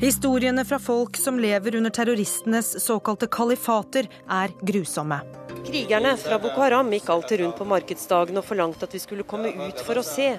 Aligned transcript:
Historiene 0.00 0.64
fra 0.64 0.78
folk 0.78 1.16
som 1.16 1.38
lever 1.40 1.76
under 1.76 1.90
terroristenes 1.90 2.84
såkalte 2.84 3.26
kalifater, 3.26 4.08
er 4.28 4.50
grusomme. 4.60 5.20
Krigerne 5.66 6.16
fra 6.20 6.36
Boko 6.38 6.60
Haram 6.60 6.90
gikk 6.92 7.08
alltid 7.08 7.40
rundt 7.40 7.56
på 7.56 7.64
markedsdagen 7.64 8.36
og 8.36 8.44
forlangte 8.44 8.84
at 8.84 8.92
vi 8.92 9.00
skulle 9.00 9.24
komme 9.24 9.54
ut 9.56 9.80
for 9.86 9.96
å 9.96 10.04
se. 10.04 10.34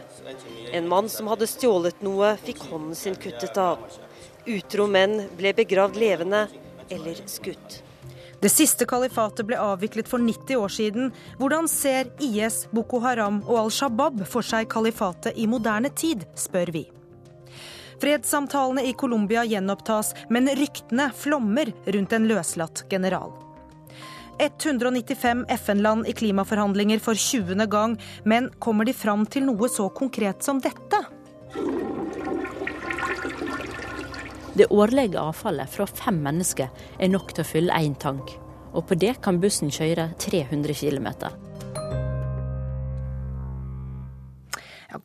En 0.78 0.86
mann 0.88 1.10
som 1.10 1.28
hadde 1.32 1.50
stjålet 1.50 2.04
noe, 2.06 2.36
fikk 2.46 2.68
hånden 2.70 2.94
sin 2.96 3.18
kuttet 3.18 3.58
av. 3.58 3.82
Utro 4.46 4.86
menn 4.88 5.24
ble 5.40 5.56
begravd 5.58 5.98
levende 6.06 6.44
eller 6.94 7.24
skutt. 7.26 7.80
Det 8.38 8.54
siste 8.54 8.86
kalifatet 8.86 9.48
ble 9.50 9.58
avviklet 9.58 10.06
for 10.08 10.22
90 10.22 10.62
år 10.62 10.76
siden. 10.76 11.10
Hvordan 11.42 11.66
ser 11.66 12.14
IS, 12.22 12.68
Boko 12.70 13.02
Haram 13.02 13.42
og 13.48 13.58
Al 13.64 13.74
Shabaab 13.74 14.22
for 14.30 14.46
seg 14.46 14.70
kalifatet 14.70 15.34
i 15.34 15.50
moderne 15.50 15.90
tid, 15.98 16.28
spør 16.38 16.76
vi. 16.78 16.86
Fredssamtalene 18.02 18.84
i 18.86 18.94
Colombia 18.94 19.46
gjenopptas, 19.46 20.14
men 20.30 20.48
ryktene 20.48 21.10
flommer 21.16 21.74
rundt 21.86 22.14
en 22.14 22.28
løslatt 22.30 22.86
general. 22.90 23.34
195 24.40 25.46
FN-land 25.50 26.08
i 26.08 26.14
klimaforhandlinger 26.14 27.00
for 27.00 27.14
20. 27.14 27.66
gang, 27.66 27.98
men 28.24 28.52
kommer 28.60 28.86
de 28.86 28.94
fram 28.94 29.26
til 29.26 29.48
noe 29.50 29.70
så 29.70 29.90
konkret 29.90 30.46
som 30.46 30.62
dette? 30.62 31.02
Det 34.58 34.70
årlige 34.74 35.22
avfallet 35.22 35.70
fra 35.70 35.86
fem 35.90 36.22
mennesker 36.22 36.70
er 37.00 37.12
nok 37.14 37.34
til 37.34 37.46
å 37.46 37.50
fylle 37.50 37.82
én 37.82 37.98
tank. 37.98 38.38
Og 38.74 38.86
på 38.90 38.98
det 38.98 39.16
kan 39.26 39.42
bussen 39.42 39.74
kjøre 39.74 40.12
300 40.22 40.74
km. 40.78 41.10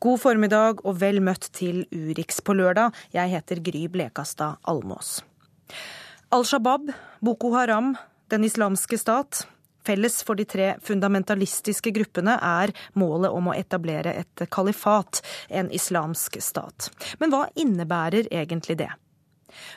God 0.01 0.21
formiddag 0.23 0.81
og 0.87 1.01
vel 1.01 1.21
møtt 1.25 1.49
til 1.57 1.85
Urix 1.93 2.41
på 2.45 2.55
lørdag. 2.57 2.95
Jeg 3.13 3.33
heter 3.35 3.61
Gry 3.65 3.87
Blekastad 3.93 4.61
Almås. 4.69 5.21
Al 6.33 6.47
Shabaab, 6.49 6.93
Boko 7.21 7.53
Haram, 7.57 7.97
Den 8.33 8.45
islamske 8.45 8.97
stat. 8.97 9.47
Felles 9.85 10.23
for 10.23 10.39
de 10.39 10.47
tre 10.47 10.69
fundamentalistiske 10.81 11.91
gruppene 11.93 12.39
er 12.39 12.73
målet 12.95 13.35
om 13.35 13.51
å 13.51 13.57
etablere 13.59 14.15
et 14.23 14.45
kalifat, 14.49 15.21
en 15.51 15.69
islamsk 15.75 16.39
stat. 16.41 16.89
Men 17.19 17.35
hva 17.35 17.49
innebærer 17.59 18.31
egentlig 18.31 18.79
det? 18.79 18.93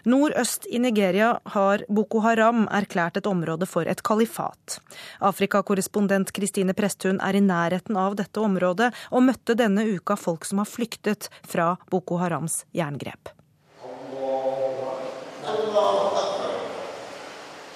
Nordøst 0.06 0.68
i 0.70 0.80
Nigeria 0.80 1.36
har 1.56 1.84
Boko 1.90 2.22
Haram 2.26 2.66
erklært 2.68 3.18
et 3.20 3.30
område 3.30 3.68
for 3.70 3.88
et 3.90 4.04
kalifat. 4.06 4.80
Afrikakorrespondent 5.20 6.34
Kristine 6.36 6.76
Presthun 6.78 7.22
er 7.23 7.38
i 7.38 7.44
nærheten 7.44 7.98
av 8.00 8.18
dette 8.20 8.42
området, 8.42 8.92
og 9.12 9.26
møtte 9.30 9.58
denne 9.58 9.86
uka 9.86 10.18
folk 10.20 10.46
som 10.46 10.64
har 10.64 10.70
flyktet 10.70 11.30
fra 11.46 11.76
Boko 11.92 12.20
Harams 12.22 12.64
jerngrep. 12.76 13.31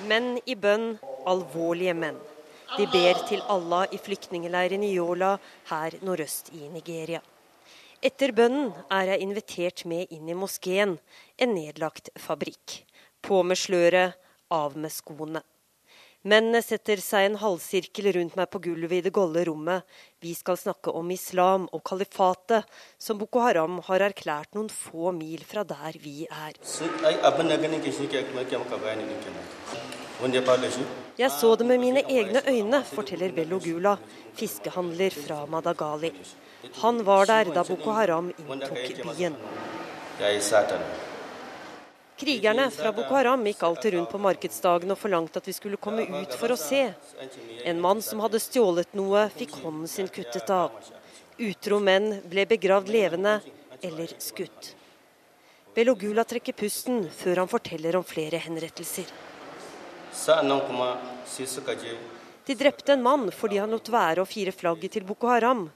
Menn 0.10 0.38
i 0.46 0.56
bønn, 0.58 0.94
alvorlige 1.30 1.94
menn. 1.94 2.18
De 2.78 2.86
ber 2.90 3.18
til 3.30 3.42
Allah 3.50 3.90
i 3.94 3.98
flyktningleiren 4.02 4.84
i 4.86 4.94
Yola 4.94 5.36
her 5.72 5.98
nordøst 6.06 6.54
i 6.54 6.70
Nigeria. 6.70 7.22
Etter 8.00 8.32
bønnen 8.32 8.70
er 8.96 9.10
jeg 9.12 9.26
invitert 9.26 9.82
med 9.92 10.12
inn 10.16 10.30
i 10.32 10.36
moskeen, 10.38 10.94
en 11.36 11.52
nedlagt 11.52 12.08
fabrikk. 12.16 12.86
På 13.20 13.42
med 13.44 13.60
sløret, 13.60 14.16
av 14.50 14.78
med 14.80 14.94
skoene. 14.96 15.42
Mennene 16.24 16.62
setter 16.64 17.00
seg 17.04 17.28
en 17.28 17.36
halvsirkel 17.42 18.10
rundt 18.16 18.38
meg 18.40 18.48
på 18.52 18.62
gulvet 18.64 18.98
i 18.98 19.04
det 19.06 19.12
golde 19.16 19.44
rommet. 19.48 19.84
Vi 20.24 20.32
skal 20.36 20.58
snakke 20.60 20.92
om 20.96 21.12
islam 21.12 21.68
og 21.76 21.84
kalifatet, 21.92 22.64
som 23.00 23.20
Boko 23.20 23.44
Haram 23.44 23.82
har 23.88 24.08
erklært 24.08 24.56
noen 24.56 24.72
få 24.72 25.12
mil 25.16 25.44
fra 25.48 25.64
der 25.68 26.00
vi 26.00 26.24
er. 26.28 26.56
Jeg 31.20 31.32
så 31.36 31.56
det 31.56 31.68
med 31.68 31.84
mine 31.84 32.04
egne 32.08 32.44
øyne, 32.48 32.84
forteller 32.96 33.36
Bello 33.36 33.60
Gula, 33.64 33.98
fiskehandler 34.40 35.16
fra 35.16 35.46
Madagali. 35.48 36.16
Han 36.82 37.04
var 37.04 37.26
der 37.26 37.54
da 37.54 37.64
Boko 37.64 37.92
Haram 37.92 38.34
inntok 38.38 39.04
byen. 39.18 39.36
Krigerne 42.20 42.66
fra 42.72 42.92
Boko 42.92 43.16
Haram 43.16 43.46
gikk 43.48 43.62
alltid 43.64 43.94
rundt 43.94 44.12
på 44.12 44.20
markedsdagen 44.20 44.92
og 44.92 45.00
forlangte 45.00 45.40
at 45.40 45.48
vi 45.48 45.54
skulle 45.56 45.80
komme 45.80 46.04
ut 46.04 46.36
for 46.36 46.52
å 46.52 46.58
se. 46.60 46.82
En 47.64 47.80
mann 47.80 48.02
som 48.04 48.20
hadde 48.20 48.42
stjålet 48.44 48.92
noe, 49.00 49.30
fikk 49.32 49.56
hånden 49.64 49.88
sin 49.88 50.12
kuttet 50.12 50.52
av. 50.52 50.76
Utro 51.40 51.80
menn 51.80 52.18
ble 52.28 52.44
begravd 52.50 52.92
levende 52.92 53.40
eller 53.80 54.12
skutt. 54.20 54.74
Belogula 55.76 56.28
trekker 56.28 56.60
pusten 56.60 57.06
før 57.08 57.46
han 57.46 57.48
forteller 57.48 57.96
om 57.96 58.04
flere 58.04 58.44
henrettelser. 58.44 59.08
De 62.46 62.56
drepte 62.60 62.94
en 62.98 63.04
mann 63.04 63.30
fordi 63.32 63.64
han 63.64 63.72
lot 63.72 63.88
være 63.96 64.26
å 64.26 64.28
fire 64.28 64.52
flagget 64.52 64.98
til 64.98 65.08
Boko 65.08 65.32
Haram. 65.32 65.70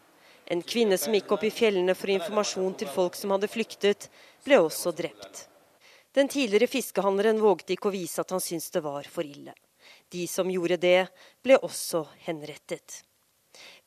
En 0.51 0.61
kvinne 0.61 0.97
som 0.99 1.13
gikk 1.15 1.31
opp 1.35 1.43
i 1.47 1.51
fjellene 1.53 1.95
for 1.95 2.11
informasjon 2.11 2.75
til 2.79 2.89
folk 2.91 3.15
som 3.15 3.31
hadde 3.35 3.49
flyktet, 3.51 4.09
ble 4.43 4.59
også 4.59 4.91
drept. 4.95 5.47
Den 6.13 6.27
tidligere 6.29 6.69
fiskehandleren 6.69 7.39
vågte 7.41 7.73
ikke 7.73 7.89
å 7.89 7.95
vise 7.95 8.21
at 8.21 8.33
han 8.35 8.43
syntes 8.43 8.73
det 8.75 8.83
var 8.85 9.07
for 9.09 9.25
ille. 9.25 9.55
De 10.13 10.27
som 10.29 10.51
gjorde 10.51 10.77
det, 10.77 11.07
ble 11.41 11.57
også 11.57 12.03
henrettet. 12.27 13.01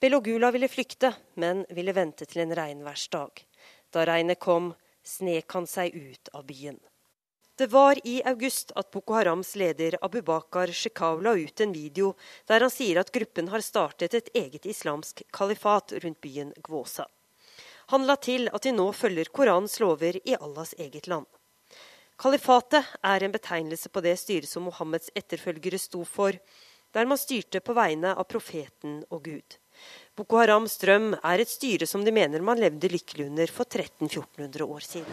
Belogula 0.01 0.51
ville 0.55 0.69
flykte, 0.71 1.13
men 1.35 1.65
ville 1.71 1.95
vente 1.95 2.27
til 2.27 2.43
en 2.43 2.55
regnværsdag. 2.57 3.45
Da 3.95 4.05
regnet 4.09 4.43
kom, 4.43 4.73
snek 5.07 5.55
han 5.55 5.69
seg 5.71 5.95
ut 5.95 6.33
av 6.35 6.47
byen. 6.49 6.81
Det 7.59 7.67
var 7.67 7.97
i 8.05 8.23
august 8.25 8.73
at 8.77 8.91
Boko 8.91 9.15
Harams 9.15 9.55
leder 9.57 9.95
Abu 10.05 10.21
Bakar 10.23 10.69
Shekau 10.69 11.23
la 11.25 11.33
ut 11.33 11.61
en 11.61 11.71
video 11.73 12.11
der 12.45 12.61
han 12.61 12.73
sier 12.73 13.01
at 13.01 13.13
gruppen 13.15 13.49
har 13.49 13.65
startet 13.65 14.13
et 14.19 14.29
eget 14.37 14.69
islamsk 14.69 15.23
kalifat 15.33 15.95
rundt 16.05 16.21
byen 16.21 16.51
Gwosa. 16.61 17.07
Han 17.95 18.05
la 18.05 18.19
til 18.21 18.51
at 18.53 18.69
de 18.69 18.75
nå 18.77 18.91
følger 18.93 19.33
Korans 19.33 19.79
lover 19.81 20.21
i 20.21 20.37
Allahs 20.37 20.75
eget 20.77 21.09
land. 21.09 21.25
Kalifatet 22.21 22.93
er 23.01 23.25
en 23.25 23.33
betegnelse 23.33 23.89
på 23.89 24.05
det 24.05 24.19
styret 24.21 24.53
som 24.53 24.69
Mohammeds 24.69 25.09
etterfølgere 25.17 25.81
sto 25.81 26.05
for, 26.05 26.37
der 26.93 27.09
man 27.09 27.17
styrte 27.17 27.65
på 27.65 27.73
vegne 27.73 28.13
av 28.13 28.29
profeten 28.29 29.01
og 29.09 29.25
Gud. 29.31 29.57
Boko 30.17 30.39
Harams 30.41 30.79
drøm 30.81 31.11
er 31.19 31.43
et 31.43 31.51
styre 31.51 31.87
som 31.89 32.05
de 32.05 32.13
mener 32.15 32.41
man 32.41 32.61
levde 32.63 32.89
lykkelig 32.89 33.27
under 33.29 33.51
for 33.53 33.69
1300-1400 33.69 34.63
år 34.65 34.81
siden. 34.81 35.11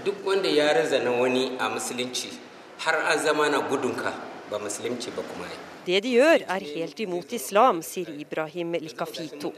Det 5.86 6.00
de 6.06 6.14
gjør, 6.16 6.46
er 6.56 6.66
helt 6.76 7.00
imot 7.04 7.34
islam, 7.36 7.82
sier 7.84 8.14
Ibrahim 8.16 8.78
Likafito. 8.80 9.52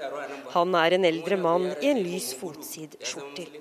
Han 0.56 0.74
er 0.82 0.98
en 0.98 1.06
eldre 1.06 1.38
mann 1.38 1.68
i 1.78 1.92
en 1.92 2.02
lys 2.02 2.32
fotsid-skjortel. 2.40 3.52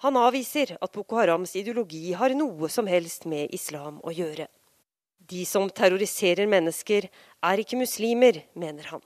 Han 0.00 0.16
avviser 0.16 0.78
at 0.80 0.92
Boko 0.96 1.20
Harams 1.20 1.52
ideologi 1.60 2.14
har 2.16 2.32
noe 2.32 2.72
som 2.72 2.88
helst 2.88 3.28
med 3.28 3.52
islam 3.52 4.00
å 4.00 4.14
gjøre. 4.16 4.48
De 5.30 5.44
som 5.44 5.68
terroriserer 5.68 6.48
mennesker, 6.48 7.10
er 7.44 7.60
ikke 7.60 7.78
muslimer, 7.78 8.40
mener 8.56 8.88
han. 8.94 9.04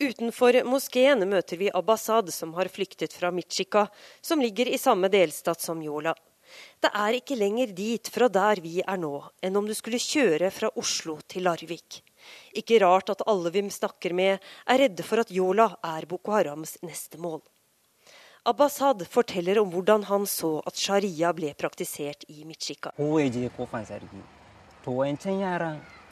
Utenfor 0.00 0.56
moskeen 0.64 1.26
møter 1.28 1.58
vi 1.60 1.66
Abbasad, 1.76 2.30
som 2.32 2.54
har 2.56 2.70
flyktet 2.72 3.12
fra 3.12 3.28
Michika, 3.30 3.84
som 4.24 4.40
ligger 4.40 4.68
i 4.72 4.78
samme 4.80 5.10
delstat 5.12 5.60
som 5.60 5.82
Yola. 5.84 6.14
Det 6.80 6.88
er 6.88 7.18
ikke 7.18 7.36
lenger 7.36 7.74
dit 7.76 8.08
fra 8.08 8.30
der 8.32 8.62
vi 8.64 8.80
er 8.80 8.96
nå, 8.96 9.12
enn 9.44 9.60
om 9.60 9.68
du 9.68 9.74
skulle 9.76 10.00
kjøre 10.00 10.48
fra 10.56 10.72
Oslo 10.80 11.18
til 11.28 11.44
Larvik. 11.44 12.00
Ikke 12.56 12.80
rart 12.80 13.12
at 13.12 13.26
alle 13.28 13.52
vi 13.52 13.62
snakker 13.68 14.16
med, 14.16 14.40
er 14.66 14.82
redde 14.86 15.04
for 15.04 15.20
at 15.20 15.36
Yola 15.36 15.68
er 15.84 16.08
Boko 16.08 16.32
Harams 16.32 16.78
neste 16.80 17.20
mål. 17.20 17.42
Abbasad 18.48 19.04
forteller 19.04 19.60
om 19.60 19.68
hvordan 19.68 20.08
han 20.08 20.24
så 20.24 20.62
at 20.64 20.80
sharia 20.80 21.34
ble 21.36 21.52
praktisert 21.60 22.24
i 22.32 22.48
Michika. 22.48 22.96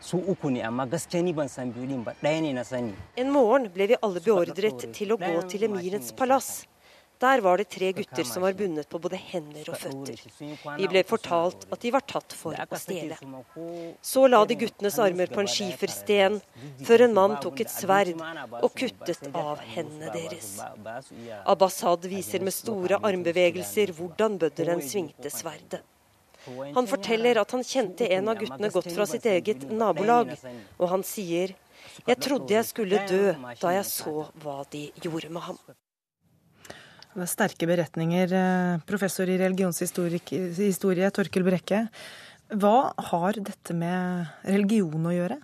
Su 0.00 0.19
uku 0.19 0.50
ne, 0.50 0.62
amma 0.62 0.87
gaskiya 0.87 1.23
ni 1.23 1.33
ban 1.33 1.49
san 1.49 1.73
biyu 1.73 2.03
ba, 2.05 2.15
ɗaya 2.23 2.41
ne 2.41 2.53
na 2.53 2.65
sani. 2.65 2.95
En 3.17 3.31
morgen 3.31 3.69
ble 3.75 3.87
vi 3.87 3.97
alle 4.00 4.21
beordret 4.21 4.93
til 4.93 5.12
å 5.12 5.17
gå 5.19 5.43
til 5.49 5.65
emirens 5.65 6.12
palass. 6.12 6.67
Der 7.19 7.41
var 7.43 7.59
det 7.59 7.67
tre 7.75 7.91
gutter 7.93 8.23
som 8.23 8.45
var 8.47 8.55
bundet 8.55 8.87
på 8.89 8.99
både 9.03 9.19
hender 9.19 9.67
og 9.73 9.79
føtter. 9.83 10.21
Vi 10.79 10.87
ble 10.87 11.03
fortalt 11.03 11.67
at 11.75 11.83
de 11.83 11.91
var 11.91 12.05
tatt 12.06 12.37
for 12.39 12.55
å 12.55 12.79
stjele. 12.79 13.19
Så 14.11 14.23
la 14.31 14.45
de 14.47 14.55
guttenes 14.61 15.00
armer 15.03 15.33
på 15.33 15.43
en 15.43 15.50
skifersten, 15.50 16.39
før 16.87 17.09
en 17.09 17.19
mann 17.19 17.35
tok 17.43 17.65
et 17.65 17.75
sverd 17.75 18.15
og 18.62 18.71
kuttet 18.79 19.27
av 19.35 19.59
hendene 19.75 20.15
deres. 20.15 20.61
Abbasad 21.43 22.06
viser 22.06 22.47
med 22.47 22.55
store 22.55 23.03
armbevegelser 23.03 23.97
hvordan 23.99 24.39
bøddelen 24.39 24.85
svingte 24.87 25.35
sverdet. 25.35 25.83
Han 26.77 26.89
forteller 26.91 27.41
at 27.43 27.55
han 27.56 27.65
kjente 27.67 28.09
en 28.17 28.31
av 28.33 28.39
guttene 28.41 28.71
godt 28.75 28.91
fra 28.95 29.06
sitt 29.09 29.27
eget 29.29 29.67
nabolag, 29.71 30.35
og 30.79 30.93
han 30.93 31.05
sier 31.06 31.55
jeg 32.06 32.21
trodde 32.23 32.55
jeg 32.55 32.67
skulle 32.69 33.03
dø 33.09 33.35
da 33.61 33.75
jeg 33.75 33.87
så 33.89 34.15
hva 34.43 34.62
de 34.73 34.89
gjorde 35.03 35.31
med 35.35 35.45
ham. 35.49 35.59
Det 37.19 37.25
er 37.25 37.31
sterke 37.31 37.67
beretninger. 37.67 38.33
Eh, 38.39 38.81
professor 38.87 39.27
i 39.27 39.39
religionshistorie 39.41 41.11
Torkel 41.15 41.47
Brekke. 41.47 41.87
Hva 42.55 42.93
har 43.11 43.41
dette 43.43 43.75
med 43.77 44.29
religion 44.47 45.09
å 45.09 45.15
gjøre? 45.15 45.41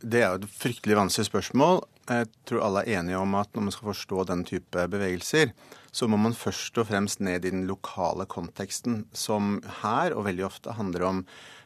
Det 0.00 0.22
er 0.22 0.36
jo 0.36 0.44
et 0.44 0.58
fryktelig 0.60 0.98
vanskelig 1.00 1.28
spørsmål. 1.28 1.82
Jeg 2.06 2.28
tror 2.46 2.62
alle 2.62 2.84
er 2.84 3.00
enige 3.00 3.18
om 3.18 3.34
at 3.34 3.50
når 3.54 3.64
man 3.66 3.74
skal 3.74 3.90
forstå 3.90 4.24
den 4.28 4.44
type 4.46 4.84
bevegelser, 4.92 5.50
så 5.90 6.06
må 6.06 6.18
man 6.20 6.36
først 6.38 6.78
og 6.78 6.86
fremst 6.90 7.22
ned 7.24 7.44
i 7.44 7.50
den 7.50 7.64
lokale 7.66 8.28
konteksten, 8.30 9.04
som 9.12 9.58
her 9.82 10.14
og 10.14 10.28
veldig 10.28 10.46
ofte 10.46 10.76
handler 10.78 11.06
om 11.08 11.24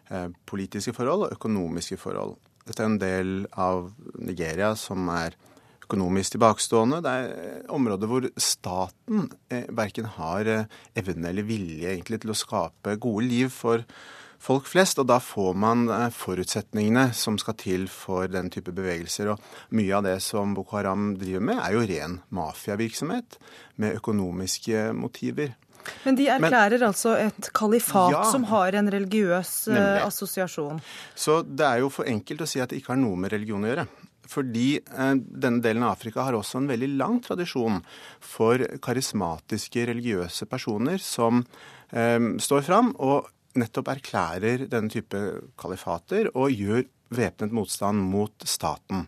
eh, 0.08 0.30
politiske 0.48 0.94
forhold 0.96 1.26
og 1.26 1.36
økonomiske 1.36 1.98
forhold. 2.00 2.38
Dette 2.64 2.84
er 2.84 2.88
en 2.88 3.00
del 3.02 3.34
av 3.58 3.90
Nigeria 4.16 4.72
som 4.78 5.10
er 5.12 5.36
økonomisk 5.84 6.36
tilbakestående. 6.36 7.02
Det 7.04 7.12
er 7.18 7.68
områder 7.74 8.08
hvor 8.08 8.30
staten 8.40 9.28
eh, 9.52 9.68
verken 9.76 10.08
har 10.16 10.48
eh, 10.48 10.80
evne 10.96 11.34
eller 11.34 11.48
vilje 11.48 11.92
egentlig 11.92 12.22
til 12.22 12.32
å 12.32 12.38
skape 12.38 12.96
gode 13.02 13.28
liv 13.28 13.52
for 13.52 13.84
folk 13.84 14.18
flest. 14.40 14.98
Og 14.98 15.08
da 15.10 15.20
får 15.22 15.54
man 15.54 15.88
eh, 15.88 16.08
forutsetningene 16.14 17.10
som 17.16 17.38
skal 17.38 17.56
til 17.60 17.88
for 17.92 18.30
den 18.30 18.50
type 18.50 18.72
bevegelser. 18.72 19.32
Og 19.34 19.74
mye 19.76 19.96
av 19.96 20.06
det 20.08 20.18
som 20.24 20.54
Boko 20.56 20.78
Haram 20.78 21.14
driver 21.20 21.40
med, 21.40 21.60
er 21.62 21.76
jo 21.76 21.86
ren 21.86 22.20
mafiavirksomhet 22.30 23.40
med 23.76 23.98
økonomiske 24.00 24.90
motiver. 24.96 25.56
Men 26.04 26.16
de 26.16 26.28
erklærer 26.28 26.78
Men, 26.78 26.90
altså 26.90 27.14
et 27.16 27.48
kalifat 27.56 28.12
ja, 28.12 28.24
som 28.28 28.44
har 28.50 28.76
en 28.76 28.90
religiøs 28.92 29.54
nemlig. 29.72 30.04
assosiasjon? 30.04 30.80
Så 31.16 31.40
det 31.42 31.66
er 31.66 31.80
jo 31.80 31.88
for 31.92 32.08
enkelt 32.08 32.44
å 32.44 32.48
si 32.48 32.60
at 32.60 32.70
det 32.70 32.80
ikke 32.80 32.94
har 32.94 33.00
noe 33.00 33.16
med 33.16 33.32
religion 33.32 33.64
å 33.64 33.70
gjøre. 33.70 33.86
Fordi 34.30 34.68
eh, 34.78 35.14
denne 35.16 35.64
delen 35.64 35.84
av 35.86 35.96
Afrika 35.96 36.26
har 36.26 36.36
også 36.38 36.60
en 36.60 36.70
veldig 36.70 36.92
lang 37.00 37.18
tradisjon 37.24 37.80
for 38.22 38.62
karismatiske 38.84 39.88
religiøse 39.90 40.46
personer 40.50 41.02
som 41.02 41.42
eh, 41.90 42.20
står 42.38 42.66
fram 42.68 42.94
og 42.98 43.30
nettopp 43.58 43.90
erklærer 43.90 44.66
denne 44.70 44.92
type 44.92 45.20
kalifater 45.58 46.30
og 46.34 46.54
gjør 46.54 46.84
væpnet 47.10 47.54
motstand 47.54 48.02
mot 48.12 48.46
staten. 48.48 49.06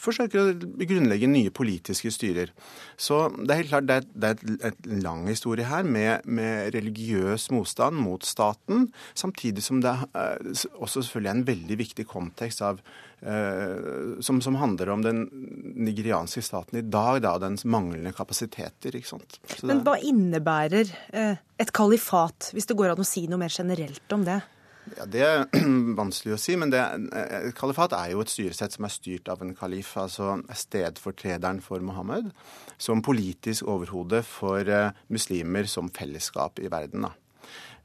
Forsøker 0.00 0.40
å 0.40 0.84
grunnlegge 0.84 1.30
nye 1.30 1.52
politiske 1.54 2.10
styrer. 2.12 2.52
Så 3.00 3.28
det 3.38 3.48
er 3.54 3.62
helt 3.62 3.72
klart 3.72 3.88
det 3.88 3.98
er, 4.00 4.08
det 4.12 4.32
er 4.34 4.68
et 4.72 4.90
lang 5.04 5.24
historie 5.30 5.68
her 5.68 5.86
med, 5.86 6.26
med, 6.26 6.74
religiøs 6.74 7.48
motstand 7.54 7.98
mot 8.02 8.26
staten, 8.26 8.88
samtidig 9.14 9.64
som 9.64 9.82
det 9.84 9.94
er 9.94 10.42
også 10.74 11.04
selvfølgelig 11.04 11.30
er 11.30 11.38
en 11.38 11.48
veldig 11.48 11.80
viktig 11.84 12.08
kontekst 12.10 12.64
av 12.64 12.82
Eh, 13.24 14.20
som, 14.20 14.40
som, 14.42 14.54
handler 14.54 14.88
om 14.88 15.02
den 15.02 15.22
nigerianske 15.74 16.42
staten 16.44 16.78
i 16.78 16.82
dag, 16.84 17.22
da, 17.24 17.38
dens 17.40 17.64
manglende 17.64 18.12
kapasiteter. 18.12 18.92
ikke 18.92 19.14
sant? 19.14 19.38
Men 19.64 19.80
hva 19.86 19.94
innebærer 19.96 20.90
eh, 21.16 21.40
et 21.56 21.72
kalifat, 21.72 22.50
hvis 22.52 22.68
det 22.68 22.76
går 22.76 22.92
an 22.92 23.00
å 23.00 23.08
si 23.08 23.24
noe 23.30 23.40
mer 23.40 23.54
generelt 23.54 24.12
om 24.12 24.26
det? 24.28 24.42
Ja, 24.98 25.06
Det 25.08 25.24
er 25.24 25.44
vanskelig 26.02 26.36
å 26.36 26.40
si, 26.40 26.58
men 26.60 26.72
det, 26.72 26.82
eh, 27.16 27.50
kalifat 27.56 27.96
er 27.96 28.12
jo 28.12 28.20
et 28.24 28.32
styresett 28.32 28.76
som 28.76 28.84
er 28.84 28.92
styrt 28.92 29.30
av 29.32 29.42
en 29.42 29.54
kalif, 29.56 29.94
altså 30.00 30.36
stedfortrederen 30.52 31.62
for 31.64 31.80
Mohammed, 31.80 32.30
som 32.76 33.02
politisk 33.04 33.64
overhode 33.64 34.20
for 34.28 34.68
muslimer 35.08 35.70
som 35.70 35.88
fellesskap 35.88 36.60
i 36.60 36.68
verden. 36.72 37.08
da. 37.08 37.14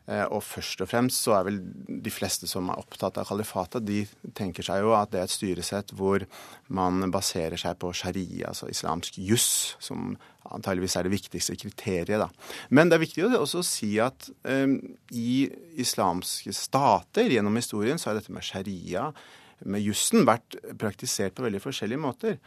Eh, 0.09 0.25
og 0.33 0.41
først 0.41 0.81
og 0.81 0.89
fremst 0.89 1.21
så 1.21 1.35
er 1.37 1.45
vel 1.45 1.59
de 2.01 2.11
fleste 2.13 2.47
som 2.49 2.71
er 2.71 2.79
opptatt 2.81 3.19
av 3.21 3.27
kalifatet, 3.29 3.85
de 3.85 4.01
tenker 4.37 4.65
seg 4.65 4.81
jo 4.81 4.95
at 4.97 5.11
det 5.13 5.21
er 5.21 5.27
et 5.27 5.33
styresett 5.33 5.93
hvor 5.97 6.25
man 6.73 7.11
baserer 7.13 7.59
seg 7.61 7.77
på 7.81 7.91
sharia, 7.93 8.49
altså 8.49 8.71
islamsk 8.71 9.19
juss, 9.21 9.75
som 9.83 10.15
antageligvis 10.49 10.95
er 10.97 11.05
det 11.05 11.13
viktigste 11.13 11.57
kriteriet. 11.61 12.17
da. 12.23 12.29
Men 12.73 12.89
det 12.89 12.97
er 12.97 13.03
viktig 13.03 13.27
også 13.27 13.61
å 13.61 13.67
si 13.67 13.91
at 14.01 14.31
um, 14.49 14.79
i 15.13 15.45
islamske 15.77 16.55
stater 16.57 17.29
gjennom 17.29 17.59
historien 17.59 18.01
så 18.01 18.09
har 18.09 18.17
dette 18.17 18.33
med 18.33 18.47
sharia, 18.47 19.11
med 19.59 19.83
jussen, 19.83 20.25
vært 20.25 20.57
praktisert 20.79 21.35
på 21.37 21.45
veldig 21.45 21.61
forskjellige 21.61 22.01
måter. 22.01 22.39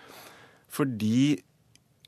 Fordi 0.73 1.37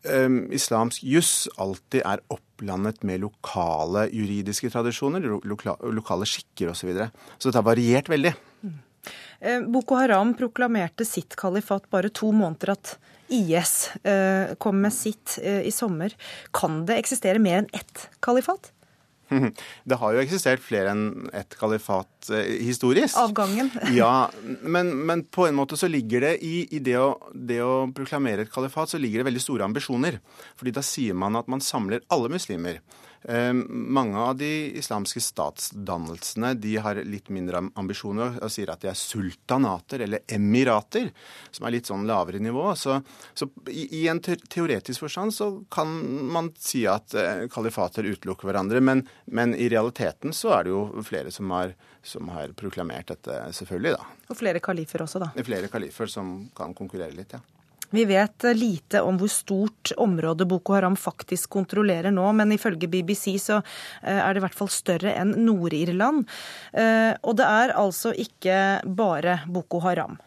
um, 0.09 0.47
islamsk 0.51 1.05
juss 1.07 1.45
alltid 1.61 2.03
er 2.03 2.25
opplandet 2.65 3.03
med 3.03 3.21
lokale 3.21 4.09
juridiske 4.13 4.71
tradisjoner, 4.71 5.21
loka, 5.45 5.77
lokale 5.83 6.27
skikker 6.27 6.71
osv. 6.71 6.81
Så, 6.81 6.87
videre. 6.87 7.11
så 7.39 7.49
dette 7.49 7.61
har 7.61 7.67
variert 7.67 8.09
veldig. 8.09 8.35
Mm. 8.65 9.73
Boko 9.73 9.97
Haram 9.97 10.35
proklamerte 10.35 11.05
sitt 11.05 11.37
kalifat 11.37 11.91
bare 11.91 12.09
to 12.09 12.33
måneder 12.33 12.73
at 12.73 12.97
IS 13.33 13.91
uh, 14.05 14.55
kom 14.61 14.81
med 14.81 14.93
sitt 14.93 15.39
uh, 15.41 15.61
i 15.65 15.73
sommer. 15.73 16.13
Kan 16.53 16.85
det 16.89 16.99
eksistere 17.01 17.41
mer 17.41 17.63
enn 17.63 17.71
ett 17.73 18.09
kalifat? 18.25 18.73
Det 19.85 19.99
har 20.01 20.15
jo 20.15 20.23
eksistert 20.23 20.63
flere 20.65 20.93
enn 20.95 21.29
ett 21.37 21.57
kalifat 21.59 22.31
eh, 22.33 22.55
historisk. 22.67 23.17
Avgangen. 23.21 23.71
ja, 24.01 24.31
men, 24.63 24.93
men, 25.07 25.25
på 25.25 25.49
en 25.49 25.59
måte 25.59 25.79
så 25.81 25.91
ligger 25.91 26.27
det 26.29 26.35
i, 26.47 26.55
i 26.77 26.83
det, 26.85 26.97
å, 27.01 27.15
det, 27.35 27.61
å, 27.65 27.87
proklamere 27.95 28.47
et 28.47 28.53
kalifat, 28.53 28.95
så 28.95 29.01
ligger 29.01 29.23
det 29.23 29.31
veldig 29.31 29.45
store 29.45 29.69
ambisjoner. 29.69 30.21
Fordi 30.61 30.75
da 30.75 30.85
sier 30.85 31.17
man 31.19 31.41
at 31.41 31.51
man 31.51 31.65
samler 31.65 32.05
alle 32.15 32.33
muslimer. 32.33 32.81
Ehm, 33.29 33.67
mange 33.69 34.19
av 34.19 34.37
de 34.37 34.67
islamske 34.77 35.21
statsdannelsene 35.21 36.55
de 36.55 36.77
har 36.77 36.99
litt 37.09 37.31
mindre 37.33 37.63
ambisjoner 37.75 38.37
og 38.45 38.53
sier 38.53 38.69
at 38.73 38.83
de 38.85 38.91
er 38.91 38.99
sultanater 38.99 40.05
eller 40.05 40.27
emirater, 40.29 41.09
som 41.51 41.65
er 41.65 41.77
litt 41.77 41.89
sånn 41.89 42.05
lavere 42.09 42.43
nivå. 42.45 42.67
Så, 42.77 42.99
så 43.33 43.49
i, 43.73 43.87
i, 44.03 44.03
en 44.13 44.21
teoretisk 44.21 45.07
forstand 45.07 45.33
så 45.33 45.49
kan 45.73 45.95
man 46.35 46.53
si 46.61 46.85
at 46.91 47.17
eh, 47.17 47.47
kalifater 47.53 48.05
utelukker 48.05 48.51
hverandre, 48.51 48.85
men, 48.85 49.07
men, 49.25 49.57
i 49.57 49.71
realiteten 49.73 50.37
så 50.37 50.59
er 50.59 50.69
det 50.69 50.75
jo 50.75 50.85
flere 51.07 51.33
som 51.33 51.49
har, 51.57 51.73
som 52.05 52.29
har 52.35 52.53
proklamert 52.59 53.09
dette, 53.15 53.41
selvfølgelig. 53.57 53.97
da. 53.97 54.29
Og 54.29 54.41
flere 54.41 54.61
kalifer 54.65 55.07
også, 55.07 55.25
da. 55.25 55.33
Flere 55.49 55.73
kalifer 55.73 56.13
som 56.13 56.37
kan 56.57 56.77
konkurrere 56.77 57.17
litt, 57.17 57.33
ja. 57.39 57.41
Vi 57.91 58.05
vet 58.09 58.47
lite 58.57 59.03
om 59.03 59.19
hvor 59.21 59.31
stort 59.31 59.93
område 60.01 60.47
Boko 60.49 60.75
Haram 60.75 60.97
faktisk 60.97 61.51
kontrollerer 61.55 62.15
nå, 62.15 62.27
men 62.33 62.55
ifølge 62.57 62.89
BBC 62.91 63.37
så 63.43 63.61
eh, 63.61 64.19
er 64.19 64.35
det 64.35 64.43
i 64.43 64.45
hvert 64.47 64.59
fall 64.59 64.73
større 64.73 65.15
enn 65.15 65.35
Nord-Irland. 65.45 66.25
Eh, 66.73 67.13
og 67.23 67.39
det 67.39 67.49
er 67.49 67.77
altså 67.79 68.15
ikke 68.17 68.61
bare 68.85 69.41
Boko 69.47 69.83
Haram. 69.85 70.19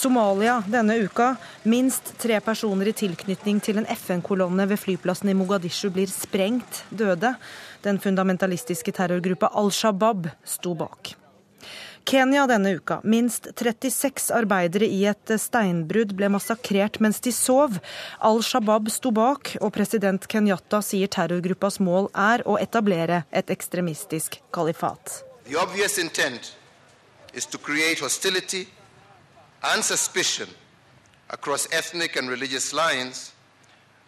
Somalia 0.00 0.62
denne 0.66 0.96
uka. 1.04 1.34
Minst 1.68 2.14
tre 2.18 2.38
personer 2.40 2.88
i 2.88 2.96
tilknytning 2.96 3.60
til 3.60 3.82
en 3.82 3.88
FN-kolonne 3.92 4.64
ved 4.70 4.80
flyplassen 4.80 5.28
i 5.28 5.36
Mogadishu 5.36 5.90
blir 5.92 6.08
sprengt 6.08 6.86
døde. 6.88 7.34
Den 7.84 8.00
fundamentalistiske 8.00 8.96
terrorgruppa 8.96 9.52
Al 9.52 9.68
Shabaab 9.68 10.30
sto 10.40 10.72
bak. 10.72 11.19
Kenya 12.04 12.46
denne 12.46 12.74
uka. 12.76 13.00
Minst 13.04 13.48
36 13.56 14.30
arbeidere 14.34 14.86
i 14.86 15.04
et 15.10 15.32
steinbrudd 15.38 16.14
ble 16.18 16.30
massakrert 16.32 17.00
mens 17.00 17.20
de 17.24 17.32
sov. 17.34 17.78
Al 18.20 18.42
Shabaab 18.42 18.90
sto 18.90 19.12
bak, 19.14 19.56
og 19.60 19.72
president 19.76 20.26
Kenyatta 20.30 20.82
sier 20.84 21.10
terrorgruppas 21.10 21.80
mål 21.80 22.10
er 22.14 22.44
å 22.46 22.56
etablere 22.60 23.24
et 23.30 23.50
ekstremistisk 23.50 24.40
kalifat. 24.54 25.22
The 25.46 25.56
obvious 25.58 25.98
intent 25.98 26.54
is 27.34 27.46
to 27.46 27.58
create 27.58 28.00
hostility 28.00 28.66
and 29.62 29.84
suspicion 29.84 30.48
across 31.30 31.68
ethnic 31.72 32.16
and 32.16 32.28
religious 32.28 32.72
lines 32.72 33.32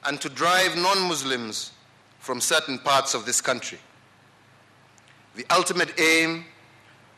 and 0.04 0.20
to 0.20 0.28
drive 0.28 0.76
non-Muslims 0.76 1.70
from 2.18 2.40
certain 2.40 2.78
parts 2.78 3.14
of 3.14 3.24
this 3.24 3.40
country. 3.40 3.78
The 5.34 5.46
ultimate 5.50 5.94
aim 5.98 6.44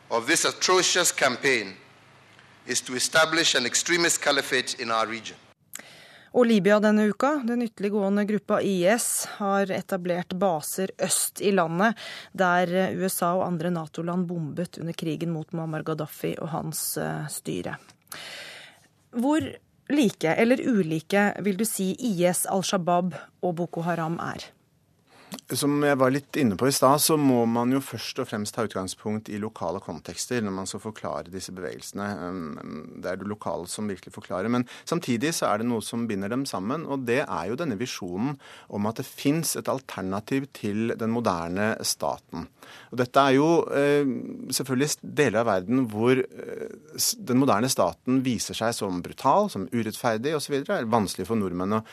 of 0.09 0.27
this 0.27 0.45
atrocious 0.45 1.11
campaign 1.11 1.73
is 2.65 2.81
to 2.81 2.95
establish 2.95 3.55
an 3.55 3.65
extremist 3.65 4.21
caliphate 4.21 4.75
in 4.79 4.91
our 4.91 5.07
region. 5.07 5.37
Og 6.35 6.45
Libya 6.45 6.81
denne 6.83 7.05
uka. 7.07 7.37
Den 7.47 7.61
ytterliggående 7.63 8.25
gruppa 8.27 8.59
IS 8.61 9.27
har 9.37 9.71
etablert 9.71 10.33
baser 10.35 10.91
øst 10.99 11.39
i 11.41 11.53
landet, 11.55 11.95
der 12.33 12.73
USA 12.99 13.29
og 13.37 13.45
andre 13.47 13.71
Nato-land 13.71 14.27
bombet 14.27 14.77
under 14.81 14.93
krigen 14.93 15.31
mot 15.31 15.53
Muammar 15.55 15.85
Gaddafi 15.87 16.33
og 16.41 16.51
hans 16.51 16.81
eh, 16.99 17.23
styre. 17.31 17.77
Hvor 19.15 19.47
like 19.95 20.35
eller 20.35 20.59
ulike 20.59 21.29
vil 21.45 21.55
du 21.55 21.63
si 21.65 21.93
IS, 21.95 22.43
Al 22.51 22.67
Shabaab 22.67 23.15
og 23.41 23.55
Boko 23.55 23.85
Haram 23.87 24.19
er? 24.19 24.49
Som 25.53 25.77
jeg 25.85 25.97
var 26.01 26.09
litt 26.09 26.37
inne 26.41 26.55
på 26.57 26.65
i 26.65 26.73
stad, 26.73 26.97
så 27.03 27.19
må 27.21 27.43
man 27.45 27.69
jo 27.69 27.77
først 27.83 28.17
og 28.23 28.25
fremst 28.25 28.55
ta 28.55 28.63
utgangspunkt 28.65 29.27
i 29.29 29.37
lokale 29.37 29.77
kontekster 29.83 30.41
når 30.41 30.55
man 30.55 30.69
skal 30.69 30.81
forklare 30.81 31.29
disse 31.29 31.53
bevegelsene. 31.53 32.07
Det 32.97 33.11
er 33.11 33.19
det 33.21 33.29
lokale 33.29 33.69
som 33.69 33.85
virkelig 33.85 34.15
forklarer. 34.15 34.49
Men 34.49 34.65
samtidig 34.89 35.35
så 35.37 35.51
er 35.51 35.61
det 35.61 35.67
noe 35.69 35.85
som 35.85 36.07
binder 36.09 36.33
dem 36.33 36.47
sammen, 36.49 36.87
og 36.89 37.05
det 37.05 37.19
er 37.27 37.51
jo 37.51 37.59
denne 37.61 37.77
visjonen 37.77 38.39
om 38.73 38.89
at 38.89 39.03
det 39.03 39.05
fins 39.05 39.53
et 39.59 39.69
alternativ 39.69 40.49
til 40.57 40.95
den 40.97 41.13
moderne 41.13 41.75
staten. 41.85 42.49
Og 42.89 42.97
dette 42.97 43.21
er 43.21 43.37
jo 43.37 43.49
eh, 43.69 44.09
selvfølgelig 44.49 45.13
deler 45.21 45.43
av 45.43 45.49
verden 45.51 45.85
hvor 45.91 46.17
eh, 46.17 46.67
den 47.21 47.41
moderne 47.41 47.69
staten 47.69 48.23
viser 48.25 48.57
seg 48.57 48.73
som 48.73 49.03
brutal, 49.05 49.51
som 49.53 49.69
urettferdig 49.69 50.33
osv. 50.39 50.57
Det 50.65 50.73
er 50.73 50.89
vanskelig 50.89 51.29
for 51.29 51.37
nordmenn 51.37 51.77
å 51.77 51.85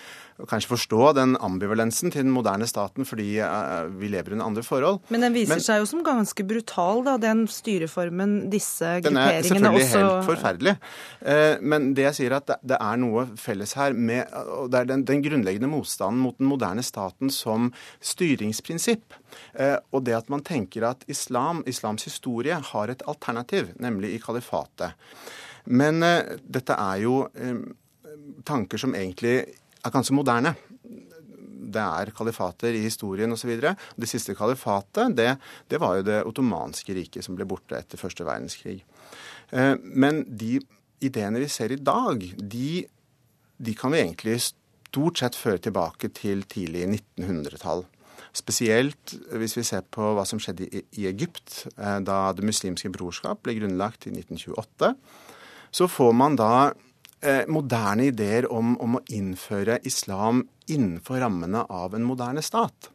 kanskje 0.49 0.71
forstå 0.73 1.12
den 1.17 1.35
ambivalensen 1.45 2.12
til 2.12 2.25
den 2.25 2.33
moderne 2.35 2.67
staten, 2.69 3.07
fordi 3.09 3.37
uh, 3.41 3.89
vi 3.99 4.11
lever 4.12 4.35
under 4.35 4.49
andre 4.49 4.65
forhold. 4.67 5.01
Men 5.12 5.27
den 5.27 5.37
viser 5.37 5.55
Men, 5.55 5.65
seg 5.65 5.83
jo 5.83 5.89
som 5.91 6.05
ganske 6.07 6.47
brutal, 6.49 7.03
da, 7.07 7.17
den 7.21 7.45
styreformen 7.51 8.37
disse 8.53 8.97
grupperingene 9.05 9.43
også 9.43 9.55
Den 9.55 9.67
er 9.67 9.73
selvfølgelig 9.73 9.83
også... 9.83 10.03
helt 10.03 10.29
forferdelig. 10.31 10.75
Uh, 11.21 11.55
men 11.73 11.91
det 11.99 12.07
jeg 12.09 12.19
sier 12.21 12.37
at 12.39 12.55
det, 12.61 12.79
er 12.79 13.03
noe 13.03 13.27
felles 13.41 13.77
her 13.79 13.97
med 13.97 14.33
og 14.33 14.71
det 14.73 14.81
er 14.81 14.89
den, 14.93 15.05
den 15.09 15.23
grunnleggende 15.25 15.71
motstanden 15.71 16.23
mot 16.23 16.39
den 16.41 16.49
moderne 16.51 16.85
staten 16.87 17.33
som 17.33 17.71
styringsprinsipp. 18.01 19.19
Uh, 19.59 19.79
og 19.93 20.07
det 20.09 20.17
at 20.19 20.33
man 20.33 20.45
tenker 20.47 20.89
at 20.89 21.05
islam, 21.12 21.62
islams 21.69 22.09
historie 22.09 22.57
har 22.73 22.93
et 22.93 23.05
alternativ, 23.09 23.71
nemlig 23.81 24.17
i 24.17 24.23
kalifatet. 24.23 24.97
Men 25.71 26.03
dette 26.43 26.75
er 26.75 27.03
jo 27.05 27.21
tanker 28.43 28.81
som 28.83 28.97
egentlig 28.99 29.45
er 29.83 29.95
ganske 29.95 30.17
moderne. 30.17 30.55
Det 31.73 31.83
er 31.83 32.12
kalifater 32.15 32.77
i 32.77 32.85
historien 32.85 33.33
osv. 33.33 33.53
Det 33.61 34.09
siste 34.11 34.37
kalifatet 34.37 35.17
det, 35.17 35.31
det, 35.71 35.81
var 35.81 35.99
jo 35.99 36.07
det 36.07 36.23
ottomanske 36.29 36.95
riket 36.97 37.25
som 37.25 37.39
ble 37.39 37.47
borte 37.49 37.79
etter 37.79 38.01
første 38.01 38.27
verdenskrig. 38.29 38.83
Eh, 39.51 39.75
men 39.81 40.25
de 40.29 40.59
ideene 41.03 41.43
vi 41.43 41.49
ser 41.51 41.73
i 41.73 41.81
dag, 41.81 42.23
de, 42.37 42.85
de 43.59 43.75
kan 43.79 43.95
vi 43.95 44.03
egentlig 44.03 44.39
stort 44.93 45.23
sett 45.23 45.39
føre 45.39 45.62
tilbake 45.65 46.12
til 46.15 46.45
tidlig 46.51 46.85
1900-tall. 46.91 47.87
Spesielt 48.37 49.15
hvis 49.37 49.59
vi 49.59 49.65
ser 49.67 49.85
på 49.93 50.12
hva 50.17 50.25
som 50.29 50.41
skjedde 50.41 50.69
i 50.73 51.05
Egypt 51.09 51.67
eh, 51.77 51.99
da 52.05 52.33
Det 52.37 52.45
muslimske 52.47 52.93
brorskap 52.93 53.43
ble 53.45 53.59
grunnlagt 53.59 54.09
i 54.09 54.15
1928. 54.15 54.95
Så 55.73 55.89
får 55.89 56.12
man 56.17 56.37
da 56.37 56.73
eh, 57.23 57.45
moderne 57.49 58.09
ideer 58.11 58.49
om, 58.52 58.75
om, 58.83 58.99
å 58.99 59.05
innføre 59.12 59.81
islam 59.88 60.45
innenfor 60.71 61.23
rammene 61.23 61.64
av 61.71 61.95
en 61.97 62.07
moderne 62.07 62.43
stat. 62.45 62.91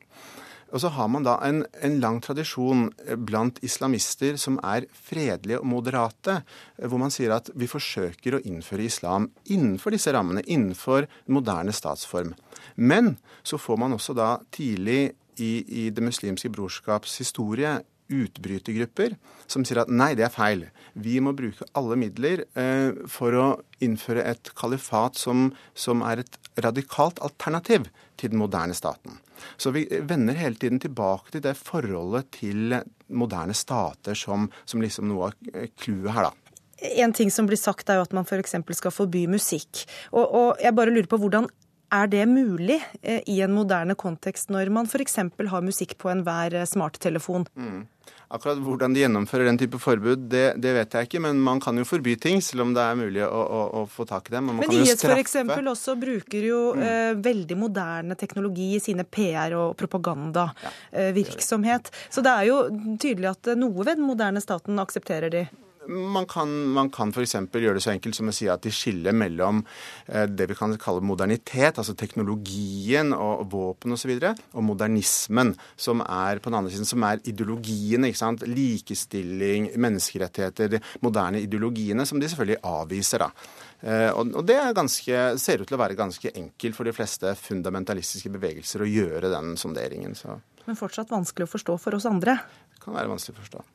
Og 0.68 0.82
så 0.84 0.92
har 0.92 1.08
man 1.08 1.24
da 1.24 1.38
en, 1.48 1.62
en, 1.84 2.00
lang 2.04 2.20
tradisjon 2.24 2.88
eh, 3.06 3.16
blant 3.16 3.60
islamister 3.64 4.36
som 4.42 4.60
er 4.66 4.88
fredelige 4.92 5.62
og 5.62 5.70
moderate, 5.72 6.42
eh, 6.76 6.88
hvor 6.88 7.00
man 7.02 7.14
sier 7.14 7.36
at 7.38 7.52
vi 7.56 7.70
forsøker 7.72 8.38
å 8.38 8.44
innføre 8.44 8.88
islam 8.88 9.30
innenfor 9.48 9.96
disse 9.96 10.12
rammene, 10.16 10.44
innenfor 10.44 11.08
moderne 11.32 11.76
statsform. 11.76 12.36
Men 12.76 13.16
så 13.48 13.60
får 13.62 13.80
man 13.80 13.96
også 13.96 14.18
da 14.18 14.36
tidlig 14.52 15.16
i, 15.38 15.52
i 15.86 15.90
Det 15.94 16.02
muslimske 16.02 16.50
brorskaps 16.50 17.20
historie 17.22 17.78
utbrytergrupper 18.14 19.16
som 19.48 19.66
sier 19.66 19.82
at 19.84 19.92
nei, 19.92 20.14
det 20.18 20.28
er 20.28 20.34
feil. 20.34 20.66
Vi 20.98 21.20
må 21.24 21.34
bruke 21.38 21.68
alle 21.78 21.98
midler 22.00 22.46
eh, 22.58 22.98
for 23.12 23.38
å 23.38 23.46
innføre 23.84 24.26
et 24.28 24.52
kalifat 24.58 25.20
som, 25.20 25.52
som, 25.78 26.04
er 26.06 26.24
et 26.24 26.40
radikalt 26.64 27.22
alternativ 27.24 27.90
til 28.18 28.34
den 28.34 28.42
moderne 28.42 28.76
staten. 28.78 29.20
Så 29.58 29.72
vi 29.76 29.86
vender 30.10 30.40
hele 30.40 30.58
tiden 30.58 30.82
tilbake 30.82 31.36
til 31.36 31.46
det 31.46 31.58
forholdet 31.60 32.32
til 32.40 32.80
moderne 33.08 33.54
stater 33.56 34.18
som, 34.18 34.50
som 34.66 34.82
liksom 34.82 35.08
noe 35.12 35.30
av 35.30 35.70
clouet 35.78 36.14
her, 36.16 36.32
da. 36.32 36.34
En 36.78 37.14
ting 37.14 37.32
som 37.34 37.48
blir 37.50 37.58
sagt 37.58 37.90
er 37.90 37.98
jo 37.98 38.06
at 38.06 38.12
man 38.14 38.28
f.eks. 38.28 38.54
skal 38.78 38.94
forby 38.94 39.24
musikk. 39.30 39.82
Og, 40.12 40.26
og 40.26 40.62
jeg 40.62 40.76
bare 40.78 40.94
lurer 40.94 41.10
på 41.10 41.18
hvordan 41.18 41.48
er 41.94 42.10
det 42.12 42.26
mulig 42.30 42.78
eh, 43.02 43.22
i 43.32 43.40
en 43.42 43.54
moderne 43.56 43.96
kontekst 43.98 44.52
når 44.54 44.72
man 44.74 44.90
f.eks. 44.90 45.20
har 45.24 45.66
musikk 45.66 45.96
på 46.02 46.12
enhver 46.12 46.56
eh, 46.60 46.68
smarttelefon? 46.68 47.48
Mm. 47.56 47.86
Akkurat 48.28 48.60
hvordan 48.60 48.92
de 48.92 49.06
gjennomfører 49.06 49.48
den 49.48 49.56
type 49.62 49.80
forbud, 49.80 50.26
det, 50.32 50.60
det, 50.60 50.74
vet 50.76 50.96
jeg 50.98 51.08
ikke. 51.08 51.20
Men 51.24 51.38
man 51.44 51.62
kan 51.64 51.78
jo 51.80 51.86
forby 51.88 52.18
ting, 52.20 52.42
selv 52.44 52.66
om 52.66 52.74
det 52.76 52.84
er 52.84 52.96
mulig 53.00 53.22
å, 53.24 53.30
å, 53.32 53.62
å 53.80 53.88
få 53.92 54.04
tak 54.10 54.28
i 54.28 54.32
dem. 54.36 54.46
men 54.52 54.72
IS 54.76 55.00
f.eks. 55.00 55.36
også 55.72 55.96
bruker 56.00 56.42
jo 56.50 56.76
mm. 56.76 56.82
eh, 56.84 57.14
veldig 57.24 57.58
moderne 57.60 58.16
teknologi 58.20 58.76
i 58.76 58.80
sine 58.84 59.04
PR- 59.08 59.56
og 59.56 59.78
propagandavirksomhet. 59.80 61.88
Ja, 61.88 61.96
eh, 61.96 62.12
Så 62.12 62.20
det 62.26 62.32
er 62.34 62.44
jo 62.50 62.58
tydelig 63.00 63.30
at 63.32 63.48
noe 63.56 63.84
ved 63.84 63.96
den 63.96 64.08
moderne 64.10 64.42
staten 64.44 64.80
aksepterer 64.84 65.30
de. 65.32 65.48
Man 65.88 66.26
kan, 66.28 66.52
man 66.76 66.90
kan 66.92 67.14
f.eks. 67.14 67.36
gjøre 67.54 67.78
det 67.78 67.84
så 67.86 67.94
enkelt 67.94 68.18
som 68.18 68.28
å 68.28 68.36
si 68.36 68.50
at 68.52 68.64
de 68.66 68.72
skiller 68.74 69.16
mellom 69.16 69.62
eh, 70.08 70.26
det 70.28 70.50
vi 70.52 70.58
kan 70.58 70.74
kalle 70.82 71.06
modernitet, 71.06 71.80
altså 71.80 71.96
teknologien 71.98 73.14
og 73.16 73.46
våpen 73.54 73.96
osv., 73.96 74.12
og, 74.18 74.26
så 74.26 74.58
og 74.58 74.66
modernismen, 74.68 75.54
som 75.80 76.04
er 76.04 76.42
på 76.42 76.52
den 76.52 76.60
andre 76.60 76.74
siden, 76.74 76.90
som 76.90 77.06
er 77.08 77.24
ideologiene. 77.24 78.12
ikke 78.12 78.20
sant? 78.20 78.44
Likestilling, 78.50 79.72
menneskerettigheter, 79.80 80.76
de 80.76 80.84
moderne 81.06 81.42
ideologiene, 81.46 82.06
som 82.10 82.20
de 82.20 82.28
selvfølgelig 82.28 82.62
avviser. 82.68 83.24
da. 83.24 83.32
Eh, 83.80 84.10
og 84.12 84.44
det 84.48 84.58
ganske, 84.76 85.24
ser 85.40 85.62
ut 85.62 85.70
til 85.70 85.78
å 85.78 85.82
være 85.84 85.98
ganske 85.98 86.34
enkelt 86.34 86.78
for 86.78 86.90
de 86.90 86.96
fleste 86.96 87.34
fundamentalistiske 87.40 88.32
bevegelser 88.34 88.84
å 88.84 88.90
gjøre 88.90 89.32
den 89.34 89.56
sonderingen. 89.60 90.18
Så. 90.18 90.40
Men 90.66 90.80
fortsatt 90.80 91.14
vanskelig 91.14 91.48
å 91.48 91.56
forstå 91.56 91.80
for 91.80 91.98
oss 91.98 92.08
andre? 92.10 92.40
Det 92.74 92.84
kan 92.84 92.98
være 92.98 93.12
vanskelig 93.14 93.38
å 93.38 93.44
forstå. 93.44 93.68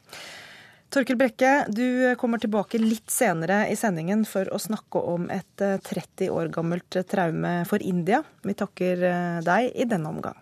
Torkel 0.93 1.17
Brekke, 1.17 1.51
du 1.73 2.13
kommer 2.21 2.37
tilbake 2.37 2.77
litt 2.77 3.09
senere 3.09 3.63
i 3.73 3.77
sendingen 3.81 4.27
for 4.29 4.45
å 4.53 4.59
snakke 4.61 5.01
om 5.01 5.31
et 5.33 5.49
30 5.57 6.27
eh, 6.27 6.29
år 6.29 6.51
gammelt 6.53 6.99
traume 7.09 7.53
for 7.71 7.81
India. 7.81 8.21
Vi 8.45 8.53
takker 8.53 9.07
eh, 9.09 9.39
deg 9.47 9.71
i 9.73 9.87
denne 9.89 10.13
omgang. 10.13 10.37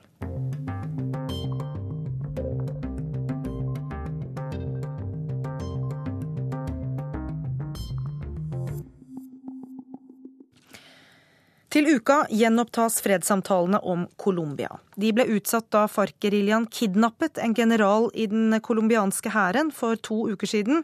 Til 11.70 11.86
uka 11.86 12.24
gjenopptas 12.34 12.96
fredssamtalene 12.98 13.78
om 13.86 14.08
Colombia. 14.18 14.72
De 14.98 15.12
ble 15.14 15.22
utsatt 15.36 15.68
da 15.70 15.84
FARC-geriljaen 15.86 16.66
kidnappet 16.66 17.38
en 17.38 17.54
general 17.54 18.08
i 18.10 18.26
den 18.26 18.56
colombianske 18.58 19.30
hæren 19.30 19.70
for 19.70 19.94
to 20.02 20.24
uker 20.32 20.50
siden. 20.50 20.82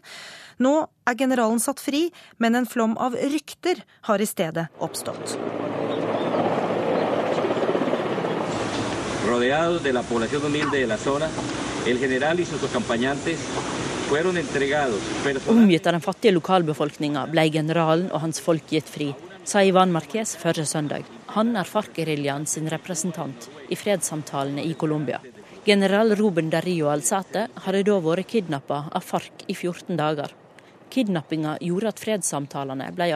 Nå 0.62 0.76
er 1.10 1.18
generalen 1.18 1.58
satt 1.58 1.82
fri, 1.82 2.04
men 2.38 2.54
en 2.54 2.70
flom 2.70 2.94
av 3.02 3.18
rykter 3.18 3.82
har 4.06 4.22
i 4.22 4.30
stedet 4.30 4.68
oppstått. 4.78 5.34
Omgitt 15.50 15.86
av 15.86 15.98
den 15.98 16.04
fattige 16.12 16.38
lokalbefolkninga 16.38 17.26
ble 17.34 17.50
generalen 17.50 18.12
og 18.12 18.22
hans 18.22 18.38
folk 18.38 18.70
gitt 18.70 18.86
fri 18.86 19.16
sa 19.46 19.62
Ivan 19.62 19.92
Marquez 19.94 20.34
forrige 20.36 20.66
søndag. 20.66 21.04
Han 21.36 21.54
er 21.56 21.68
FARC-geriljaen 21.70 22.46
sin 22.50 22.66
representant 22.70 23.46
i 23.70 23.76
fredssamtalene 23.78 24.64
i 24.66 24.74
Colombia. 24.74 25.20
General 25.64 26.16
Ruben 26.18 26.50
Dario 26.50 26.88
Alzate 26.90 27.46
hadde 27.62 27.84
da 27.86 28.00
vært 28.02 28.26
kidnappa 28.32 28.80
av 28.90 29.06
FARC 29.06 29.44
i 29.46 29.54
14 29.54 29.94
dager. 30.00 30.34
Kidnappinga 30.90 31.56
gjorde 31.62 31.92
at 31.94 32.02
fredssamtalene 32.02 32.90
ble 32.96 33.08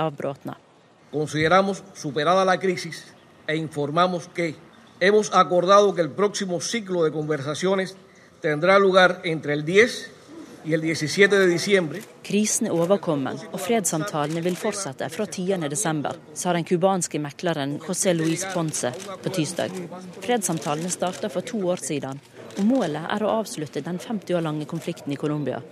crisis 2.62 3.02
e 3.48 3.56
informamos 3.56 4.28
que 4.28 4.54
hemos 5.00 5.32
acordado 5.34 5.94
que 5.94 6.02
el 6.02 6.10
próximo 6.10 6.60
ciclo 6.60 7.02
de 7.02 7.10
conversaciones 7.10 7.96
tendrá 8.40 8.78
lugar 8.78 9.20
entre 9.24 9.52
el 9.52 9.64
10 9.64 10.19
Krisen 10.60 12.66
er 12.68 12.74
overkommen, 12.76 13.38
og 13.48 13.62
fredssamtalene 13.64 14.42
vil 14.44 14.58
fortsette 14.60 15.06
fra 15.08 15.24
10.12., 15.24 16.18
sa 16.36 16.52
den 16.52 16.66
cubanske 16.68 17.16
mekleren 17.22 17.78
José 17.80 18.12
Luis 18.12 18.44
Ponce 18.52 18.90
på 19.22 19.32
tirsdag. 19.32 19.72
Fredssamtalene 20.20 20.92
starta 20.92 21.30
for 21.32 21.40
to 21.48 21.62
år 21.72 21.80
siden, 21.80 22.20
og 22.58 22.68
målet 22.68 23.08
er 23.08 23.24
å 23.24 23.32
avslutte 23.38 23.80
den 23.86 23.96
50 23.96 24.36
år 24.36 24.44
lange 24.44 24.68
konflikten 24.68 25.16
i 25.16 25.16
Colombia. 25.16 25.62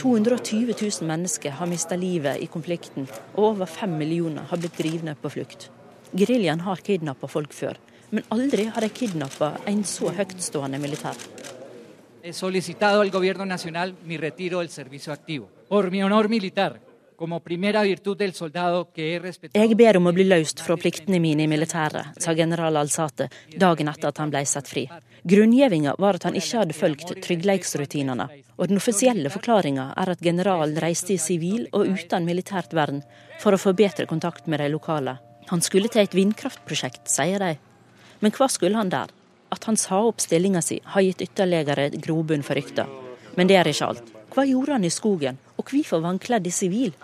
220 0.00 0.72
000 0.72 1.12
mennesker 1.12 1.60
har 1.60 1.68
mista 1.68 2.00
livet 2.00 2.40
i 2.40 2.48
konflikten, 2.48 3.12
og 3.36 3.52
over 3.52 3.68
fem 3.68 3.92
millioner 4.00 4.48
har 4.48 4.62
blitt 4.62 4.80
drivne 4.80 5.20
på 5.20 5.36
flukt. 5.36 5.68
Geriljaen 6.16 6.64
har 6.64 6.80
kidnappa 6.80 7.28
folk 7.28 7.52
før, 7.52 7.76
men 8.08 8.24
aldri 8.32 8.72
har 8.72 8.80
de 8.80 8.88
kidnappa 8.88 9.58
en 9.68 9.84
så 9.84 10.08
høytstående 10.16 10.80
militær. 10.80 11.20
He 12.22 12.32
solicitado 12.32 13.00
al 13.00 13.10
gobierno 13.10 13.46
nacional 13.46 13.94
mi 14.04 14.16
retiro 14.16 14.58
del 14.58 14.68
servicio 14.68 15.12
activo. 15.12 15.50
Por 15.68 15.90
mi 15.90 16.02
honor 16.02 16.28
militar, 16.28 16.80
Jeg 19.52 19.76
ber 19.76 19.96
om 19.98 20.06
å 20.08 20.12
bli 20.16 20.24
løst 20.24 20.62
fra 20.64 20.76
pliktene 20.80 21.18
mine 21.20 21.44
i 21.44 21.50
militæret, 21.52 22.16
sa 22.16 22.32
general 22.32 22.78
Alsate 22.80 23.26
dagen 23.60 23.90
etter 23.92 24.08
at 24.08 24.22
han 24.22 24.32
ble 24.32 24.40
satt 24.48 24.70
fri. 24.72 24.86
Grunngjevinga 25.28 25.98
var 26.00 26.16
at 26.16 26.24
han 26.24 26.38
ikke 26.40 26.62
hadde 26.62 26.78
fulgt 26.78 27.12
tryggleiksrutinene, 27.26 28.26
og 28.56 28.72
den 28.72 28.80
offisielle 28.80 29.28
forklaringa 29.28 29.90
er 30.00 30.14
at 30.14 30.24
generalen 30.24 30.80
reiste 30.80 31.12
i 31.12 31.20
sivil 31.20 31.68
og 31.76 31.92
uten 31.92 32.24
militært 32.24 32.72
vern 32.72 33.04
for 33.42 33.52
å 33.52 33.60
få 33.60 33.76
bedre 33.76 34.08
kontakt 34.08 34.48
med 34.48 34.64
de 34.64 34.72
lokale. 34.72 35.18
Han 35.52 35.60
skulle 35.60 35.92
til 35.92 36.06
et 36.06 36.16
vindkraftprosjekt, 36.16 37.04
sier 37.04 37.38
de. 37.44 37.58
Men 38.24 38.32
hva 38.32 38.48
skulle 38.48 38.80
han 38.80 38.88
der? 38.88 39.12
At 39.50 39.66
han 39.66 39.76
sa 39.76 39.98
opp 40.06 40.22
stillinga 40.22 40.62
si, 40.62 40.78
har 40.84 41.02
gitt 41.02 41.24
ytterligere 41.26 41.88
grobunn 41.98 42.44
for 42.46 42.58
rykter. 42.58 42.90
Men 43.34 43.50
det 43.50 43.58
er 43.58 43.70
ikke 43.70 43.90
alt. 43.92 44.12
Hva 44.30 44.44
gjorde 44.46 44.76
han 44.76 44.86
i 44.86 44.92
skogen, 44.94 45.40
og 45.58 45.70
hvorfor 45.72 45.98
var 45.98 46.14
han 46.14 46.22
kledd 46.22 46.46
i 46.46 46.54
sivil? 46.54 46.94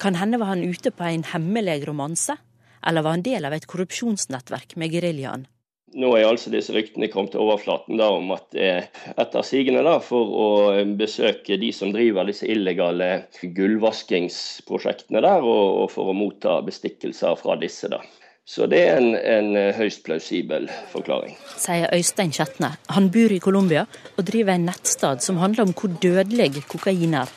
Kan 0.00 0.16
hende 0.16 0.40
var 0.40 0.54
han 0.54 0.64
ute 0.64 0.90
på 0.90 1.04
en 1.04 1.24
hemmelig 1.28 1.82
romanse? 1.86 2.38
Eller 2.86 3.04
var 3.04 3.18
han 3.18 3.24
del 3.26 3.44
av 3.44 3.54
et 3.54 3.68
korrupsjonsnettverk 3.68 4.76
med 4.80 4.94
geriljaen? 4.94 5.44
Nå 5.92 6.08
er 6.16 6.24
altså 6.24 6.48
disse 6.48 6.72
ryktene 6.72 7.10
kommet 7.12 7.34
til 7.34 7.42
overflaten 7.44 7.98
da, 8.00 8.08
om 8.16 8.30
at 8.32 8.56
etter 8.56 9.44
sigende 9.44 9.98
for 10.00 10.32
å 10.32 10.48
besøke 10.96 11.58
de 11.60 11.68
som 11.76 11.92
driver 11.92 12.24
disse 12.24 12.48
illegale 12.48 13.26
gullvaskingsprosjektene 13.42 15.20
der, 15.20 15.44
og, 15.44 15.82
og 15.82 15.92
for 15.92 16.08
å 16.08 16.16
motta 16.16 16.56
bestikkelser 16.64 17.36
fra 17.36 17.58
disse. 17.60 17.92
da. 17.92 18.00
Så 18.44 18.66
det 18.66 18.80
er 18.82 18.96
en, 18.98 19.12
en 19.14 19.54
høyst 19.76 20.02
plausibel 20.02 20.66
forklaring. 20.90 21.36
Sier 21.62 21.86
Øystein 21.94 22.32
Kjetne. 22.34 22.72
Han 22.90 23.06
bor 23.14 23.30
i 23.30 23.38
Colombia 23.38 23.84
og 24.16 24.26
driver 24.26 24.56
en 24.56 24.66
nettstad 24.66 25.22
som 25.22 25.38
handler 25.38 25.68
om 25.68 25.74
hvor 25.78 25.94
dødelig 26.02 26.64
kokain 26.66 27.14
er. 27.14 27.30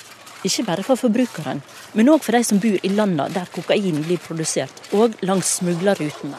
Ikke 0.46 0.66
bare 0.66 0.84
for 0.86 0.98
forbrukeren, 0.98 1.62
men 1.94 2.10
òg 2.10 2.26
for 2.26 2.38
de 2.38 2.42
som 2.46 2.60
bor 2.62 2.82
i 2.82 2.90
landene 2.90 3.30
der 3.34 3.50
kokain 3.54 4.02
blir 4.06 4.22
produsert, 4.22 4.74
og 4.94 5.14
langs 5.26 5.56
smuglerrutene. 5.60 6.38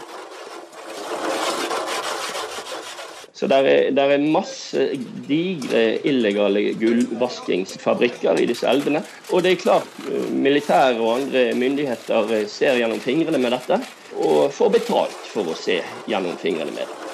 Så 3.37 3.46
der 3.50 3.66
er, 3.68 3.90
der 3.92 4.14
er 4.14 4.23
masse 4.32 4.87
digre 5.28 5.82
illegale 6.08 6.70
gullvaskingsfabrikker 6.80 8.40
i 8.40 8.46
disse 8.49 8.66
elvene. 8.70 9.02
Og 9.30 9.42
det 9.44 9.52
er 9.52 9.61
klart, 9.61 9.99
eh, 10.08 10.30
militære 10.32 10.96
og 10.96 11.18
andre 11.18 11.42
myndigheter 11.54 12.32
eh, 12.32 12.46
ser 12.49 12.78
gjennom 12.80 13.02
fingrene 13.04 13.38
med 13.42 13.52
dette, 13.52 13.80
og 14.16 14.52
får 14.52 14.70
betalt 14.78 15.20
for 15.32 15.52
å 15.52 15.58
se 15.58 15.80
gjennom 16.08 16.37
fingrene 16.40 16.73
med 16.73 16.87
det. 16.87 17.06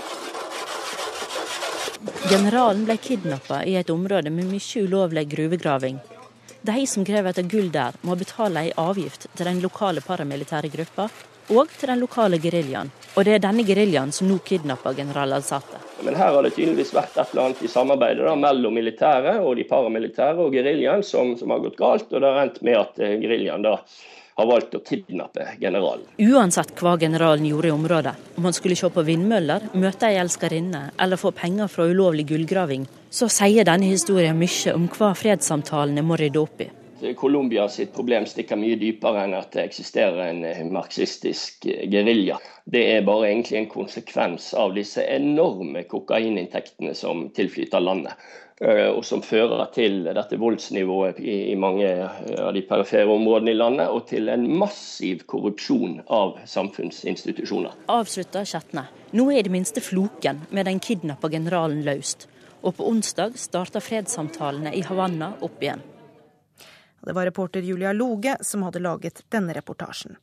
Generalen 2.31 2.85
ble 2.87 2.97
kidnappa 3.03 3.65
i 3.67 3.77
et 3.79 3.91
område 3.91 4.31
med 4.31 4.49
mye 4.51 4.83
ulovlig 4.87 5.27
gruvegraving. 5.35 5.99
De 6.63 6.87
som 6.87 7.05
krever 7.05 7.31
etter 7.31 7.47
gull 7.51 7.71
der, 7.75 7.97
må 8.07 8.15
betale 8.19 8.63
ei 8.63 8.73
avgift 8.79 9.27
til 9.35 9.49
den 9.49 9.61
lokale 9.63 10.01
paramilitære 10.03 10.71
gruppa 10.71 11.09
og 11.51 11.71
til 11.75 11.91
den 11.91 12.03
lokale 12.03 12.39
geriljaen. 12.43 12.91
Og 13.17 13.27
det 13.27 13.35
er 13.37 13.43
denne 13.43 13.65
geriljaen 13.67 14.13
som 14.15 14.29
nå 14.31 14.39
kidnapper 14.47 14.95
general 14.97 15.35
Al-Sate. 15.37 15.81
Men 16.07 16.17
her 16.17 16.33
har 16.37 16.47
det 16.47 16.55
tydeligvis 16.55 16.95
vært 16.95 17.19
et 17.19 17.35
eller 17.35 17.49
annet 17.49 17.65
i 17.67 17.71
samarbeidet 17.71 18.25
da, 18.27 18.37
mellom 18.39 18.79
militære 18.79 19.37
og 19.43 19.59
de 19.59 19.67
paramilitære 19.69 20.47
og 20.47 20.55
geriljaen 20.55 21.05
som, 21.07 21.35
som, 21.39 21.51
har 21.53 21.63
gått 21.67 21.79
galt, 21.81 22.09
og 22.11 22.23
det 22.23 22.31
har 22.31 22.47
endt 22.47 22.63
med 22.63 22.79
at 22.79 23.03
eh, 23.03 23.19
geriljaen 23.23 23.67
da 23.67 23.77
har 24.35 24.49
valgt 24.49 24.75
å 24.75 24.83
kidnappe 24.85 25.47
generalen. 25.61 26.07
Uansett 26.19 26.75
hva 26.81 26.97
generalen 27.01 27.47
gjorde 27.47 27.69
i 27.69 27.75
området, 27.75 28.15
om 28.37 28.49
han 28.49 28.57
skulle 28.57 28.77
se 28.79 28.91
på 28.93 29.05
vindmøller, 29.07 29.71
møte 29.79 30.09
ei 30.09 30.21
elskerinne 30.23 30.89
eller 31.01 31.21
få 31.21 31.35
penger 31.37 31.71
fra 31.73 31.89
ulovlig 31.89 32.29
gullgraving, 32.33 32.87
så 33.13 33.29
sier 33.33 33.69
denne 33.69 33.91
historien 33.93 34.39
mye 34.39 34.77
om 34.77 34.89
hva 34.93 35.13
fredssamtalene 35.19 36.05
må 36.07 36.21
rydde 36.21 36.41
opp 36.41 36.65
i. 36.65 36.71
Colombia 37.19 37.65
sitt 37.69 37.91
problem 37.95 38.27
stikker 38.31 38.59
mye 38.59 38.77
dypere 38.79 39.25
enn 39.25 39.35
at 39.35 39.51
det 39.57 39.65
eksisterer 39.67 40.21
en 40.29 40.45
eh, 40.47 40.61
marxistisk 40.71 41.67
eh, 41.67 41.89
gerilja. 41.91 42.39
Det 42.65 42.83
er 42.93 43.07
bare 43.07 43.33
egentlig 43.33 43.59
en 43.59 43.71
konsekvens 43.73 44.53
av 44.55 44.77
disse 44.77 45.03
enorme 45.11 45.83
kokaininntektene 45.91 46.95
som 46.95 47.27
tilflyter 47.35 47.83
landet. 47.83 48.15
Eh, 48.63 48.89
og 48.95 49.03
som 49.05 49.23
fører 49.27 49.65
til 49.75 50.05
dette 50.07 50.37
voldsnivået 50.39 51.19
i 51.19 51.55
mange 51.59 51.89
av 52.39 52.53
de 52.55 52.63
perifere 52.63 53.11
områdene 53.11 53.51
i 53.51 53.59
landet, 53.59 53.91
og 53.91 54.07
til 54.07 54.31
en 54.31 54.45
massiv 54.61 55.25
korrupsjon 55.27 55.99
av 56.07 56.37
samfunnsinstitusjoner. 56.47 57.75
Avslutta 57.91 58.45
Kjetne. 58.47 58.87
Nå 59.19 59.27
er 59.33 59.41
i 59.41 59.47
det 59.49 59.55
minste 59.55 59.83
floken 59.83 60.45
med 60.55 60.71
den 60.71 60.79
kidnappa 60.79 61.33
generalen 61.33 61.83
løst. 61.83 62.29
Og 62.63 62.77
på 62.79 62.87
onsdag 62.87 63.35
starter 63.41 63.83
fredssamtalene 63.83 64.71
i 64.79 64.85
Havanna 64.87 65.33
opp 65.43 65.59
igjen. 65.59 65.83
Det 67.03 67.17
var 67.17 67.27
reporter 67.27 67.67
Julia 67.67 67.91
Loge 67.93 68.37
som 68.47 68.63
hadde 68.63 68.79
laget 68.79 69.25
denne 69.35 69.57
reportasjen. 69.59 70.15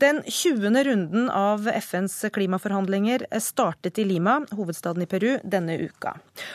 Den 0.00 0.22
20. 0.26 0.84
runden 0.84 1.30
av 1.30 1.68
FNs 1.68 2.24
klimaforhandlinger 2.32 3.26
startet 3.40 3.98
i 3.98 4.04
Lima, 4.04 4.46
hovedstaden 4.50 5.02
i 5.02 5.06
Peru, 5.06 5.40
denne 5.42 5.74
uka. 5.74 6.12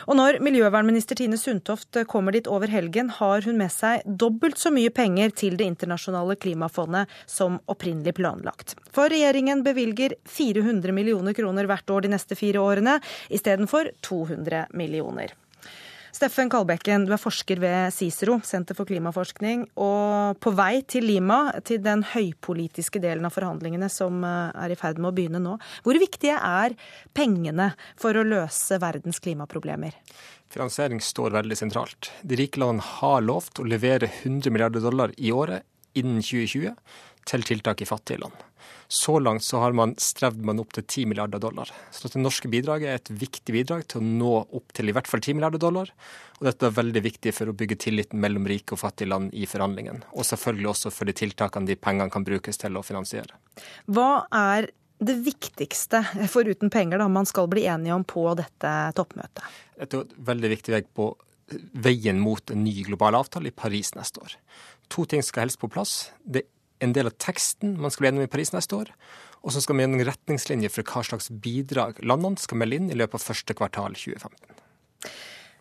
Og 0.08 0.16
når 0.16 0.38
miljøvernminister 0.40 1.20
Tine 1.20 1.36
Sundtoft 1.36 1.98
kommer 2.08 2.32
dit 2.32 2.48
over 2.48 2.72
helgen, 2.72 3.12
har 3.12 3.44
hun 3.44 3.60
med 3.60 3.68
seg 3.68 4.00
dobbelt 4.08 4.56
så 4.56 4.72
mye 4.72 4.88
penger 4.88 5.36
til 5.36 5.58
Det 5.60 5.68
internasjonale 5.68 6.38
klimafondet 6.40 7.12
som 7.28 7.60
opprinnelig 7.68 8.16
planlagt. 8.16 8.78
For 8.96 9.12
regjeringen 9.12 9.60
bevilger 9.66 10.16
400 10.24 10.96
millioner 10.96 11.36
kroner 11.36 11.68
hvert 11.68 11.90
år 11.92 12.08
de 12.08 12.16
neste 12.16 12.40
fire 12.40 12.64
årene, 12.64 12.96
istedenfor 13.28 13.92
200 14.08 14.70
millioner. 14.72 15.36
Steffen 16.14 16.46
Kalbekken, 16.46 17.08
du 17.08 17.12
er 17.14 17.18
forsker 17.18 17.58
ved 17.58 17.90
Cicero, 17.90 18.36
Senter 18.46 18.76
for 18.78 18.86
klimaforskning, 18.86 19.64
og 19.82 20.38
på 20.38 20.52
vei 20.54 20.84
til 20.86 21.08
Lima, 21.08 21.48
til 21.66 21.80
den 21.82 22.04
høypolitiske 22.06 23.00
delen 23.02 23.26
av 23.26 23.34
forhandlingene 23.34 23.88
som 23.90 24.22
eh, 24.22 24.52
er 24.62 24.70
i 24.70 24.78
ferd 24.78 25.00
med 25.02 25.10
å 25.10 25.16
begynne 25.16 25.40
nå. 25.42 25.56
Hvor 25.82 25.98
viktige 25.98 26.36
er 26.38 26.76
pengene 27.18 27.72
for 27.98 28.14
å 28.14 28.22
løse 28.22 28.78
verdens 28.78 29.18
klimaproblemer? 29.24 29.96
Finansiering 30.54 31.02
står 31.02 31.34
veldig 31.34 31.58
sentralt. 31.58 32.12
De 32.22 32.38
rike 32.38 32.62
landene 32.62 32.86
har 33.00 33.26
lovt 33.26 33.58
å 33.58 33.66
levere 33.66 34.06
100 34.22 34.54
milliarder 34.54 34.86
dollar 34.86 35.10
i 35.18 35.34
året 35.34 35.66
innen 35.98 36.22
2020 36.22 36.76
til 37.28 37.44
tiltak 37.46 37.82
i 37.82 37.88
fattige 37.88 38.20
land. 38.22 38.36
Så 38.88 39.18
langt 39.18 39.42
så 39.42 39.58
har 39.62 39.72
man 39.72 39.94
strevd 39.98 40.44
med 40.44 40.60
opp 40.60 40.74
til 40.76 40.84
10 40.84 41.06
milliarder 41.10 41.40
dollar. 41.42 41.70
Så 41.90 42.08
det 42.12 42.20
norske 42.20 42.50
bidraget 42.52 42.90
er 42.90 43.00
et 43.00 43.10
viktig 43.24 43.54
bidrag 43.54 43.86
til 43.88 44.02
å 44.02 44.04
nå 44.04 44.34
opp 44.44 44.74
til 44.76 44.90
i 44.90 44.94
hvert 44.94 45.08
fall 45.10 45.22
10 45.24 45.38
milliarder 45.38 45.62
dollar. 45.62 45.90
Og 46.38 46.48
dette 46.50 46.68
er 46.68 46.76
veldig 46.76 47.02
viktig 47.04 47.32
for 47.34 47.50
å 47.50 47.56
bygge 47.56 47.80
tilliten 47.86 48.20
mellom 48.22 48.46
rike 48.50 48.76
og 48.76 48.82
fattige 48.82 49.10
land 49.10 49.34
i 49.34 49.48
forhandlingene. 49.48 50.04
Og 50.12 50.28
selvfølgelig 50.28 50.70
også 50.74 50.94
for 50.94 51.08
de 51.08 51.16
tiltakene 51.16 51.70
de 51.70 51.78
pengene 51.80 52.12
kan 52.12 52.26
brukes 52.26 52.60
til 52.60 52.76
å 52.76 52.84
finansiere. 52.86 53.40
Hva 53.88 54.26
er 54.30 54.70
det 55.04 55.16
viktigste, 55.26 56.04
foruten 56.30 56.70
penger, 56.72 57.00
da, 57.02 57.08
man 57.10 57.26
skal 57.28 57.48
bli 57.50 57.66
enige 57.68 57.96
om 57.96 58.04
på 58.06 58.28
dette 58.38 58.72
toppmøtet? 58.96 59.44
Dette 59.80 60.00
er 60.00 60.06
et 60.06 60.18
veldig 60.28 60.52
viktig 60.54 60.76
vei 60.76 60.84
på 60.86 61.10
veien 61.84 62.20
mot 62.20 62.50
en 62.50 62.62
ny 62.64 62.82
global 62.86 63.18
avtale 63.18 63.50
i 63.50 63.54
Paris 63.54 63.92
neste 63.98 64.22
år. 64.22 64.36
To 64.92 65.04
ting 65.08 65.22
skal 65.24 65.46
helst 65.46 65.60
på 65.60 65.70
plass. 65.72 66.12
Det 66.24 66.46
en 66.84 66.96
del 66.96 67.10
av 67.10 67.16
teksten 67.20 67.78
man 67.80 67.92
skal 67.92 68.04
bli 68.04 68.12
enig 68.12 68.22
om 68.22 68.28
i 68.28 68.34
Paris 68.34 68.54
neste 68.54 68.76
år. 68.78 68.92
Og 69.44 69.52
så 69.52 69.60
skal 69.60 69.76
vi 69.76 69.84
gjennom 69.84 70.04
retningslinjer 70.08 70.72
for 70.72 70.88
hva 70.88 71.04
slags 71.04 71.28
bidrag 71.28 72.00
landene 72.04 72.40
skal 72.40 72.60
melde 72.60 72.80
inn 72.80 72.92
i 72.92 72.98
løpet 72.98 73.20
av 73.20 73.26
første 73.32 73.56
kvartal 73.56 73.96
2015. 73.98 74.60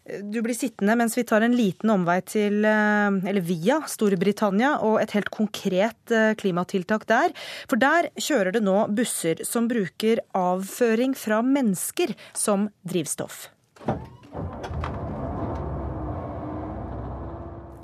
Du 0.04 0.42
blir 0.44 0.56
sittende 0.56 0.98
mens 1.00 1.16
vi 1.16 1.24
tar 1.24 1.46
en 1.46 1.54
liten 1.56 1.92
omvei 1.94 2.18
til, 2.28 2.66
eh, 2.68 3.20
eller 3.30 3.44
via 3.48 3.80
Storbritannia 3.88 4.76
og 4.84 5.00
et 5.00 5.16
helt 5.16 5.32
konkret 5.32 6.12
eh, 6.12 6.34
klimatiltak 6.36 7.08
der. 7.08 7.32
For 7.72 7.80
der 7.80 8.10
kjører 8.20 8.52
det 8.52 8.64
nå 8.68 8.88
busser 8.92 9.46
som 9.48 9.70
bruker 9.72 10.20
avføring 10.36 11.16
fra 11.16 11.40
mennesker 11.42 12.16
som 12.36 12.68
drivstoff. 12.84 13.48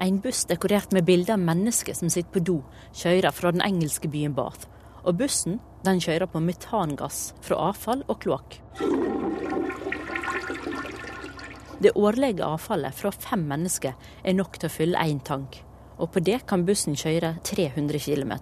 En 0.02 0.20
buss 0.24 0.46
dekorert 0.48 0.94
med 0.96 1.04
bilder 1.04 1.34
av 1.34 1.42
mennesker 1.44 1.94
som 1.98 2.08
sitter 2.12 2.32
på 2.32 2.44
do, 2.48 2.60
kjører 2.96 3.36
fra 3.36 3.52
den 3.52 3.64
engelske 3.66 4.08
byen 4.08 4.36
Bath. 4.38 4.70
Og 5.04 5.18
bussen 5.20 5.58
den 5.84 6.00
kjører 6.00 6.30
på 6.32 6.40
metangass 6.44 7.34
fra 7.44 7.58
avfall 7.70 8.06
og 8.08 8.22
kloakk. 8.24 8.60
Det 11.84 11.92
årlige 11.96 12.44
avfallet 12.44 12.96
fra 12.96 13.12
fem 13.12 13.44
mennesker 13.48 13.96
er 14.24 14.38
nok 14.40 14.56
til 14.60 14.68
å 14.70 14.72
fylle 14.72 15.04
én 15.04 15.20
tank. 15.20 15.62
Og 16.00 16.14
på 16.16 16.24
det 16.24 16.46
kan 16.48 16.64
bussen 16.68 16.96
kjøre 16.96 17.36
300 17.44 18.00
km. 18.00 18.34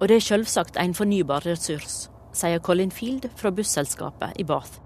Og 0.00 0.08
det 0.10 0.18
er 0.18 0.26
selvsagt 0.28 0.78
en 0.82 0.94
fornybar 0.98 1.46
ressurs, 1.46 2.08
sier 2.34 2.58
Colin 2.58 2.90
Field 2.90 3.30
fra 3.38 3.54
busselskapet 3.54 4.34
i 4.38 4.46
Bath. 4.46 4.80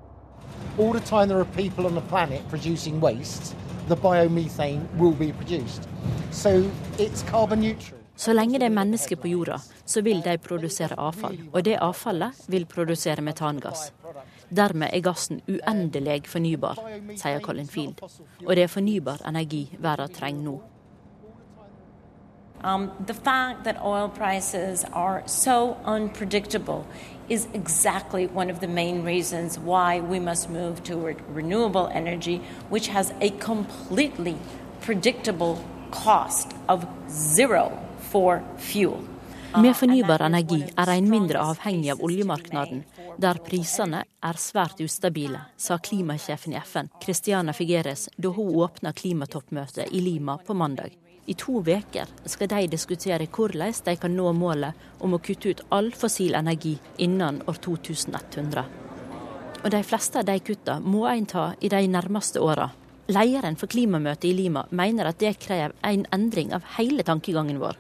All 0.78 0.92
the 0.92 1.00
time 1.00 1.28
there 1.28 1.40
are 1.40 1.56
people 1.56 1.86
on 1.86 1.94
the 1.94 2.04
planet 2.12 2.44
producing 2.50 3.00
waste, 3.00 3.56
the 3.88 3.96
biomethane 3.96 4.86
will 4.98 5.12
be 5.12 5.32
produced. 5.32 5.88
So 6.30 6.64
it's 6.98 7.22
carbon 7.30 7.60
neutral. 7.60 7.98
Så 8.16 8.32
lenge 8.32 8.58
det 8.58 8.66
er 8.66 8.74
mennesker 8.74 9.16
på 9.16 9.28
jorda, 9.28 9.60
så 9.86 10.02
vil 10.02 10.22
de 10.24 10.38
produsere 10.38 10.96
avfall. 10.98 11.36
Og 11.52 11.62
det 11.64 11.76
avfallet 11.78 12.40
vil 12.50 12.66
produsere 12.66 13.22
metangass. 13.22 13.92
Dermed 14.50 14.90
er 14.92 15.04
gassen 15.06 15.38
uendelig 15.46 16.24
fornybar, 16.26 16.80
sier 17.14 17.38
Colin 17.40 17.70
Field. 17.70 18.02
Og 18.46 18.56
det 18.56 18.64
er 18.64 18.72
fornybar 18.72 19.22
energi 19.28 19.68
verden 19.78 20.10
trenger 20.14 20.42
nå. 20.48 20.56
Um, 22.64 22.90
the 23.06 23.14
fact 23.14 23.64
that 23.64 23.80
oil 23.84 24.08
prices 24.08 24.84
are 24.92 25.22
so 25.26 25.76
unpredictable 25.84 26.86
is 27.28 27.46
exactly 27.54 28.26
one 28.26 28.50
of 28.50 28.60
the 28.60 28.66
main 28.66 29.04
reasons 29.04 29.58
why 29.58 30.00
we 30.00 30.18
must 30.18 30.50
move 30.50 30.82
toward 30.82 31.16
renewable 31.34 31.88
energy, 31.92 32.40
which 32.68 32.88
has 32.88 33.12
a 33.20 33.30
completely 33.30 34.36
predictable 34.80 35.62
cost 35.90 36.52
of 36.68 36.86
zero 37.10 37.70
for 38.10 38.42
fuel. 38.56 39.00
Med 39.56 39.76
fornybar 39.76 40.20
energi 40.22 40.64
er 40.76 40.90
en 40.92 41.10
mindre 41.10 41.40
avhengig 41.40 41.90
av 41.90 42.02
oljemarkedet, 42.04 42.82
der 43.16 43.38
prisene 43.44 44.02
er 44.20 44.36
svært 44.36 44.80
ustabile, 44.84 45.40
sa 45.56 45.78
klimasjefen 45.78 46.52
i 46.52 46.60
FN, 46.60 46.90
Christiana 47.00 47.52
Figueres, 47.56 48.08
da 48.16 48.28
hun 48.28 48.54
åpna 48.54 48.92
klimatoppmøtet 48.92 49.88
i 49.90 50.00
Lima 50.04 50.36
på 50.46 50.54
mandag. 50.54 50.92
I 51.28 51.34
to 51.36 51.60
uker 51.60 52.08
skal 52.24 52.48
de 52.48 52.66
diskutere 52.72 53.26
hvordan 53.28 53.74
de 53.84 53.96
kan 54.00 54.14
nå 54.16 54.32
målet 54.32 54.72
om 55.04 55.12
å 55.12 55.20
kutte 55.20 55.50
ut 55.50 55.60
all 55.70 55.90
fossil 55.92 56.34
energi 56.34 56.78
innen 56.96 57.42
år 57.46 57.58
2100. 57.60 58.64
Og 59.64 59.70
de 59.70 59.82
fleste 59.84 60.22
av 60.22 60.24
de 60.24 60.38
kutta 60.40 60.78
må 60.80 61.04
en 61.10 61.26
ta 61.26 61.50
i 61.60 61.68
de 61.68 61.82
nærmeste 61.88 62.40
åra. 62.40 62.70
Lederen 63.08 63.56
for 63.56 63.68
klimamøtet 63.68 64.24
i 64.30 64.32
Lima 64.32 64.64
mener 64.70 65.08
at 65.08 65.18
det 65.20 65.38
krever 65.42 65.74
en 65.84 66.06
endring 66.12 66.54
av 66.56 66.64
hele 66.78 67.04
tankegangen 67.04 67.60
vår. 67.60 67.76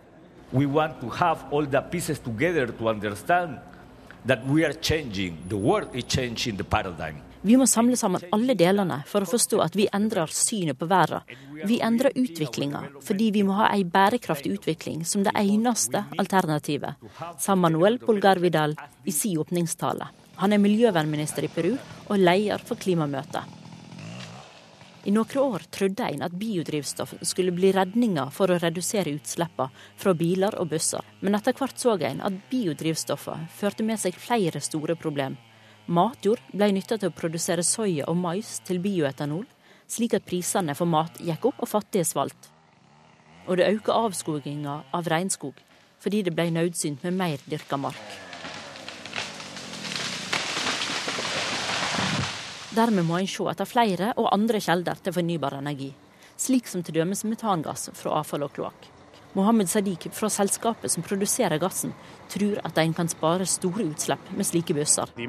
We 0.52 0.66
want 0.66 1.00
to 1.00 1.08
have 1.08 1.44
all 1.52 1.66
the 1.66 1.80
pieces 1.90 2.20
together 2.20 2.66
to 2.66 2.88
understand 2.88 3.58
that 4.26 4.44
we 4.46 4.64
are 4.64 4.74
changing. 4.74 5.36
The 5.48 5.56
world 5.56 5.88
is 5.94 6.04
changing. 6.04 6.56
Vi 7.42 7.56
må 7.56 7.66
samle 7.70 7.96
sammen 7.96 8.24
alle 8.34 8.54
delene 8.58 9.02
for 9.06 9.22
å 9.22 9.28
forstå 9.30 9.60
at 9.62 9.76
vi 9.78 9.86
endrer 9.94 10.30
synet 10.34 10.78
på 10.78 10.88
verden. 10.90 11.22
Vi 11.70 11.78
endrer 11.84 12.16
utviklinga 12.18 12.80
fordi 13.06 13.30
vi 13.34 13.44
må 13.46 13.60
ha 13.60 13.68
ei 13.74 13.84
bærekraftig 13.86 14.56
utvikling 14.56 15.04
som 15.06 15.22
det 15.26 15.34
eneste 15.38 16.02
alternativet, 16.18 16.98
sa 17.38 17.54
Manuel 17.54 18.00
Polgar 18.02 18.42
Vidal 18.42 18.74
i 19.04 19.14
si 19.14 19.36
åpningstale. 19.38 20.10
Han 20.42 20.52
er 20.54 20.62
miljøvernminister 20.62 21.46
i 21.46 21.52
Peru 21.54 21.72
og 22.08 22.18
leder 22.18 22.62
for 22.66 22.78
klimamøtet. 22.78 23.54
I 25.06 25.14
noen 25.14 25.38
år 25.40 25.62
trodde 25.72 26.04
en 26.04 26.24
at 26.26 26.34
biodrivstoff 26.36 27.14
skulle 27.22 27.54
bli 27.54 27.70
redninga 27.72 28.26
for 28.34 28.50
å 28.50 28.58
redusere 28.60 29.14
utslippene 29.14 29.70
fra 29.96 30.12
biler 30.14 30.58
og 30.58 30.74
busser, 30.74 31.06
men 31.22 31.38
etter 31.38 31.54
hvert 31.56 31.78
så 31.78 31.94
en 32.02 32.20
at 32.26 32.40
biodrivstoffene 32.50 33.46
førte 33.56 33.86
med 33.86 34.02
seg 34.02 34.18
flere 34.18 34.60
store 34.60 34.98
problemer. 34.98 35.38
Matjord 35.88 36.42
ble 36.52 36.66
nytta 36.76 36.98
til 37.00 37.08
å 37.08 37.16
produsere 37.16 37.62
soya 37.64 38.04
og 38.12 38.16
mais 38.20 38.58
til 38.68 38.76
bioetanol, 38.84 39.46
slik 39.88 40.18
at 40.18 40.26
prisene 40.28 40.74
for 40.76 40.84
mat 40.84 41.16
gikk 41.16 41.46
opp 41.48 41.62
og 41.64 41.70
fattige 41.70 42.04
svalt. 42.04 42.50
Og 43.48 43.56
det 43.56 43.70
økte 43.72 43.96
avskoginga 43.96 44.74
av 44.92 45.08
regnskog, 45.08 45.56
fordi 45.96 46.20
det 46.26 46.34
ble 46.36 46.50
nødsynt 46.52 47.06
med 47.08 47.16
mer 47.16 47.40
dyrka 47.48 47.80
mark. 47.80 48.18
Dermed 52.76 53.08
må 53.08 53.16
en 53.16 53.32
se 53.32 53.48
etter 53.48 53.72
flere 53.72 54.12
og 54.20 54.28
andre 54.28 54.60
kilder 54.60 55.00
til 55.00 55.16
fornybar 55.16 55.56
energi, 55.62 55.88
slik 56.36 56.68
som 56.68 56.84
t.d. 56.84 57.00
metangass 57.00 57.88
fra 57.96 58.20
avfall 58.20 58.44
og 58.44 58.52
kloakk. 58.60 58.97
Mohammed 59.36 59.68
Sadiq 59.68 60.08
fra 60.12 60.28
selskapet 60.32 60.90
som 60.90 61.02
produserer 61.04 61.58
gassen, 61.60 61.92
tror 62.32 62.60
at 62.64 62.78
en 62.80 62.94
kan 62.96 63.08
spare 63.08 63.46
store 63.46 63.84
utslipp 63.90 64.30
med 64.36 64.46
slike 64.48 64.74
busser. 64.74 65.10
Uh, 65.18 65.22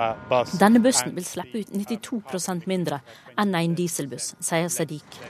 uh, 0.00 0.54
Denne 0.60 0.80
bussen 0.80 1.14
vil 1.16 1.24
slippe 1.24 1.60
ut 1.60 1.70
92% 1.76 2.68
mindre 2.68 3.00
enn 3.36 3.54
en 3.54 3.76
dieselbuss, 3.76 4.34
sier 4.40 4.68
Sadiq. 4.72 5.20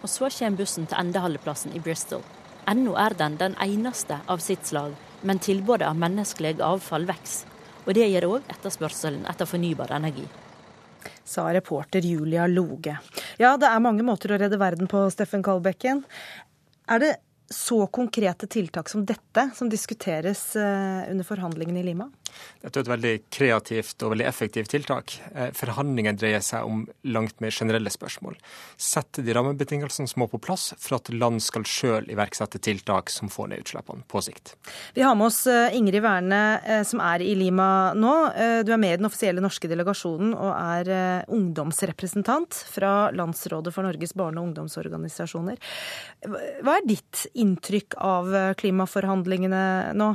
Og 0.00 0.08
så 0.08 0.28
kommer 0.32 0.56
bussen 0.60 0.86
til 0.88 1.00
endeholdeplassen 1.00 1.76
i 1.76 1.80
Bristol. 1.80 2.22
Ennå 2.68 2.94
er 2.96 3.16
den 3.16 3.36
den 3.40 3.56
eneste 3.60 4.20
av 4.28 4.38
sitt 4.44 4.66
slag, 4.66 4.92
men 5.22 5.38
tilbudet 5.38 5.88
av 5.88 5.96
menneskelig 5.96 6.60
avfall 6.64 7.08
vokser. 7.08 7.49
Og 7.86 7.94
det 7.96 8.08
gir 8.10 8.26
òg 8.28 8.46
etterspørselen 8.52 9.24
etter 9.30 9.48
fornybar 9.48 9.94
energi. 9.96 10.26
Sa 11.24 11.46
reporter 11.54 12.04
Julia 12.04 12.46
Loge. 12.50 12.96
Ja, 13.40 13.54
det 13.56 13.68
er 13.70 13.82
mange 13.82 14.04
måter 14.04 14.34
å 14.34 14.40
redde 14.40 14.58
verden 14.60 14.90
på, 14.90 15.04
Steffen 15.14 15.44
Kalbekken. 15.46 16.02
Er 16.90 17.02
det 17.02 17.12
så 17.54 17.86
konkrete 17.86 18.46
tiltak 18.46 18.88
som 18.88 19.06
dette 19.06 19.50
som 19.54 19.68
diskuteres 19.70 20.56
eh, 20.56 21.10
under 21.10 21.24
forhandlingene 21.26 21.80
i 21.80 21.82
Lima? 21.82 22.06
Dette 22.62 22.78
er 22.78 22.84
et 22.84 22.90
veldig 22.92 23.12
kreativt 23.34 24.04
og 24.06 24.12
veldig 24.12 24.26
effektivt 24.28 24.70
tiltak. 24.70 25.16
Eh, 25.34 25.48
forhandlingene 25.58 26.14
dreier 26.18 26.44
seg 26.46 26.68
om 26.68 26.84
langt 27.10 27.42
mer 27.42 27.50
generelle 27.50 27.90
spørsmål. 27.90 28.36
Sette 28.78 29.24
de 29.26 29.34
rammebetingelsene 29.34 30.06
som 30.06 30.22
må 30.22 30.28
på 30.30 30.38
plass 30.38 30.68
for 30.78 31.00
at 31.00 31.10
land 31.10 31.42
skal 31.42 31.66
sjøl 31.66 32.06
iverksette 32.14 32.60
tiltak 32.62 33.10
som 33.10 33.32
får 33.32 33.50
ned 33.50 33.64
utslippene 33.64 34.06
på 34.06 34.22
sikt. 34.22 34.54
Vi 34.94 35.02
har 35.02 35.18
med 35.18 35.32
oss 35.32 35.42
eh, 35.50 35.74
Ingrid 35.74 36.04
Werne 36.06 36.84
som 36.86 37.02
er 37.02 37.24
i 37.24 37.34
Lima 37.34 37.90
nå. 37.98 38.14
Du 38.62 38.70
er 38.70 38.78
med 38.80 38.94
i 38.94 39.00
den 39.00 39.08
offisielle 39.08 39.42
norske 39.42 39.68
delegasjonen 39.70 40.32
og 40.36 40.52
er 40.54 41.26
ungdomsrepresentant 41.32 42.54
fra 42.70 43.10
Landsrådet 43.16 43.74
for 43.74 43.86
Norges 43.86 44.14
barne- 44.16 44.40
og 44.40 44.50
ungdomsorganisasjoner. 44.50 45.58
Hva 46.62 46.78
er 46.78 46.86
ditt 46.86 47.26
inntrykk 47.44 47.96
av 48.04 48.32
klimaforhandlingene 48.60 49.62
nå? 49.98 50.10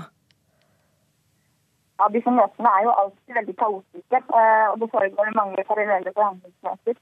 Ja, 1.99 2.07
Disse 2.11 2.31
møtene 2.33 2.71
er 2.75 2.85
jo 2.85 2.93
alltid 3.01 3.37
veldig 3.39 3.55
kaotiske, 3.59 4.19
eh, 4.19 4.65
og 4.71 4.79
det 4.81 4.91
foregår 4.91 5.35
mange 5.37 5.63
parallelle 5.69 6.11
forhandlingsmøter. 6.17 6.97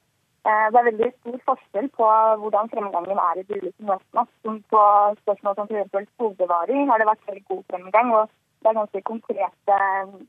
Eh, 0.45 0.65
det 0.73 0.79
er 0.79 0.87
veldig 0.89 1.09
stor 1.15 1.39
forskjell 1.49 1.89
på 1.97 2.09
hvordan 2.43 2.69
fremgangen 2.73 3.21
er 3.25 3.41
i 3.41 3.45
de 3.47 3.57
ulike 3.61 3.87
møtene. 3.89 4.25
På 4.73 4.83
spørsmål 5.23 5.57
som 5.57 5.71
f.eks. 5.71 6.09
skogbevaring 6.13 6.89
har 6.91 7.01
det 7.01 7.09
vært 7.09 7.27
veldig 7.29 7.45
god 7.49 7.63
fremgang. 7.73 8.13
og 8.19 8.29
det 8.63 8.69
er 8.69 8.79
ganske 8.79 9.01
konkrete 9.11 9.77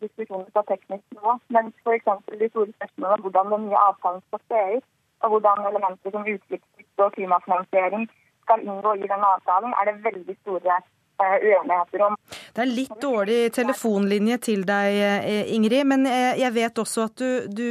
diskusjoner 0.00 0.48
på 0.54 0.62
teknisk 0.70 1.04
nivå. 1.14 1.36
Mens 1.54 1.74
f.eks. 1.84 2.08
de 2.40 2.48
store 2.50 2.72
spørsmålene 2.76 3.14
om 3.18 3.24
hvordan 3.26 3.52
den 3.52 3.66
nye 3.68 3.84
avtalen 3.88 4.22
skal 4.26 4.40
se 4.48 4.62
ut, 4.76 4.86
og 5.22 5.28
hvordan 5.30 5.68
elementer 5.70 6.10
som 6.10 6.30
utslippskutt 6.34 7.04
og 7.04 7.12
klimafinansiering 7.12 8.08
skal 8.44 8.62
inngå 8.62 8.94
i 9.00 9.08
denne 9.08 9.32
avtalen, 9.36 9.74
er 9.80 9.90
det 9.90 9.98
veldig 10.04 10.36
store 10.42 10.78
Eh, 11.22 11.46
uenigheter 11.46 12.02
om. 12.02 12.16
Det 12.54 12.62
er 12.62 12.66
litt 12.66 12.94
dårlig 12.98 13.52
telefonlinje 13.54 14.38
til 14.48 14.64
deg, 14.66 14.96
eh, 14.98 15.52
Ingrid. 15.54 15.86
Men 15.86 16.08
eh, 16.10 16.34
jeg 16.40 16.50
vet 16.56 16.80
også 16.82 17.04
at 17.06 17.22
du, 17.22 17.46
du 17.46 17.68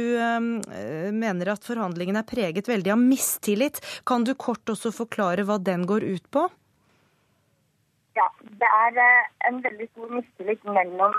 mener 1.12 1.50
at 1.52 1.66
forhandlingene 1.68 2.22
er 2.24 2.30
preget 2.30 2.70
veldig 2.72 2.94
av 2.94 3.02
mistillit. 3.02 3.82
Kan 4.08 4.24
du 4.24 4.32
kort 4.34 4.72
også 4.72 4.94
forklare 4.96 5.44
hva 5.44 5.58
den 5.60 5.84
går 5.84 6.06
ut 6.08 6.24
på? 6.32 6.46
Ja, 8.16 8.30
det 8.40 8.70
er 8.70 8.98
en 9.50 9.60
veldig 9.60 9.90
stor 9.90 10.16
mistillit 10.16 10.64
mellom 10.64 11.12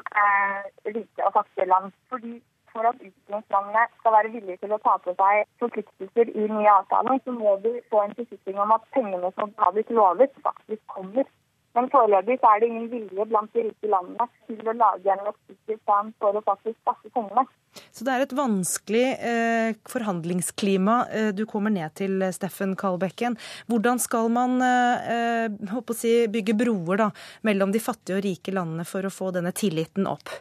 rike 0.88 1.28
og 1.28 1.34
fattige 1.36 1.70
land. 1.70 1.94
Fordi 2.10 2.40
for 2.76 2.90
at 2.90 3.00
utviklingslandene 3.00 3.86
skal 4.02 4.16
være 4.18 4.34
villige 4.36 4.60
til 4.62 4.76
å 4.76 4.82
ta 4.84 4.98
på 5.06 5.16
seg 5.16 5.48
forpliktelser 5.64 6.34
i 6.36 6.50
nye 6.52 6.76
avtaler, 6.82 7.24
så 7.24 7.36
må 7.40 7.56
du 7.64 7.72
få 7.94 8.04
en 8.04 8.16
forsikring 8.20 8.62
om 8.62 8.76
at 8.76 8.86
pengene 8.98 9.32
som 9.40 9.56
har 9.64 9.74
blitt 9.76 9.92
lovet, 9.96 10.36
faktisk 10.46 10.84
kommer. 10.92 11.28
Men 11.76 11.90
foreløpig 11.92 12.38
er 12.40 12.62
det 12.62 12.68
ingen 12.70 12.88
vilje 12.92 13.26
blant 13.28 13.52
de 13.56 13.66
rike 13.66 13.90
landene 13.92 14.28
til 14.48 14.70
å 14.72 14.76
lage 14.80 15.12
en 15.12 15.26
langsiktig 15.28 15.76
plan 15.84 16.14
for 16.24 16.38
å 16.38 16.44
faktisk 16.46 16.78
skaffe 16.80 17.12
pengene. 17.12 17.44
Så 17.92 18.08
det 18.08 18.14
er 18.14 18.24
et 18.24 18.36
vanskelig 18.36 19.04
eh, 19.30 19.76
forhandlingsklima 19.92 20.96
eh, 21.12 21.30
du 21.36 21.44
kommer 21.50 21.74
ned 21.76 21.92
til, 22.00 22.24
Steffen 22.36 22.78
Kalbekken. 22.80 23.36
Hvordan 23.68 24.00
skal 24.00 24.32
man 24.32 24.56
eh, 24.64 25.52
eh 25.52 25.96
si, 26.00 26.16
bygge 26.32 26.56
broer 26.64 27.04
da, 27.04 27.12
mellom 27.44 27.76
de 27.76 27.84
fattige 27.84 28.22
og 28.22 28.24
rike 28.24 28.56
landene 28.56 28.88
for 28.88 29.04
å 29.04 29.12
få 29.12 29.34
denne 29.36 29.52
tilliten 29.56 30.08
opp? 30.08 30.32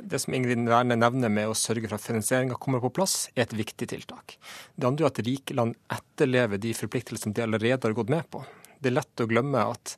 Det 0.00 0.20
som 0.22 0.34
Ingrid 0.34 0.62
Werne 0.68 0.96
nevner 0.98 1.32
med 1.32 1.50
å 1.50 1.56
sørge 1.58 1.88
for 1.88 1.98
at 1.98 2.04
finansieringa 2.06 2.58
kommer 2.60 2.82
på 2.82 2.92
plass, 3.00 3.28
er 3.34 3.46
et 3.46 3.56
viktig 3.58 3.90
tiltak. 3.92 4.38
Det 4.74 4.88
andre 4.88 5.06
er 5.06 5.12
at 5.12 5.22
rike 5.26 5.56
land 5.56 5.76
etterlever 5.92 6.62
de 6.62 6.74
forpliktelsene 6.76 7.36
de 7.36 7.44
allerede 7.46 7.86
har 7.86 7.96
gått 7.96 8.12
med 8.12 8.28
på. 8.32 8.44
Det 8.80 8.88
er 8.88 8.96
lett 8.96 9.20
å 9.20 9.28
glemme 9.28 9.62
at 9.74 9.96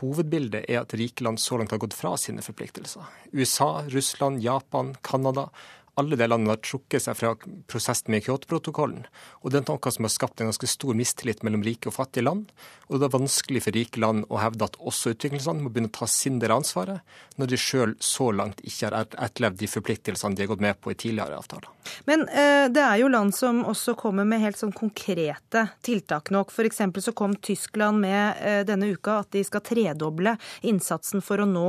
hovedbildet 0.00 0.66
er 0.66 0.82
at 0.82 0.94
rike 0.98 1.24
land 1.24 1.40
så 1.40 1.60
langt 1.60 1.72
har 1.72 1.80
gått 1.82 1.94
fra 1.96 2.16
sine 2.20 2.42
forpliktelser. 2.42 3.06
USA, 3.32 3.84
Russland, 3.92 4.42
Japan, 4.42 4.96
Canada 5.06 5.48
alle 5.96 6.16
de 6.16 6.26
landene 6.28 6.52
har 6.52 6.60
trukket 6.60 7.06
seg 7.06 7.16
fra 7.16 7.32
prosessen 7.70 8.12
med 8.12 8.24
Kyoto-protokollen. 8.26 9.06
Og 9.40 9.52
det 9.52 9.62
er 9.62 9.68
noe 9.70 9.92
som 9.94 10.04
har 10.04 10.12
skapt 10.12 10.42
en 10.42 10.50
ganske 10.50 10.68
stor 10.68 10.96
mistillit 10.98 11.40
mellom 11.46 11.64
rike 11.64 11.88
og 11.88 11.96
fattige 11.96 12.26
land. 12.26 12.50
Og 12.90 13.00
det 13.00 13.08
er 13.08 13.14
vanskelig 13.14 13.62
for 13.64 13.76
rike 13.76 14.02
land 14.02 14.26
å 14.28 14.40
hevde 14.42 14.68
at 14.68 14.76
også 14.76 15.14
utviklingsland 15.14 15.64
må 15.64 15.72
begynne 15.72 15.88
å 15.88 15.96
ta 15.96 16.08
sin 16.10 16.36
del 16.42 16.52
av 16.52 16.60
ansvaret, 16.60 17.16
når 17.40 17.50
de 17.50 17.60
sjøl 17.60 17.94
så 18.04 18.28
langt 18.36 18.60
ikke 18.60 18.90
har 18.90 19.08
etterlevd 19.08 19.62
de 19.62 19.70
forpliktelsene 19.72 20.36
de 20.36 20.44
har 20.44 20.52
gått 20.52 20.66
med 20.66 20.78
på 20.84 20.92
i 20.92 20.98
tidligere 21.00 21.40
avtaler. 21.40 21.72
Men 22.04 22.26
eh, 22.28 22.66
det 22.72 22.82
er 22.82 23.00
jo 23.00 23.10
land 23.10 23.34
som 23.34 23.62
også 23.64 23.96
kommer 23.98 24.28
med 24.28 24.42
helt 24.42 24.60
sånn 24.60 24.74
konkrete 24.76 25.66
tiltak 25.86 26.30
nok. 26.34 26.52
F.eks. 26.52 26.82
så 27.08 27.14
kom 27.16 27.38
Tyskland 27.40 28.02
med 28.04 28.42
eh, 28.44 28.60
denne 28.68 28.90
uka 28.92 29.20
at 29.22 29.32
de 29.32 29.42
skal 29.46 29.64
tredoble 29.64 30.36
innsatsen 30.66 31.24
for 31.24 31.40
å 31.40 31.48
nå 31.48 31.66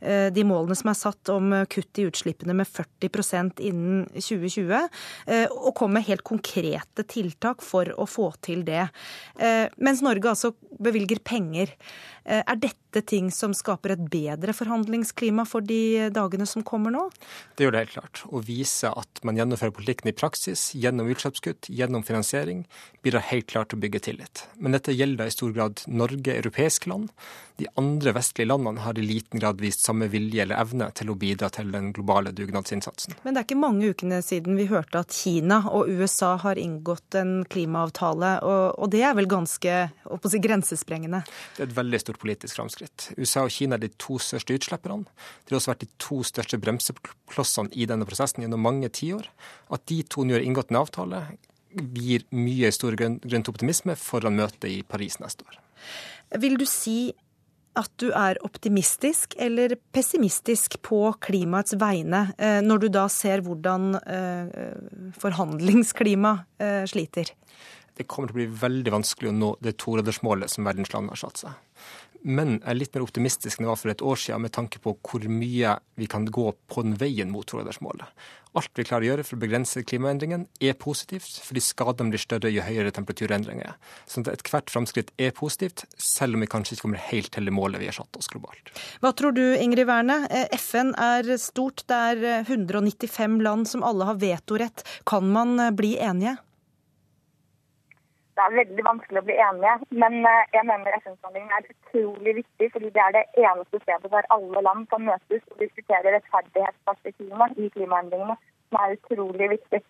eh, 0.00 0.28
de 0.34 0.44
målene 0.48 0.76
som 0.78 0.90
er 0.90 0.98
satt 0.98 1.32
om 1.32 1.54
kutt 1.70 2.02
i 2.02 2.08
utslippene 2.08 2.56
med 2.58 2.68
40 2.68 3.12
innen 3.70 4.04
2020, 4.14 4.88
eh, 5.26 5.46
og 5.52 5.74
kom 5.78 5.94
med 5.96 6.06
helt 6.08 6.24
konkrete 6.26 7.04
tiltak 7.08 7.64
for 7.64 7.90
å 7.96 8.06
få 8.08 8.30
til 8.44 8.64
det. 8.68 8.88
Eh, 9.38 9.66
mens 9.78 10.02
Norge 10.04 10.32
altså 10.32 10.54
bevilger 10.78 11.22
penger. 11.24 11.74
Eh, 12.28 12.42
er 12.44 12.60
dette 12.60 13.00
ting 13.08 13.30
som 13.32 13.54
skaper 13.56 13.94
et 13.94 14.04
bedre 14.12 14.52
forhandlingsklima 14.56 15.46
for 15.48 15.64
de 15.64 16.10
dagene 16.12 16.46
som 16.48 16.64
kommer 16.66 16.92
nå? 16.92 17.06
Det 17.56 17.64
gjør 17.64 17.74
det 17.74 17.82
helt 17.86 17.94
klart. 17.96 18.22
Å 18.28 18.42
vise 18.44 18.92
at 18.92 19.22
man 19.24 19.38
gjennomfører 19.40 19.74
politikken 19.76 20.12
i 20.12 20.16
praksis, 20.16 20.70
gjennom 20.76 21.08
utslippskutt, 21.12 21.70
gjennom 21.72 22.04
finansiering, 22.04 22.66
bidrar 23.04 23.24
helt 23.30 23.48
klart 23.48 23.72
til 23.72 23.80
å 23.80 23.84
bygge 23.84 24.04
tillit. 24.10 24.44
Men 24.60 24.76
dette 24.76 24.96
gjelder 24.96 25.28
i 25.28 25.34
stor 25.34 25.54
grad 25.56 25.84
Norge, 25.88 26.36
europeiske 26.36 26.92
land. 26.92 27.12
De 27.58 27.66
andre 27.80 28.12
vestlige 28.14 28.46
landene 28.46 28.84
har 28.84 28.98
i 29.00 29.02
liten 29.02 29.40
grad 29.40 29.58
vist 29.62 29.82
samme 29.82 30.06
vilje 30.12 30.44
eller 30.44 30.60
evne 30.60 30.90
til 30.94 31.10
å 31.10 31.16
bidra 31.18 31.48
til 31.54 31.72
den 31.74 31.90
globale 31.96 32.30
dugnadsinnsatsen. 32.36 33.16
Men 33.24 33.34
det 33.34 33.40
er 33.40 33.48
ikke 33.48 33.57
mange 33.60 33.90
ukene 33.92 34.20
siden 34.24 34.56
vi 34.58 34.68
hørte 34.70 35.02
at 35.02 35.14
Kina 35.14 35.60
og 35.70 35.90
USA 35.90 36.34
har 36.42 36.60
inngått 36.60 37.16
en 37.18 37.42
klimaavtale, 37.50 38.32
og, 38.46 38.86
det 38.92 39.02
er 39.04 39.16
vel 39.18 39.28
ganske 39.30 39.76
si, 39.90 40.40
grensesprengende? 40.44 41.22
Det 41.56 41.64
er 41.64 41.68
et 41.70 41.76
veldig 41.76 42.00
stort 42.02 42.20
politisk 42.22 42.60
framskritt. 42.60 43.10
USA 43.18 43.44
og 43.46 43.52
Kina 43.54 43.78
er 43.78 43.84
de 43.84 43.92
to 44.00 44.18
største 44.22 44.56
utslipperne. 44.56 45.04
De 45.44 45.54
har 45.54 45.60
også 45.60 45.74
vært 45.74 45.84
de 45.84 45.90
to 46.02 46.22
største 46.26 46.60
bremseklossene 46.62 47.74
i 47.74 47.88
denne 47.90 48.08
prosessen 48.08 48.44
gjennom 48.44 48.64
mange 48.64 48.90
tiår. 48.94 49.28
At 49.74 49.86
de 49.90 50.02
to 50.08 50.26
nå 50.26 50.38
har 50.38 50.46
inngått 50.46 50.72
en 50.72 50.82
avtale, 50.82 51.22
gir 51.94 52.24
mye 52.32 52.70
stor 52.72 52.96
grunn 52.98 53.20
til 53.22 53.52
optimisme 53.52 53.96
foran 54.00 54.38
møtet 54.38 54.70
i 54.72 54.82
Paris 54.86 55.18
neste 55.22 55.44
år. 55.44 55.58
Vil 56.40 56.58
du 56.60 56.64
si 56.68 57.12
at 57.78 57.90
du 58.00 58.08
er 58.10 58.38
optimistisk 58.46 59.36
eller 59.38 59.76
pessimistisk 59.94 60.78
på 60.86 61.00
klimaets 61.24 61.76
vegne, 61.78 62.28
eh, 62.38 62.60
når 62.64 62.84
du 62.84 62.88
da 62.92 63.06
ser 63.12 63.44
hvordan 63.46 63.92
eh, 64.02 65.12
forhandlingsklimaet 65.22 66.62
eh, 66.62 66.82
sliter? 66.90 67.32
Det 67.98 68.06
kommer 68.06 68.30
til 68.30 68.36
å 68.36 68.40
bli 68.42 68.50
veldig 68.60 68.94
vanskelig 68.94 69.32
å 69.32 69.34
nå 69.34 69.54
det 69.64 69.74
togradersmålet 69.82 70.52
som 70.52 70.66
verdens 70.68 70.92
land 70.94 71.10
har 71.10 71.18
satt 71.18 71.40
seg. 71.40 71.56
Men 72.26 72.56
jeg 72.58 72.70
er 72.72 72.78
litt 72.78 72.96
mer 72.96 73.04
optimistisk 73.06 73.58
enn 73.58 73.68
jeg 73.68 73.70
var 73.70 73.80
for 73.80 73.92
et 73.92 74.02
år 74.02 74.18
siden 74.18 74.42
med 74.44 74.54
tanke 74.56 74.80
på 74.82 74.96
hvor 75.06 75.24
mye 75.30 75.76
vi 75.98 76.08
kan 76.10 76.26
gå 76.26 76.50
på 76.70 76.84
den 76.84 76.96
veien 76.98 77.30
mot 77.30 77.46
togradersmålet. 77.46 78.06
Alt 78.56 78.72
vi 78.78 78.86
klarer 78.88 79.04
å 79.04 79.08
gjøre 79.10 79.26
for 79.26 79.36
å 79.36 79.42
begrense 79.42 79.82
klimaendringen 79.86 80.46
er 80.64 80.74
positivt, 80.80 81.36
fordi 81.44 81.62
skadene 81.62 82.14
blir 82.14 82.22
større 82.22 82.50
jo 82.50 82.64
høyere 82.64 82.92
temperaturendringer 82.96 83.70
er. 83.70 83.76
Så 84.08 84.24
ethvert 84.24 84.72
framskritt 84.72 85.12
er 85.20 85.34
positivt, 85.36 85.84
selv 86.00 86.38
om 86.38 86.42
vi 86.42 86.50
kanskje 86.50 86.74
ikke 86.74 86.86
kommer 86.86 87.04
helt 87.10 87.30
til 87.34 87.46
det 87.46 87.54
målet 87.54 87.82
vi 87.82 87.90
har 87.90 87.98
satt 87.98 88.18
oss 88.18 88.30
globalt. 88.32 88.72
Hva 89.04 89.12
tror 89.14 89.36
du, 89.36 89.44
Ingrid 89.60 89.86
Werne? 89.90 90.22
Eh, 90.32 90.48
FN 90.58 90.94
er 90.98 91.28
stort, 91.38 91.84
det 91.90 92.02
er 92.14 92.48
195 92.48 93.38
land 93.44 93.68
som 93.70 93.86
alle 93.86 94.08
har 94.08 94.18
vetorett. 94.22 94.86
Kan 95.06 95.30
man 95.34 95.58
eh, 95.60 95.74
bli 95.76 95.94
enige? 96.00 96.38
Det 98.38 98.44
er 98.46 98.54
veldig 98.54 98.82
vanskelig 98.86 99.18
å 99.18 99.26
bli 99.26 99.34
enige, 99.42 99.70
men 99.98 100.20
eh, 100.30 100.44
jeg 100.54 100.66
mener 100.68 100.94
FN-forhandlingene 101.00 101.56
er 101.58 101.70
utrolig 101.72 102.34
viktig, 102.36 102.68
fordi 102.74 102.90
det 102.94 103.02
er 103.02 103.16
det 103.16 103.24
eneste 103.42 103.80
stedet 103.82 104.12
der 104.12 104.28
alle 104.36 104.62
land 104.62 104.86
kan 104.92 105.02
møtes 105.08 105.42
og 105.50 105.64
diskutere 105.64 106.12
rettferdighetsperspektivene 106.14 107.48
i 107.58 107.66
klimaendringene, 107.74 108.38
som 108.68 108.78
er 108.84 108.94
utrolig 108.94 109.50
viktig. 109.56 109.82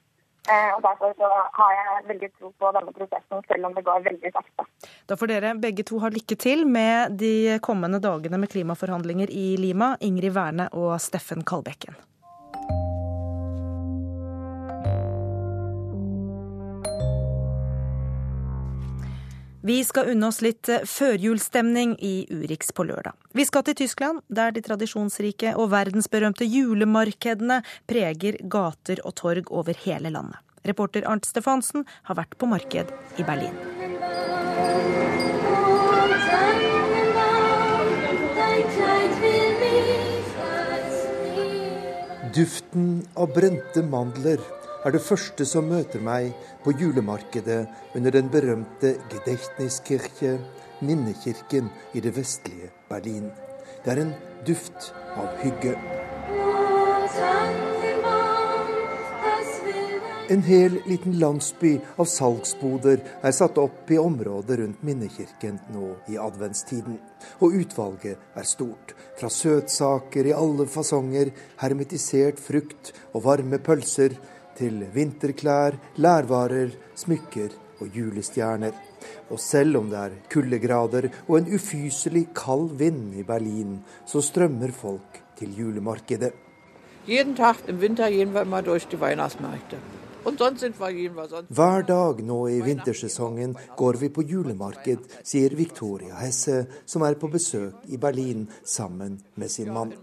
Eh, 0.49 0.71
og 0.79 0.81
Derfor 0.87 1.13
så 1.21 1.29
har 1.61 1.77
jeg 1.77 2.09
veldig 2.09 2.33
tro 2.39 2.55
på 2.57 2.73
denne 2.79 2.97
prosessen, 2.97 3.45
selv 3.53 3.69
om 3.69 3.77
det 3.77 3.85
går 3.85 4.09
veldig 4.09 4.35
sakte. 4.39 4.69
Da 5.13 5.21
får 5.21 5.35
dere 5.35 5.55
begge 5.61 5.85
to 5.85 6.01
ha 6.01 6.09
lykke 6.17 6.41
til 6.41 6.65
med 6.65 7.19
de 7.21 7.59
kommende 7.61 8.01
dagene 8.01 8.41
med 8.41 8.49
klimaforhandlinger 8.55 9.29
i 9.29 9.51
Lima, 9.61 9.99
Ingrid 10.01 10.33
Werne 10.41 10.73
og 10.73 10.95
Steffen 11.05 11.45
Kalbekken. 11.45 12.01
Vi 19.61 19.85
skal 19.85 20.13
unne 20.13 20.29
oss 20.31 20.39
litt 20.45 20.69
eh, 20.71 20.85
førjulsstemning 20.87 21.97
i 21.99 22.29
Urix 22.31 22.71
på 22.71 22.85
lørdag. 22.87 23.17
Vi 23.35 23.43
skal 23.47 23.65
til 23.67 23.75
Tyskland, 23.81 24.21
der 24.31 24.53
de 24.55 24.63
tradisjonsrike 24.63 25.57
og 25.59 25.73
verdensberømte 25.73 26.47
julemarkedene 26.47 27.65
preger 27.91 28.39
gater 28.47 29.03
og 29.03 29.17
torg 29.19 29.51
over 29.51 29.75
hele 29.83 30.13
landet. 30.15 30.39
Reporter 30.69 31.03
Arnt 31.11 31.27
Stefansen 31.27 31.87
har 32.07 32.19
vært 32.21 32.39
på 32.39 32.47
marked 32.47 32.93
i 33.19 33.27
Berlin. 33.27 33.57
Duften 42.39 43.03
av 43.19 43.35
brente 43.35 43.83
mandler 43.83 44.39
er 44.89 44.95
det 44.95 45.05
første 45.05 45.45
som 45.45 45.67
møter 45.69 46.01
meg 46.01 46.31
på 46.65 46.73
julemarkedet 46.81 47.59
under 47.99 48.15
den 48.15 48.31
berømte 48.33 48.95
Gedächtniskirche, 49.13 50.39
minnekirken 50.81 51.69
i 51.93 52.01
det 52.01 52.15
vestlige 52.17 52.71
Berlin. 52.89 53.27
Det 53.85 53.93
er 53.93 54.01
en 54.07 54.15
duft 54.47 54.93
av 55.19 55.35
hygge. 55.43 55.75
En 60.29 60.43
hel 60.45 60.79
liten 60.85 61.19
landsby 61.21 61.75
av 61.97 62.09
salgsboder 62.09 63.05
er 63.25 63.33
satt 63.37 63.61
opp 63.61 63.93
i 63.93 64.01
området 64.01 64.59
rundt 64.61 64.83
minnekirken 64.85 65.61
nå 65.73 65.95
i 66.13 66.17
adventstiden. 66.21 66.97
Og 67.45 67.61
utvalget 67.61 68.25
er 68.37 68.49
stort. 68.49 68.97
Fra 69.21 69.29
søtsaker 69.33 70.29
i 70.29 70.37
alle 70.37 70.69
fasonger, 70.69 71.33
hermetisert 71.61 72.41
frukt 72.41 72.93
og 73.13 73.25
varme 73.29 73.61
pølser, 73.61 74.17
til 74.59 74.83
vinterklær, 74.95 75.79
lærvarer, 76.03 76.75
smykker 76.99 77.55
og 77.81 77.95
julestjerner. 77.95 78.75
Og 79.31 79.39
selv 79.41 79.79
om 79.79 79.91
det 79.93 80.01
er 80.01 80.17
kuldegrader 80.33 81.09
og 81.29 81.39
en 81.39 81.55
ufyselig 81.55 82.27
kald 82.37 82.75
vind 82.81 83.15
i 83.21 83.25
Berlin, 83.27 83.79
så 84.07 84.23
strømmer 84.25 84.73
folk 84.75 85.23
til 85.39 85.55
julemarkedet. 85.59 86.33
Hver 91.49 91.85
dag 91.89 92.19
nå 92.27 92.39
i 92.53 92.59
vintersesongen 92.61 93.55
går 93.79 93.97
vi 94.01 94.09
på 94.13 94.25
julemarked, 94.29 95.07
sier 95.25 95.55
Victoria 95.57 96.19
Hesse, 96.21 96.67
som 96.85 97.07
er 97.07 97.17
på 97.21 97.31
besøk 97.33 97.87
i 97.89 97.97
Berlin 97.97 98.49
sammen 98.65 99.21
med 99.37 99.49
sin 99.49 99.73
mann. 99.73 99.95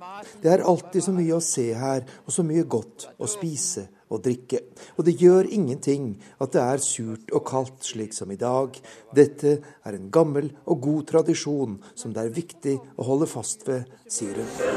Det 0.42 0.54
er 0.54 0.66
alltid 0.66 1.06
så 1.06 1.14
mye 1.14 1.36
å 1.36 1.44
se 1.44 1.68
her, 1.78 2.08
og 2.26 2.34
så 2.34 2.48
mye 2.48 2.64
godt 2.64 3.10
å 3.20 3.30
spise 3.30 3.86
og 4.16 4.24
drikke. 4.26 4.62
Og 4.98 5.06
det 5.08 5.18
gjør 5.22 5.52
ingenting 5.52 6.14
at 6.42 6.56
det 6.56 6.64
er 6.64 6.84
surt 6.84 7.34
og 7.36 7.46
kaldt 7.48 7.86
slik 7.92 8.16
som 8.16 8.32
i 8.32 8.40
dag. 8.40 8.76
Dette 9.16 9.58
er 9.86 9.98
en 9.98 10.12
gammel 10.14 10.52
og 10.66 10.82
god 10.88 11.08
tradisjon 11.14 11.80
som 11.96 12.16
det 12.16 12.26
er 12.26 12.38
viktig 12.40 12.80
å 12.96 13.10
holde 13.12 13.30
fast 13.30 13.68
ved, 13.68 13.86
sier 14.08 14.40
hun. 14.40 14.76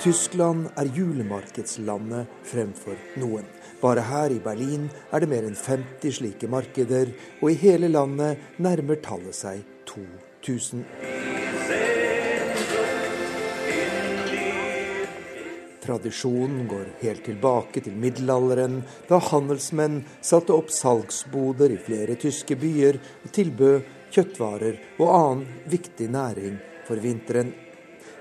Tyskland 0.00 0.70
er 0.80 0.88
julemarkedslandet 0.96 2.30
fremfor 2.48 2.96
noen. 3.20 3.44
Bare 3.82 4.00
her 4.08 4.32
i 4.32 4.38
Berlin 4.40 4.86
er 5.12 5.20
det 5.20 5.28
mer 5.28 5.44
enn 5.44 5.58
50 5.58 6.14
slike 6.16 6.48
markeder, 6.48 7.12
og 7.42 7.52
i 7.52 7.58
hele 7.60 7.90
landet 7.92 8.40
nærmer 8.64 8.96
tallet 9.04 9.36
seg 9.36 9.60
2000. 9.90 10.84
Tradisjonen 15.80 16.68
går 16.68 16.90
helt 17.00 17.24
tilbake 17.24 17.80
til 17.82 17.96
middelalderen, 17.98 18.82
da 19.08 19.18
handelsmenn 19.30 20.02
satte 20.22 20.54
opp 20.54 20.70
salgsboder 20.70 21.72
i 21.74 21.80
flere 21.80 22.18
tyske 22.20 22.54
byer 22.60 23.00
og 23.24 23.32
tilbød 23.34 23.88
kjøttvarer 24.14 24.78
og 25.00 25.08
annen 25.08 25.66
viktig 25.72 26.10
næring 26.12 26.60
for 26.86 27.02
vinteren. 27.02 27.52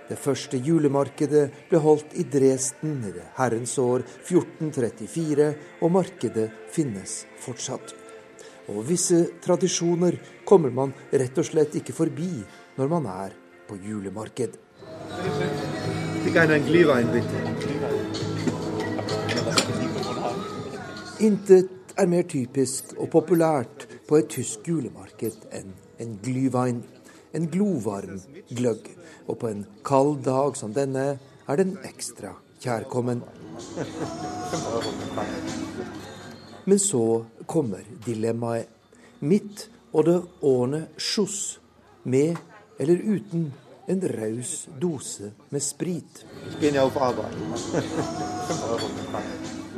Det 0.09 0.17
første 0.17 0.57
julemarkedet 0.57 1.45
ble 1.69 1.83
holdt 1.83 2.15
i 2.17 2.25
Dresden 2.25 2.97
i 3.05 3.13
det 3.13 3.27
herrens 3.37 3.75
år 3.77 4.01
1434, 4.23 5.53
og 5.85 5.97
markedet 5.99 6.49
finnes 6.73 7.25
fortsatt. 7.43 7.98
Og 8.69 8.83
visse 8.87 9.19
tradisjoner 9.43 10.17
kommer 10.47 10.73
man 10.73 10.93
rett 11.11 11.37
og 11.41 11.47
slett 11.47 11.77
ikke 11.79 11.95
forbi 11.97 12.31
når 12.77 12.91
man 12.91 13.09
er 13.11 13.35
på 13.69 13.77
julemarked. 13.81 14.55
Intet 21.19 21.95
er 21.99 22.07
mer 22.07 22.29
typisk 22.29 22.93
og 22.97 23.09
populært 23.11 23.89
på 24.07 24.21
et 24.21 24.31
tysk 24.31 24.69
julemarked 24.69 25.49
enn 25.51 25.75
en 25.99 26.15
glywein 26.23 26.79
en 27.33 27.49
glovarm 27.49 28.21
gløgg. 28.49 28.89
Og 29.27 29.37
på 29.39 29.47
en 29.47 29.65
kald 29.85 30.23
dag 30.25 30.57
som 30.57 30.73
denne 30.73 31.19
er 31.47 31.61
den 31.61 31.77
ekstra 31.85 32.33
kjærkommen. 32.63 33.23
Men 36.69 36.79
så 36.79 37.25
kommer 37.49 37.87
dilemmaet. 38.05 38.69
Midt 39.19 39.65
og 39.91 40.05
det 40.07 40.19
årene 40.45 40.85
sjoss, 40.95 41.57
med 42.07 42.37
eller 42.79 43.01
uten 43.03 43.49
en 43.91 44.03
raus 44.13 44.53
dose 44.79 45.33
med 45.51 45.63
sprit. 45.65 46.21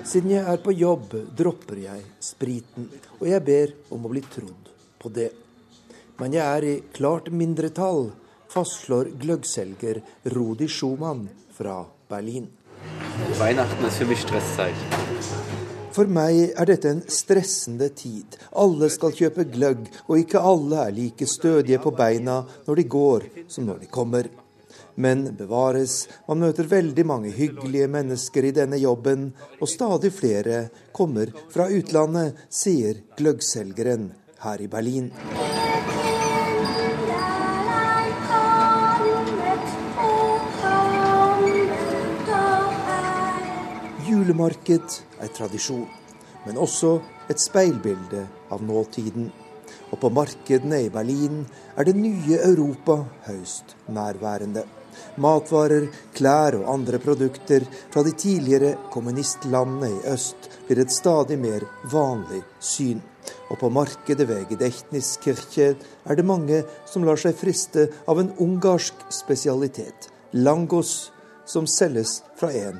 Siden 0.03 0.35
jeg 0.35 0.43
er 0.43 0.61
på 0.61 0.75
jobb, 0.75 1.15
dropper 1.37 1.79
jeg 1.87 2.03
spriten, 2.21 2.91
og 3.17 3.25
jeg 3.31 3.47
ber 3.47 3.73
om 3.95 4.05
å 4.05 4.11
bli 4.11 4.21
trodd 4.29 4.69
på 5.01 5.09
det 5.15 5.31
men 6.21 6.35
jeg 6.37 6.45
er 6.45 6.65
i 6.69 6.73
klart 6.93 7.31
mindretall, 7.33 8.11
fastslår 8.53 9.07
gløggselger 9.23 10.03
Rodi 10.35 10.67
Schumann 10.69 11.23
fra 11.57 11.79
Berlin. 12.11 12.45
For 15.91 16.07
meg 16.07 16.53
er 16.55 16.69
dette 16.69 16.87
en 16.87 17.01
stressende 17.11 17.89
tid. 17.95 18.37
Alle 18.55 18.87
skal 18.93 19.15
kjøpe 19.15 19.43
gløgg, 19.51 19.89
og 20.07 20.21
ikke 20.21 20.39
alle 20.39 20.85
er 20.85 20.95
like 20.95 21.27
stødige 21.27 21.81
på 21.83 21.91
beina 21.97 22.41
når 22.67 22.79
de 22.79 22.85
går 22.95 23.27
som 23.51 23.67
når 23.67 23.83
de 23.83 23.91
kommer. 23.91 24.29
Men 24.95 25.25
bevares, 25.35 26.07
man 26.27 26.43
møter 26.43 26.67
veldig 26.67 27.05
mange 27.07 27.31
hyggelige 27.35 27.87
mennesker 27.91 28.47
i 28.47 28.53
denne 28.55 28.79
jobben, 28.79 29.31
og 29.59 29.71
stadig 29.71 30.11
flere 30.15 30.65
kommer 30.95 31.31
fra 31.51 31.67
utlandet, 31.71 32.39
sier 32.51 33.03
gløggselgeren 33.19 34.11
her 34.45 34.63
i 34.63 34.71
Berlin. 34.71 35.11
Julemarked 44.31 44.93
er 45.19 45.31
tradisjon, 45.35 45.87
men 46.45 46.55
også 46.55 46.93
et 47.27 47.41
speilbilde 47.41 48.21
av 48.47 48.61
nåtiden. 48.63 49.25
Og 49.91 49.99
på 49.99 50.07
markedene 50.15 50.77
i 50.85 50.91
Berlin 50.93 51.41
er 51.75 51.83
det 51.83 51.97
nye 51.99 52.37
Europa 52.39 52.95
høyst 53.25 53.73
nærværende. 53.91 54.63
Matvarer, 55.19 55.89
klær 56.15 56.55
og 56.61 56.69
andre 56.71 56.99
produkter 57.03 57.65
fra 57.91 58.05
de 58.07 58.13
tidligere 58.15 58.77
kommunistlandene 58.93 59.89
i 59.97 59.99
øst 60.13 60.47
blir 60.69 60.79
et 60.79 60.95
stadig 60.95 61.35
mer 61.41 61.65
vanlig 61.91 62.39
syn. 62.59 63.01
Og 63.51 63.59
på 63.59 63.67
markedet 63.67 64.29
ved 64.29 64.47
Gedechniskirche 64.53 65.73
er 65.75 66.15
det 66.15 66.25
mange 66.25 66.63
som 66.87 67.03
lar 67.03 67.19
seg 67.19 67.35
friste 67.35 67.89
av 68.07 68.23
en 68.23 68.31
ungarsk 68.39 69.03
spesialitet, 69.11 70.07
langos, 70.31 71.11
som 71.43 71.67
selges 71.67 72.21
fra 72.39 72.53
en. 72.55 72.79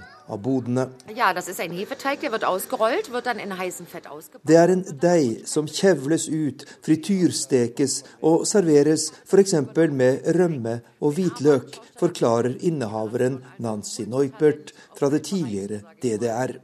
Ja, 1.15 1.33
das 1.33 1.47
ist 1.47 1.59
ein 1.59 1.71
Hefeteig, 1.71 2.21
der 2.21 2.31
wird 2.31 2.45
ausgerollt, 2.45 3.11
wird 3.11 3.25
dann 3.25 3.39
in 3.39 3.57
heißem 3.57 3.85
Fett 3.85 4.07
ausgebaut. 4.07 4.47
Det 4.47 4.55
er 4.55 4.69
en 4.69 4.85
deig 5.01 5.47
som 5.47 5.67
kjevles 5.67 6.29
ut, 6.29 6.63
frityrstekes 6.85 8.03
og 8.21 8.47
serveres 8.47 9.11
f.eks. 9.27 9.53
med 9.91 10.23
rømme 10.37 10.81
og 11.01 11.17
hvitløk, 11.17 11.75
forklarer 11.99 12.55
innehaveren 12.61 13.41
Nancy 13.59 14.07
Neupert 14.07 14.71
fra 14.95 15.09
det 15.09 15.23
tidligere 15.27 15.83
DDR. 16.01 16.59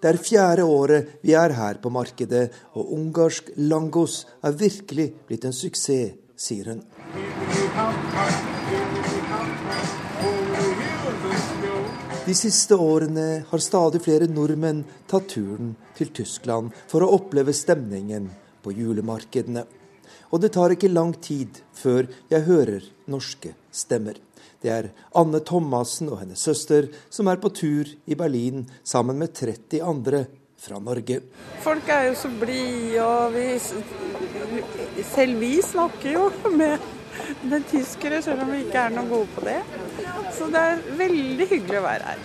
Det 0.00 0.10
er 0.10 0.20
fjerde 0.20 0.64
året 0.64 1.20
vi 1.22 1.36
er 1.36 1.52
her 1.52 1.80
på 1.82 1.92
markedet, 1.92 2.50
og 2.72 2.92
ungarsk 2.96 3.52
langos 3.56 4.24
er 4.42 4.56
virkelig 4.56 5.12
blitt 5.28 5.44
en 5.44 5.56
suksess, 5.56 6.16
sier 6.36 6.72
hun. 6.72 6.84
De 12.24 12.32
siste 12.32 12.72
årene 12.80 13.44
har 13.50 13.60
stadig 13.60 13.98
flere 14.00 14.24
nordmenn 14.32 14.78
tatt 15.10 15.26
turen 15.28 15.74
til 15.98 16.08
Tyskland 16.16 16.70
for 16.88 17.04
å 17.04 17.10
oppleve 17.18 17.52
stemningen 17.52 18.30
på 18.64 18.72
julemarkedene. 18.72 19.66
Og 20.32 20.40
det 20.40 20.54
tar 20.54 20.72
ikke 20.72 20.88
lang 20.88 21.12
tid 21.20 21.60
før 21.76 22.08
jeg 22.32 22.46
hører 22.46 22.86
norske 23.12 23.52
stemmer. 23.68 24.16
Det 24.56 24.72
er 24.72 24.88
Anne 25.20 25.42
Thomassen 25.44 26.08
og 26.08 26.22
hennes 26.22 26.40
søster 26.48 26.88
som 27.12 27.28
er 27.28 27.42
på 27.44 27.52
tur 27.52 27.92
i 27.92 28.16
Berlin 28.16 28.64
sammen 28.80 29.20
med 29.20 29.36
30 29.36 29.84
andre 29.84 30.24
fra 30.64 30.80
Norge. 30.80 31.20
Folk 31.60 31.92
er 31.92 32.08
jo 32.08 32.18
så 32.24 32.32
blide, 32.40 33.04
og 33.04 33.36
vi 33.36 35.04
Selv 35.12 35.44
vi 35.44 35.58
snakker 35.60 36.14
jo 36.16 36.30
med, 36.56 36.80
med 37.50 37.66
tyskere, 37.70 38.22
selv 38.22 38.42
om 38.44 38.52
vi 38.52 38.58
ikke 38.64 38.78
er 38.86 38.90
noe 38.94 39.08
gode 39.10 39.28
på 39.36 39.40
det. 39.46 39.60
Så 40.34 40.48
det 40.52 40.60
er 40.60 40.82
veldig 40.98 41.46
hyggelig 41.50 41.78
å 41.80 41.84
være 41.84 42.04
her. 42.10 42.18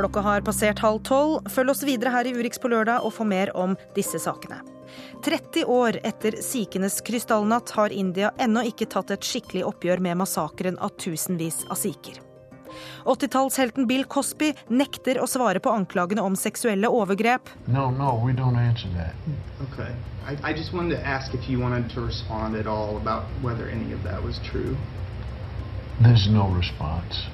Klokka 0.00 0.20
har 0.24 0.40
passert 0.40 0.80
halv 0.80 1.02
tolv. 1.04 1.40
Følg 1.52 1.74
oss 1.74 1.84
videre 1.84 2.14
her 2.14 2.24
i 2.24 2.32
Urix 2.32 2.60
på 2.60 2.72
lørdag 2.72 3.04
og 3.04 3.12
få 3.12 3.28
mer 3.28 3.52
om 3.52 3.76
disse 3.96 4.18
sakene. 4.22 4.69
30 5.22 5.64
år 5.64 5.98
etter 6.02 6.32
sikhenes 6.42 7.00
krystallnatt 7.00 7.70
har 7.70 7.92
India 7.92 8.30
ennå 8.38 8.62
ikke 8.70 8.86
tatt 8.88 9.10
et 9.12 9.24
skikkelig 9.26 9.66
oppgjør 9.68 10.00
med 10.00 10.16
massakren 10.22 10.78
av 10.80 10.94
tusenvis 10.96 11.66
av 11.68 11.76
sikher. 11.76 12.20
80-tallshelten 13.04 13.88
Bill 13.90 14.04
Cosby 14.04 14.52
nekter 14.68 15.18
å 15.20 15.26
svare 15.28 15.60
på 15.60 15.72
anklagene 15.74 16.22
om 16.22 16.36
seksuelle 16.38 16.88
overgrep. 16.88 17.50
No, 17.66 17.90
no, 17.90 18.14
we 18.24 18.32
don't 18.32 18.56
answer 18.56 18.88
that. 18.96 19.14
Okay. 19.68 19.90
I, 20.24 20.36
I 20.50 20.54
just 20.56 20.72
wanted 20.72 20.96
to 20.96 21.06
ask 21.06 21.34
if 21.34 21.48
you 21.50 21.58
wanted 21.60 21.90
to 21.94 22.00
respond 22.00 22.56
at 22.56 22.66
all 22.66 22.96
about 22.96 23.24
whether 23.42 23.68
any 23.68 23.92
of 23.92 24.02
that 24.04 24.22
was 24.22 24.38
true. 24.50 24.76
There's 26.00 26.30
no 26.32 26.48
response. 26.54 27.26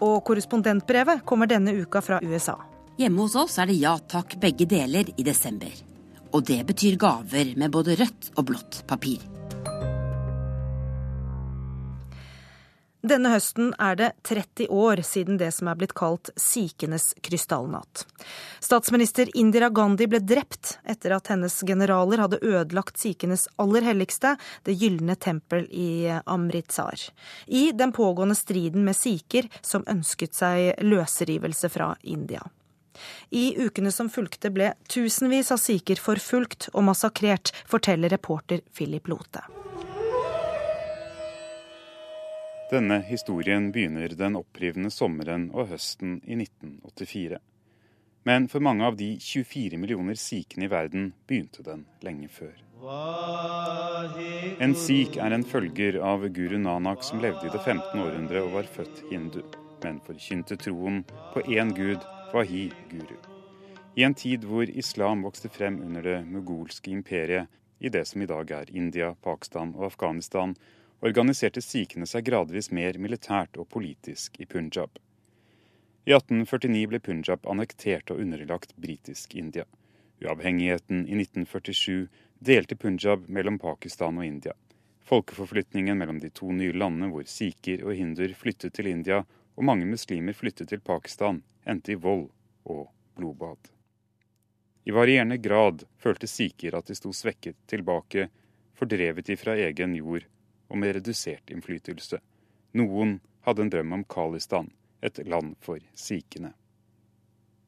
Og 0.00 0.24
korrespondentbrevet 0.24 1.24
kommer 1.28 1.46
denne 1.46 1.76
uka 1.76 2.00
fra 2.02 2.18
USA. 2.22 2.56
Hjemme 2.96 3.20
hos 3.20 3.36
oss 3.36 3.58
er 3.60 3.68
det 3.68 3.78
ja 3.78 3.94
takk 3.98 4.40
begge 4.40 4.66
deler 4.66 5.12
i 5.16 5.22
desember. 5.22 5.89
Og 6.32 6.46
det 6.46 6.62
betyr 6.68 6.96
gaver 7.00 7.56
med 7.58 7.74
både 7.74 7.98
rødt 7.98 8.32
og 8.36 8.50
blått 8.52 8.82
papir. 8.90 9.22
Denne 13.00 13.30
høsten 13.32 13.70
er 13.80 13.96
det 13.96 14.08
30 14.28 14.66
år 14.76 15.00
siden 15.08 15.38
det 15.40 15.48
som 15.56 15.70
er 15.72 15.78
blitt 15.80 15.94
kalt 15.96 16.28
sikenes 16.36 17.14
krystallnatt. 17.24 18.04
Statsminister 18.60 19.30
Indira 19.40 19.70
Gandhi 19.72 20.04
ble 20.10 20.20
drept 20.20 20.74
etter 20.84 21.16
at 21.16 21.32
hennes 21.32 21.56
generaler 21.64 22.20
hadde 22.20 22.42
ødelagt 22.44 23.00
sikenes 23.00 23.46
aller 23.56 23.88
helligste, 23.88 24.34
det 24.68 24.76
gylne 24.76 25.16
tempel 25.16 25.64
i 25.72 26.12
Amritsar, 26.26 27.08
i 27.46 27.70
den 27.72 27.96
pågående 27.96 28.36
striden 28.36 28.84
med 28.84 28.98
sikher 29.00 29.48
som 29.64 29.88
ønsket 29.88 30.36
seg 30.36 30.84
løsrivelse 30.84 31.72
fra 31.72 31.94
India. 32.04 32.44
I 33.30 33.54
ukene 33.58 33.92
som 33.92 34.10
fulgte 34.10 34.50
ble 34.54 34.72
tusenvis 34.90 35.52
av 35.54 35.62
sikher 35.62 36.00
forfulgt 36.02 36.68
og 36.74 36.84
massakrert, 36.90 37.54
forteller 37.68 38.12
reporter 38.12 38.62
Philip 38.74 39.08
Lote. 39.08 39.44
Denne 42.70 43.00
historien 43.02 43.72
begynner 43.74 44.12
den 44.14 44.36
opprivende 44.38 44.92
sommeren 44.94 45.48
og 45.50 45.72
høsten 45.72 46.20
i 46.22 46.36
1984. 46.38 47.40
Men 48.28 48.46
for 48.52 48.62
mange 48.62 48.84
av 48.86 48.98
de 49.00 49.14
24 49.18 49.78
millioner 49.80 50.14
sikhene 50.14 50.68
i 50.68 50.70
verden 50.70 51.08
begynte 51.26 51.64
den 51.66 51.86
lenge 52.04 52.28
før. 52.30 52.52
En 54.60 54.76
sikh 54.78 55.18
er 55.18 55.34
en 55.34 55.44
følger 55.44 55.98
av 56.04 56.28
guru 56.36 56.58
Nanak 56.60 57.02
som 57.04 57.20
levde 57.24 57.48
i 57.48 57.52
det 57.52 57.60
15. 57.64 57.98
århundre 58.00 58.44
og 58.44 58.54
var 58.54 58.70
født 58.76 59.02
hindu, 59.10 59.42
men 59.82 59.98
forkynte 60.06 60.56
troen 60.60 61.02
på 61.34 61.42
én 61.48 61.74
gud, 61.76 62.04
Wahi 62.32 62.72
Guru. 62.90 63.16
I 63.94 64.02
en 64.02 64.14
tid 64.14 64.44
hvor 64.46 64.70
islam 64.70 65.22
vokste 65.26 65.48
frem 65.48 65.80
under 65.82 66.02
det 66.02 66.18
mugolske 66.26 66.90
imperiet, 66.90 67.48
i 67.78 67.88
det 67.88 68.04
som 68.06 68.22
i 68.22 68.28
dag 68.30 68.50
er 68.54 68.70
India, 68.70 69.14
Pakistan 69.24 69.72
og 69.74 69.88
Afghanistan, 69.88 70.54
organiserte 71.02 71.62
sikhene 71.64 72.06
seg 72.06 72.28
gradvis 72.28 72.70
mer 72.70 73.00
militært 73.02 73.58
og 73.58 73.66
politisk 73.74 74.38
i 74.38 74.46
Punjab. 74.46 75.00
I 76.06 76.14
1849 76.14 76.86
ble 76.92 77.02
Punjab 77.02 77.50
annektert 77.50 78.14
og 78.14 78.22
underlagt 78.22 78.76
britisk 78.76 79.34
India. 79.34 79.66
Uavhengigheten 80.22 81.02
i 81.08 81.18
1947 81.18 82.06
delte 82.38 82.78
Punjab 82.78 83.26
mellom 83.26 83.58
Pakistan 83.58 84.22
og 84.22 84.28
India. 84.28 84.54
Folkeforflytningen 85.02 85.98
mellom 85.98 86.22
de 86.22 86.30
to 86.30 86.54
nye 86.54 86.78
landene 86.78 87.10
hvor 87.10 87.26
sikher 87.26 87.82
og 87.82 87.96
hinduer 87.98 88.38
flyttet 88.38 88.78
til 88.78 88.86
India 88.86 89.24
og 89.56 89.66
mange 89.66 89.88
muslimer 89.88 90.36
flyttet 90.36 90.70
til 90.70 90.80
Pakistan, 90.84 91.42
endte 91.64 91.92
i 91.92 91.98
vold 92.00 92.28
og 92.64 92.88
blodbad. 93.16 93.58
I 94.84 94.90
varierende 94.96 95.36
grad 95.36 95.84
følte 95.98 96.26
sikher 96.26 96.76
at 96.78 96.88
de 96.88 96.96
sto 96.96 97.12
svekket 97.12 97.56
tilbake, 97.70 98.28
fordrevet 98.74 99.26
de 99.26 99.36
fra 99.36 99.56
egen 99.60 99.94
jord 99.94 100.24
og 100.70 100.78
med 100.80 100.96
redusert 100.96 101.50
innflytelse. 101.52 102.20
Noen 102.72 103.18
hadde 103.44 103.66
en 103.66 103.72
drøm 103.72 103.92
om 103.98 104.04
Khalistan, 104.04 104.70
et 105.02 105.18
land 105.26 105.56
for 105.60 105.80
sikhene. 105.94 106.52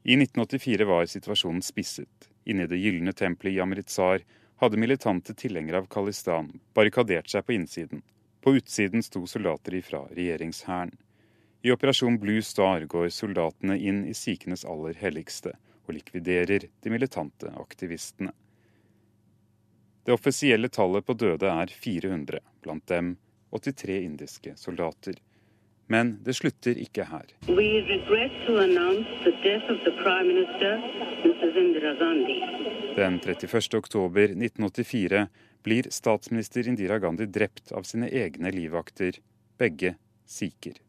I 0.02 0.16
1984 0.18 0.84
var 0.88 1.06
situasjonen 1.06 1.62
spisset. 1.62 2.30
Inne 2.44 2.66
i 2.66 2.70
det 2.70 2.80
gylne 2.80 3.12
tempelet 3.14 3.54
i 3.54 3.60
Amritsar 3.62 4.24
hadde 4.62 4.80
militante 4.80 5.34
tilhengere 5.34 5.82
av 5.82 5.86
Khalistan 5.90 6.50
barrikadert 6.74 7.30
seg 7.30 7.46
på 7.46 7.54
innsiden. 7.54 8.02
På 8.42 8.56
utsiden 8.58 9.02
sto 9.02 9.22
soldater 9.26 9.74
ifra 9.78 10.04
regjeringshæren. 10.10 10.90
I 11.64 11.70
operasjon 11.70 12.18
Blue 12.18 12.42
Star 12.42 12.80
går 12.80 13.08
soldatene 13.08 13.76
inn 13.78 14.00
i 14.06 14.14
sikenes 14.18 14.64
aller 14.66 14.96
helligste 14.98 15.52
og 15.86 15.94
likviderer 15.94 16.66
de 16.82 16.90
militante 16.90 17.52
aktivistene. 17.54 18.32
Det 20.02 20.10
offisielle 20.10 20.68
tallet 20.74 21.06
på 21.06 21.14
døde 21.14 21.46
er 21.46 21.70
400, 21.70 22.42
blant 22.66 22.86
dem 22.90 23.14
83 23.54 24.00
indiske 24.02 24.56
soldater. 24.58 25.20
Men 25.86 26.16
det 26.26 26.34
slutter 26.34 26.78
ikke 26.82 27.06
her. 27.06 27.30
Den 32.98 33.18
31. 33.22 33.74
oktober 33.78 34.34
1984 34.34 35.26
blir 35.62 35.94
statsminister 35.94 36.68
Indira 36.68 36.98
Gandhi 36.98 37.30
drept 37.30 37.70
av 37.70 37.86
sine 37.86 38.10
egne 38.10 38.50
livvakter, 38.50 39.22
begge 39.58 39.94
sikher. 40.26 40.82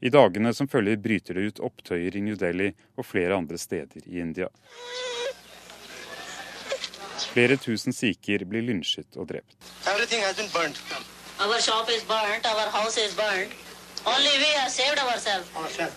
I 0.00 0.10
dagene 0.12 0.52
som 0.54 0.68
følger 0.68 0.96
bryter 1.00 1.38
det 1.38 1.50
ut 1.50 1.60
opptøyer 1.70 2.16
i 2.16 2.22
New 2.24 2.36
Delhi 2.36 2.72
og 2.96 3.06
flere 3.08 3.36
andre 3.36 3.58
steder 3.58 4.04
i 4.04 4.20
India. 4.20 4.50
Flere 7.32 7.56
tusen 7.60 7.92
sikher 7.96 8.44
blir 8.48 8.64
lynsjet 8.64 9.16
og 9.16 9.28
drept. 9.32 9.56
Everything 9.88 10.22
has 10.24 10.36
been 10.36 10.50
burnt. 10.52 10.80
Our 11.40 11.60
shop 11.60 11.88
is 11.92 12.04
burnt, 12.08 12.44
our 12.48 12.68
house 12.72 13.00
is 13.00 13.16
burnt. 13.16 13.52
Only 14.06 14.36
we 14.38 14.50
have 14.60 14.70
saved 14.70 14.98
ourselves. 14.98 15.48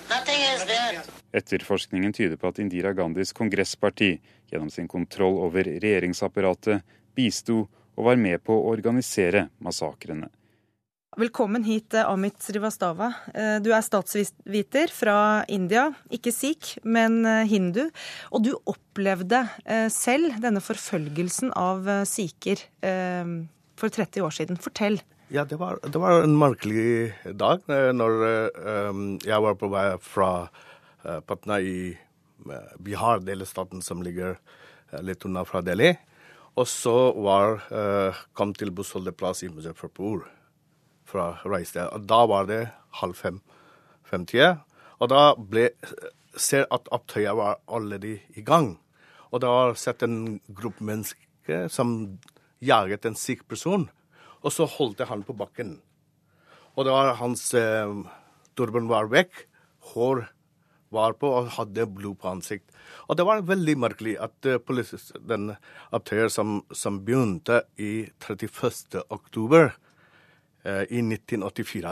Nothing 0.10 0.40
is 0.56 0.66
there. 0.66 1.04
Etterforskningen 1.32 2.14
tyder 2.14 2.36
på 2.36 2.48
at 2.48 2.60
Indira 2.60 2.94
Gandhis 2.94 3.34
kongressparti 3.34 4.16
gjennom 4.50 4.70
sin 4.74 4.88
kontroll 4.88 5.38
over 5.46 5.64
regjeringsapparatet 5.64 6.82
bisto 7.16 7.68
og 7.96 8.06
var 8.08 8.18
med 8.18 8.42
på 8.44 8.56
å 8.56 8.72
organisere 8.72 9.50
massakrene. 9.62 10.32
Velkommen 11.18 11.64
hit, 11.66 11.94
eh, 11.94 12.06
Amit 12.06 12.38
Srivastava. 12.38 13.08
Eh, 13.34 13.58
du 13.66 13.72
er 13.74 13.82
statsviter 13.82 14.92
fra 14.94 15.44
India. 15.50 15.88
Ikke 16.14 16.30
sikh, 16.30 16.78
men 16.86 17.26
eh, 17.26 17.48
hindu. 17.50 17.90
Og 18.32 18.44
du 18.46 18.52
opplevde 18.70 19.42
selv 19.90 20.38
denne 20.44 20.62
forfølgelsen 20.62 21.50
av 21.58 21.88
sikher 22.06 22.62
for 23.80 23.90
30 23.90 24.22
år 24.22 24.36
siden. 24.36 24.60
Fortell. 24.62 25.00
Ja, 25.34 25.46
det 25.50 25.58
var, 25.58 25.80
det 25.82 25.98
var 25.98 26.22
en 26.22 26.38
merkelig 26.38 27.14
dag 27.38 27.66
når 27.70 28.16
jeg 29.26 29.46
var 29.46 29.58
på 29.58 29.70
vei 29.72 29.86
fra 30.02 30.32
Patna 31.26 31.60
i 31.62 31.94
Bihar, 32.82 33.22
delstaten 33.26 33.82
som 33.86 34.04
ligger 34.06 34.38
litt 35.06 35.26
unna 35.26 35.46
fra 35.46 35.62
Delhi. 35.66 35.96
Og 36.58 36.68
så 36.70 36.98
var, 37.18 37.64
kom 38.34 38.54
til 38.58 38.74
bussholdeplass 38.76 39.46
i 39.46 39.54
Muzaffarpur 39.54 40.28
fra 41.10 41.32
reiste. 41.48 41.88
Da 42.06 42.24
var 42.30 42.48
det 42.50 42.62
halv 43.02 43.18
fem, 43.18 43.42
femtida. 44.06 44.60
Og 45.00 45.12
da 45.12 45.34
ble 45.38 45.70
ser 46.40 46.68
at 46.74 46.90
opptøyet 46.94 47.36
var 47.38 47.60
allerede 47.68 48.20
i 48.38 48.46
gang. 48.46 48.78
Og 49.32 49.42
da 49.44 49.52
var 49.54 49.78
sett 49.80 50.04
en 50.06 50.40
gruppe 50.48 50.86
mennesker 50.86 51.68
som 51.74 52.20
jaget 52.64 53.06
en 53.08 53.18
syk 53.18 53.46
person, 53.50 53.88
og 54.44 54.54
så 54.54 54.68
holdt 54.70 55.06
han 55.08 55.24
på 55.28 55.36
bakken. 55.38 55.78
Og 56.76 56.86
da 56.88 56.96
var 56.96 57.18
hans 57.20 57.50
eh, 57.58 57.94
turban 58.58 58.90
var 58.92 59.10
vekk, 59.12 59.46
hår 59.94 60.28
var 60.94 61.16
på 61.22 61.30
og 61.38 61.52
hadde 61.58 61.88
blod 61.94 62.18
på 62.22 62.30
ansikt. 62.32 62.66
Og 63.10 63.18
det 63.18 63.26
var 63.28 63.46
veldig 63.46 63.76
merkelig 63.78 64.16
at 64.22 64.48
uh, 64.50 65.04
den 65.30 65.52
opptøyet 65.94 66.34
som, 66.34 66.64
som 66.74 67.02
begynte 67.06 67.62
i 67.78 68.10
31. 68.26 69.04
oktober, 69.10 69.76
i 70.66 71.00
1984. 71.00 71.92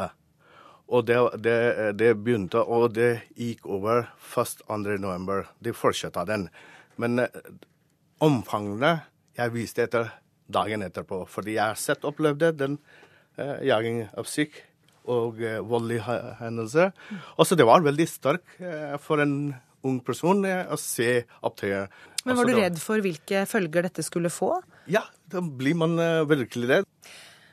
Og 0.88 1.03
det, 1.07 1.18
det, 1.43 1.57
det, 1.99 2.13
begynte, 2.24 2.61
og 2.63 2.93
det 2.95 3.28
gikk 3.36 3.65
over 3.68 4.07
først 4.24 4.63
2. 4.68 4.78
november. 5.03 5.49
Det 5.59 5.76
fortsatte 5.76 6.24
den. 6.30 6.47
Men 7.01 7.20
eh, 7.26 7.41
omfangene 8.24 8.93
jeg 9.38 9.53
viste 9.53 9.84
etter 9.86 10.13
dagen 10.47 10.86
etterpå, 10.86 11.26
fordi 11.30 11.57
jeg 11.57 11.74
har 11.74 11.80
sett 11.80 12.05
og 12.05 12.15
opplevde 12.15 12.53
den 12.55 12.80
eh, 13.36 13.68
jaging 13.68 14.05
av 14.18 14.30
syk 14.32 14.61
og 15.11 15.43
eh, 15.43 15.59
voldelige 15.59 16.18
hendelser. 16.39 16.95
Også 17.36 17.59
det 17.59 17.68
var 17.68 17.84
veldig 17.86 18.07
sterkt 18.09 18.57
eh, 18.63 18.95
for 19.03 19.24
en 19.24 19.38
ung 19.88 19.99
person 20.03 20.39
eh, 20.47 20.63
å 20.72 20.80
se 20.80 21.22
opptøyer. 21.43 21.91
Men 22.28 22.39
var 22.39 22.47
du 22.47 22.57
redd 22.57 22.80
for 22.82 23.03
hvilke 23.03 23.43
følger 23.47 23.89
dette 23.89 24.07
skulle 24.07 24.32
få? 24.34 24.55
Ja, 24.91 25.03
da 25.32 25.43
blir 25.43 25.76
man 25.84 25.99
eh, 25.99 26.24
virkelig 26.32 26.72
redd. 26.72 26.89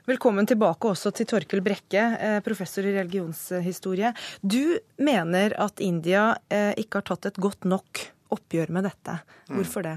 Velkommen 0.05 0.45
tilbake 0.45 0.91
også 0.91 1.15
til 1.17 1.25
Torkel 1.25 1.63
Brekke, 1.65 2.01
eh, 2.21 2.35
professor 2.45 2.85
i 2.85 2.91
religionshistorie. 2.93 4.11
Du 4.45 4.77
mener 5.01 5.55
at 5.57 5.81
India 5.81 6.27
eh, 6.53 6.75
ikke 6.77 7.01
har 7.01 7.07
tatt 7.09 7.31
et 7.31 7.41
godt 7.41 7.65
nok 7.65 8.03
oppgjør 8.37 8.75
med 8.77 8.85
dette. 8.85 9.17
Hvorfor 9.49 9.89
det? 9.89 9.97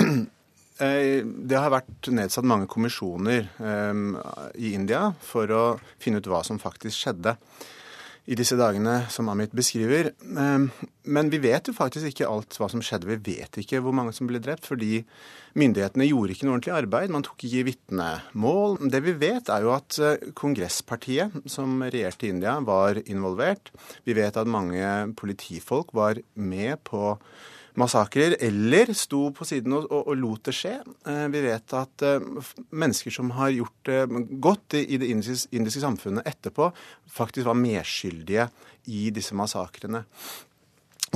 Eh, 0.78 1.24
det 1.26 1.56
har 1.58 1.72
vært 1.74 2.06
nedsatt 2.14 2.46
mange 2.46 2.68
kommisjoner 2.70 3.48
i 4.54 4.68
India 4.78 5.08
for 5.26 5.50
å 5.50 5.62
finne 5.98 6.20
ut 6.22 6.28
hva 6.30 6.44
som 6.46 6.60
faktisk 6.62 6.94
skjedde 6.94 7.32
i 8.28 8.36
disse 8.36 8.58
dagene 8.60 9.06
som 9.12 9.30
Amit 9.32 9.54
beskriver. 9.56 10.10
Ehm, 10.36 10.68
men 11.08 11.30
vi 11.32 11.40
vet 11.40 11.70
jo 11.70 11.72
faktisk 11.76 12.10
ikke 12.10 12.28
alt 12.28 12.58
hva 12.60 12.68
som 12.68 12.82
skjedde. 12.84 13.08
Vi 13.08 13.38
vet 13.38 13.60
ikke 13.62 13.80
hvor 13.80 13.96
mange 13.96 14.12
som 14.16 14.28
ble 14.28 14.40
drept, 14.44 14.68
fordi 14.68 15.00
myndighetene 15.58 16.08
gjorde 16.10 16.34
ikke 16.34 16.48
noe 16.48 16.58
ordentlig 16.58 16.74
arbeid. 16.76 17.14
Man 17.14 17.24
tok 17.24 17.46
ikke 17.48 17.66
vitnemål. 17.70 18.76
Det 18.92 19.00
vi 19.06 19.16
vet, 19.24 19.48
er 19.48 19.64
jo 19.64 19.72
at 19.72 20.00
eh, 20.04 20.28
kongresspartiet 20.36 21.48
som 21.48 21.80
regjerte 21.86 22.28
i 22.28 22.34
India, 22.34 22.58
var 22.60 23.00
involvert. 23.06 23.72
Vi 24.04 24.16
vet 24.18 24.36
at 24.36 24.50
mange 24.50 25.14
politifolk 25.16 25.96
var 25.96 26.20
med 26.36 26.84
på 26.84 27.16
massakrer, 27.78 28.36
eller 28.44 28.92
sto 28.96 29.28
på 29.34 29.46
siden 29.48 29.76
og, 29.76 29.86
og, 29.90 30.10
og 30.10 30.18
lot 30.18 30.48
det 30.48 30.54
skje. 30.56 30.74
Eh, 31.08 31.26
vi 31.32 31.42
vet 31.44 31.74
at 31.78 32.04
uh, 32.06 32.48
mennesker 32.70 33.14
som 33.14 33.32
har 33.36 33.54
gjort 33.54 33.88
det 33.88 34.00
godt 34.42 34.78
i, 34.78 34.84
i 34.94 35.00
det 35.00 35.10
indiske, 35.12 35.52
indiske, 35.56 35.82
samfunnet 35.84 36.26
etterpå, 36.28 36.70
faktisk 37.12 37.48
var 37.48 37.58
medskyldige 37.58 38.48
i 38.88 39.08
disse 39.14 39.36
massakrene. 39.38 40.04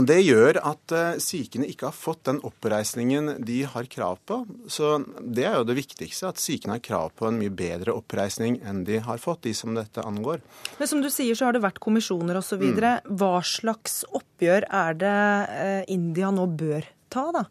Og 0.01 0.07
Det 0.09 0.19
gjør 0.23 0.57
at 0.65 0.95
uh, 0.95 1.65
ikke 1.67 1.89
har 1.89 1.97
fått 1.97 2.25
den 2.29 2.41
oppreisningen 2.47 3.35
de 3.45 3.59
har 3.69 3.89
krav 3.93 4.21
på. 4.29 4.43
Så 4.67 5.05
Det 5.21 5.45
er 5.45 5.59
jo 5.59 5.67
det 5.69 5.77
viktigste, 5.77 6.31
at 6.33 6.41
sikene 6.41 6.79
har 6.79 6.85
krav 6.85 7.13
på 7.19 7.29
en 7.29 7.39
mye 7.41 7.53
bedre 7.53 7.93
oppreisning 7.93 8.61
enn 8.65 8.85
de 8.89 9.03
har 9.05 9.21
fått, 9.21 9.43
de 9.45 9.55
som 9.55 9.75
dette 9.77 10.01
angår. 10.01 10.41
Men 10.79 10.89
som 10.89 11.03
du 11.05 11.11
sier, 11.13 11.37
så 11.37 11.49
har 11.49 11.57
det 11.57 11.65
vært 11.65 11.83
kommisjoner 11.83 12.41
osv. 12.41 12.63
Mm. 12.73 13.13
Hva 13.21 13.35
slags 13.45 14.03
oppgjør 14.09 14.69
er 14.69 14.99
det 15.03 15.19
uh, 15.53 15.83
India 15.93 16.33
nå 16.33 16.49
bør 16.49 16.89
ta, 17.13 17.29
da? 17.37 17.45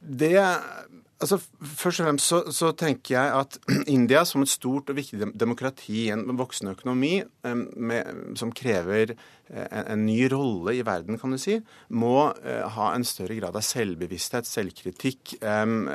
Det 0.00 0.36
Altså, 1.20 1.36
Først 1.60 2.00
og 2.00 2.06
fremst 2.06 2.30
så, 2.30 2.38
så, 2.54 2.70
tenker 2.72 3.14
jeg 3.14 3.32
at 3.36 3.58
India 3.96 4.22
som 4.24 4.44
et 4.44 4.52
stort 4.52 4.88
og 4.88 4.96
viktig 4.96 5.32
demokrati, 5.36 6.08
en 6.12 6.24
voksende 6.38 6.72
økonomi 6.72 7.18
med, 7.76 8.36
som 8.40 8.52
krever 8.56 9.12
eh, 9.12 9.66
en, 9.66 9.84
en, 9.84 10.06
ny 10.06 10.16
rolle 10.32 10.78
i 10.78 10.84
verden, 10.86 11.18
kan 11.20 11.34
du 11.34 11.40
si, 11.40 11.58
må 11.92 12.30
uh, 12.32 12.64
ha 12.76 12.90
en 12.94 13.04
større 13.04 13.36
grad 13.36 13.58
av 13.58 13.66
selvbevissthet, 13.66 14.48
selvkritikk 14.48 15.36
um, 15.44 15.90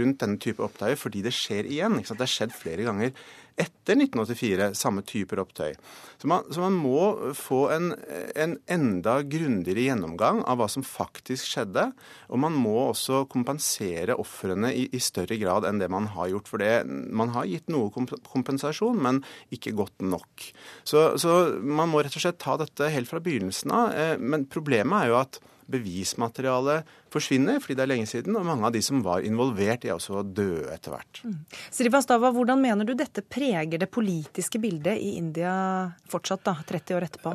rundt 0.00 0.20
denne 0.20 0.40
type 0.42 0.64
opptøyer, 0.66 1.00
fordi 1.00 1.24
det 1.24 1.32
skjer 1.36 1.70
igjen. 1.70 1.96
Det 2.04 2.20
har 2.20 2.34
skjedd 2.34 2.52
flere 2.56 2.84
ganger 2.90 3.16
etter 3.60 3.98
1984 3.98 4.70
samme 4.78 5.04
typer 5.06 5.42
opptøy. 5.42 5.74
Så 6.20 6.28
man, 6.30 6.46
så 6.52 6.62
man 6.62 6.76
må 6.76 7.32
få 7.36 7.60
en, 7.74 7.92
en 8.36 8.56
enda 8.70 9.20
grundigere 9.24 9.86
gjennomgang 9.86 10.42
av 10.48 10.60
hva 10.60 10.68
som 10.70 10.84
faktisk 10.86 11.48
skjedde. 11.48 11.86
Og 12.28 12.42
man 12.42 12.56
må 12.56 12.74
også 12.88 13.22
kompensere 13.32 14.16
ofrene 14.20 14.72
i, 14.76 14.86
i, 14.92 15.00
større 15.00 15.38
grad 15.40 15.68
enn 15.68 15.80
det 15.80 15.90
man 15.92 16.10
har 16.14 16.32
gjort. 16.32 16.50
For 16.50 16.62
det, 16.62 16.72
man 16.88 17.32
har 17.36 17.48
gitt 17.48 17.70
noe 17.72 17.92
kompensasjon, 17.92 19.00
men 19.00 19.22
ikke 19.54 19.76
godt 19.78 20.04
nok. 20.04 20.50
Så, 20.84 21.06
så 21.20 21.38
man 21.60 21.92
må 21.92 22.04
rett 22.04 22.16
og 22.16 22.24
slett 22.24 22.40
ta 22.42 22.58
dette 22.60 22.92
helt 22.92 23.10
fra 23.10 23.22
begynnelsen 23.24 23.74
av. 23.74 23.94
Eh, 23.96 24.16
men 24.20 24.48
problemet 24.50 25.04
er 25.06 25.12
jo 25.12 25.20
at 25.22 25.40
bevismaterialet 25.70 26.88
forsvinner 27.12 27.60
fordi 27.62 27.76
det 27.78 27.84
er 27.84 27.90
lenge 27.92 28.10
siden, 28.10 28.36
og 28.38 28.46
mange 28.48 28.66
av 28.68 28.74
de 28.74 28.82
som 28.84 29.02
var 29.04 29.24
involvert, 29.26 29.86
er 29.86 29.96
også 29.96 30.24
døde 30.26 30.68
etter 30.74 30.94
hvert. 30.94 31.22
Mm. 31.24 31.38
Srivastava, 31.72 32.32
hvordan 32.34 32.62
mener 32.62 32.88
du 32.88 32.94
dette 32.98 33.24
preger 33.26 33.80
det 33.80 33.90
politiske 33.92 34.60
bildet 34.62 35.00
i 35.00 35.16
India 35.20 35.52
fortsatt, 36.10 36.44
da, 36.46 36.56
30 36.68 36.98
år 36.98 37.08
etterpå? 37.08 37.34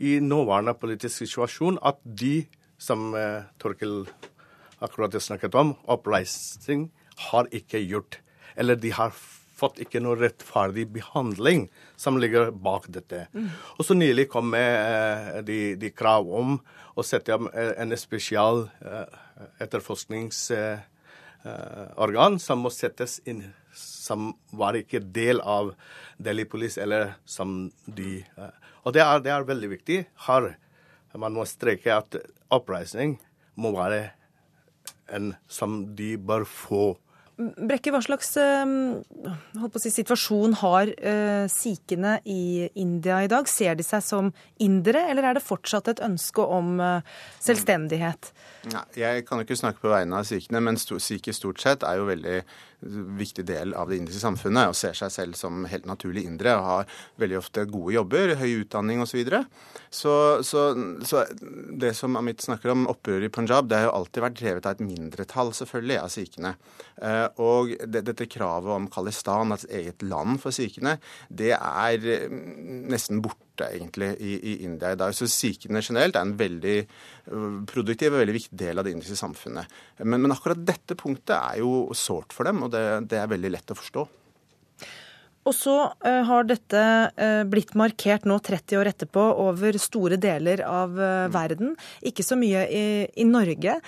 I 0.00 0.16
nåværende 0.24 0.74
politisk 0.80 1.22
situasjon 1.24 1.78
at 1.84 2.00
de 2.04 2.44
som 2.80 3.12
eh, 3.14 3.44
Torkel 3.60 4.06
akkurat 4.80 5.16
snakket 5.20 5.54
om, 5.60 5.74
oppreisning, 5.92 6.88
har 7.30 7.48
ikke 7.52 7.82
gjort. 7.84 8.20
Eller 8.56 8.78
de 8.80 8.92
har 8.96 9.12
fått 9.60 9.78
ikke 9.84 10.00
noe 10.02 10.16
rettferdig 10.18 10.86
behandling 10.94 11.60
som 12.00 12.18
ligger 12.20 12.50
bak 12.50 12.84
dette. 12.92 13.18
Mm. 13.34 13.48
Og 13.76 13.84
så 13.86 13.94
nylig 13.96 14.28
kom 14.32 14.46
med 14.54 15.44
de, 15.48 15.76
de, 15.80 15.90
krav 15.92 16.24
om 16.26 16.60
å 16.96 17.02
sette 17.06 17.34
opp 17.36 17.54
en 17.54 17.96
spesial 18.00 18.56
uh, 18.84 19.06
etterforskningsorgan 19.62 22.38
som 22.42 22.58
må 22.64 22.70
settes 22.74 23.12
inn, 23.28 23.42
som 23.76 24.20
var 24.56 24.74
ikke 24.78 25.00
del 25.00 25.40
av 25.40 25.74
Delhi 26.18 26.44
Police, 26.48 26.82
eller 26.82 27.12
som 27.24 27.72
de 27.86 28.24
Og 28.84 28.92
det 28.96 29.02
er, 29.04 29.20
det 29.20 29.30
er, 29.32 29.44
veldig 29.44 29.70
viktig. 29.76 30.04
Her 30.26 30.56
man 31.18 31.34
må 31.34 31.44
streke 31.48 31.92
at 31.92 32.16
oppreisning 32.50 33.18
må 33.60 33.72
være 33.74 34.12
en 35.10 35.32
som 35.50 35.82
de 35.96 36.14
bør 36.16 36.46
få 36.46 36.84
Brekke, 37.40 37.92
hva 37.94 38.02
slags 38.04 38.34
eh, 38.36 38.72
si, 39.80 39.92
situasjon 39.94 40.58
har 40.60 40.90
eh, 40.92 41.46
sikhene 41.48 42.18
i 42.28 42.68
India 42.82 43.22
i 43.24 43.30
dag? 43.32 43.48
Ser 43.48 43.78
de 43.78 43.86
seg 43.86 44.04
som 44.04 44.28
indere, 44.60 45.06
eller 45.08 45.30
er 45.30 45.38
det 45.38 45.44
fortsatt 45.44 45.88
et 45.92 46.02
ønske 46.04 46.44
om 46.44 46.76
eh, 46.84 47.06
selvstendighet? 47.40 48.32
Jeg 48.98 49.24
kan 49.28 49.40
jo 49.40 49.48
ikke 49.48 49.56
snakke 49.56 49.80
på 49.80 49.92
vegne 49.92 50.20
av 50.20 50.28
sikhene, 50.28 50.60
men 50.66 50.76
sikher 50.80 51.36
stort 51.36 51.62
sett 51.64 51.86
er 51.86 52.02
jo 52.02 52.10
veldig 52.10 52.42
viktig 52.80 53.44
del 53.48 53.74
av 53.76 53.90
det 53.90 53.98
indiske 54.00 54.22
samfunnet 54.22 54.70
og 54.70 54.78
ser 54.78 54.96
seg 54.96 55.12
selv 55.12 55.38
som 55.38 55.66
helt 55.68 55.88
naturlig 55.88 56.24
indre 56.28 56.54
og 56.56 56.66
har 56.66 56.94
veldig 57.20 57.38
ofte 57.40 57.66
gode 57.70 57.94
jobber, 57.96 58.34
høy 58.40 58.62
utdanning 58.62 59.02
osv. 59.04 59.10
Så, 59.10 59.18
videre. 59.18 59.44
så 59.90 60.14
Så 60.46 60.62
så 61.04 61.24
det 61.80 61.94
som 61.96 62.16
Amit 62.16 62.40
snakker 62.40 62.70
om, 62.72 62.86
opprøret 62.90 63.28
i 63.28 63.32
Punjab, 63.32 63.68
det 63.68 63.80
har 63.80 63.88
jo 63.88 63.96
alltid 63.98 64.22
vært 64.24 64.38
drevet 64.38 64.66
av 64.66 64.76
et 64.76 64.84
mindretall, 64.84 65.52
selvfølgelig, 65.56 65.98
av 65.98 66.12
sikhene. 66.14 66.54
Eh, 67.02 67.26
og 67.42 67.74
det, 67.86 68.04
dette 68.06 68.28
kravet 68.30 68.70
om 68.76 68.88
Khalistan, 68.92 69.52
et 69.52 69.66
eget 69.80 70.02
land 70.06 70.40
for 70.42 70.54
sikhene, 70.54 70.98
det 71.28 71.52
er 71.56 72.06
mm, 72.30 72.86
nesten 72.92 73.22
borte 73.24 73.49
egentlig 73.68 74.12
i, 74.18 74.36
i, 74.38 74.54
India 74.66 74.94
i 74.94 74.98
dag. 75.00 75.14
Så 75.16 75.28
sikhene 75.30 75.82
generelt 75.84 76.16
er 76.16 76.26
en 76.26 76.36
veldig 76.38 76.76
øh, 76.80 77.58
produktiv 77.70 78.14
og 78.14 78.22
veldig 78.22 78.38
viktig 78.38 78.60
del 78.64 78.80
av 78.80 78.86
det 78.86 78.94
indiske 78.96 79.18
samfunnet. 79.20 79.80
Men, 80.02 80.22
men 80.22 80.34
akkurat 80.34 80.62
dette 80.64 80.96
punktet 80.98 81.36
er 81.36 81.60
jo 81.62 81.90
sårt 81.96 82.34
for 82.36 82.48
dem, 82.48 82.64
og 82.66 82.72
det, 82.74 82.84
det 83.10 83.20
er 83.20 83.30
veldig 83.30 83.54
lett 83.56 83.74
å 83.74 83.78
forstå. 83.78 84.06
Og 85.48 85.56
så 85.56 85.74
uh, 85.88 86.20
har 86.28 86.44
dette 86.44 86.80
uh, 87.16 87.42
blitt 87.48 87.72
markert 87.78 88.26
nå 88.28 88.36
30 88.44 88.76
år 88.80 88.90
etterpå 88.92 89.22
over 89.40 89.78
store 89.80 90.18
deler 90.20 90.60
av 90.66 90.92
uh, 91.00 91.30
verden. 91.32 91.72
Ikke 92.04 92.24
så 92.26 92.36
mye 92.38 92.66
i, 92.68 92.84
i 93.16 93.26
Norge. 93.28 93.78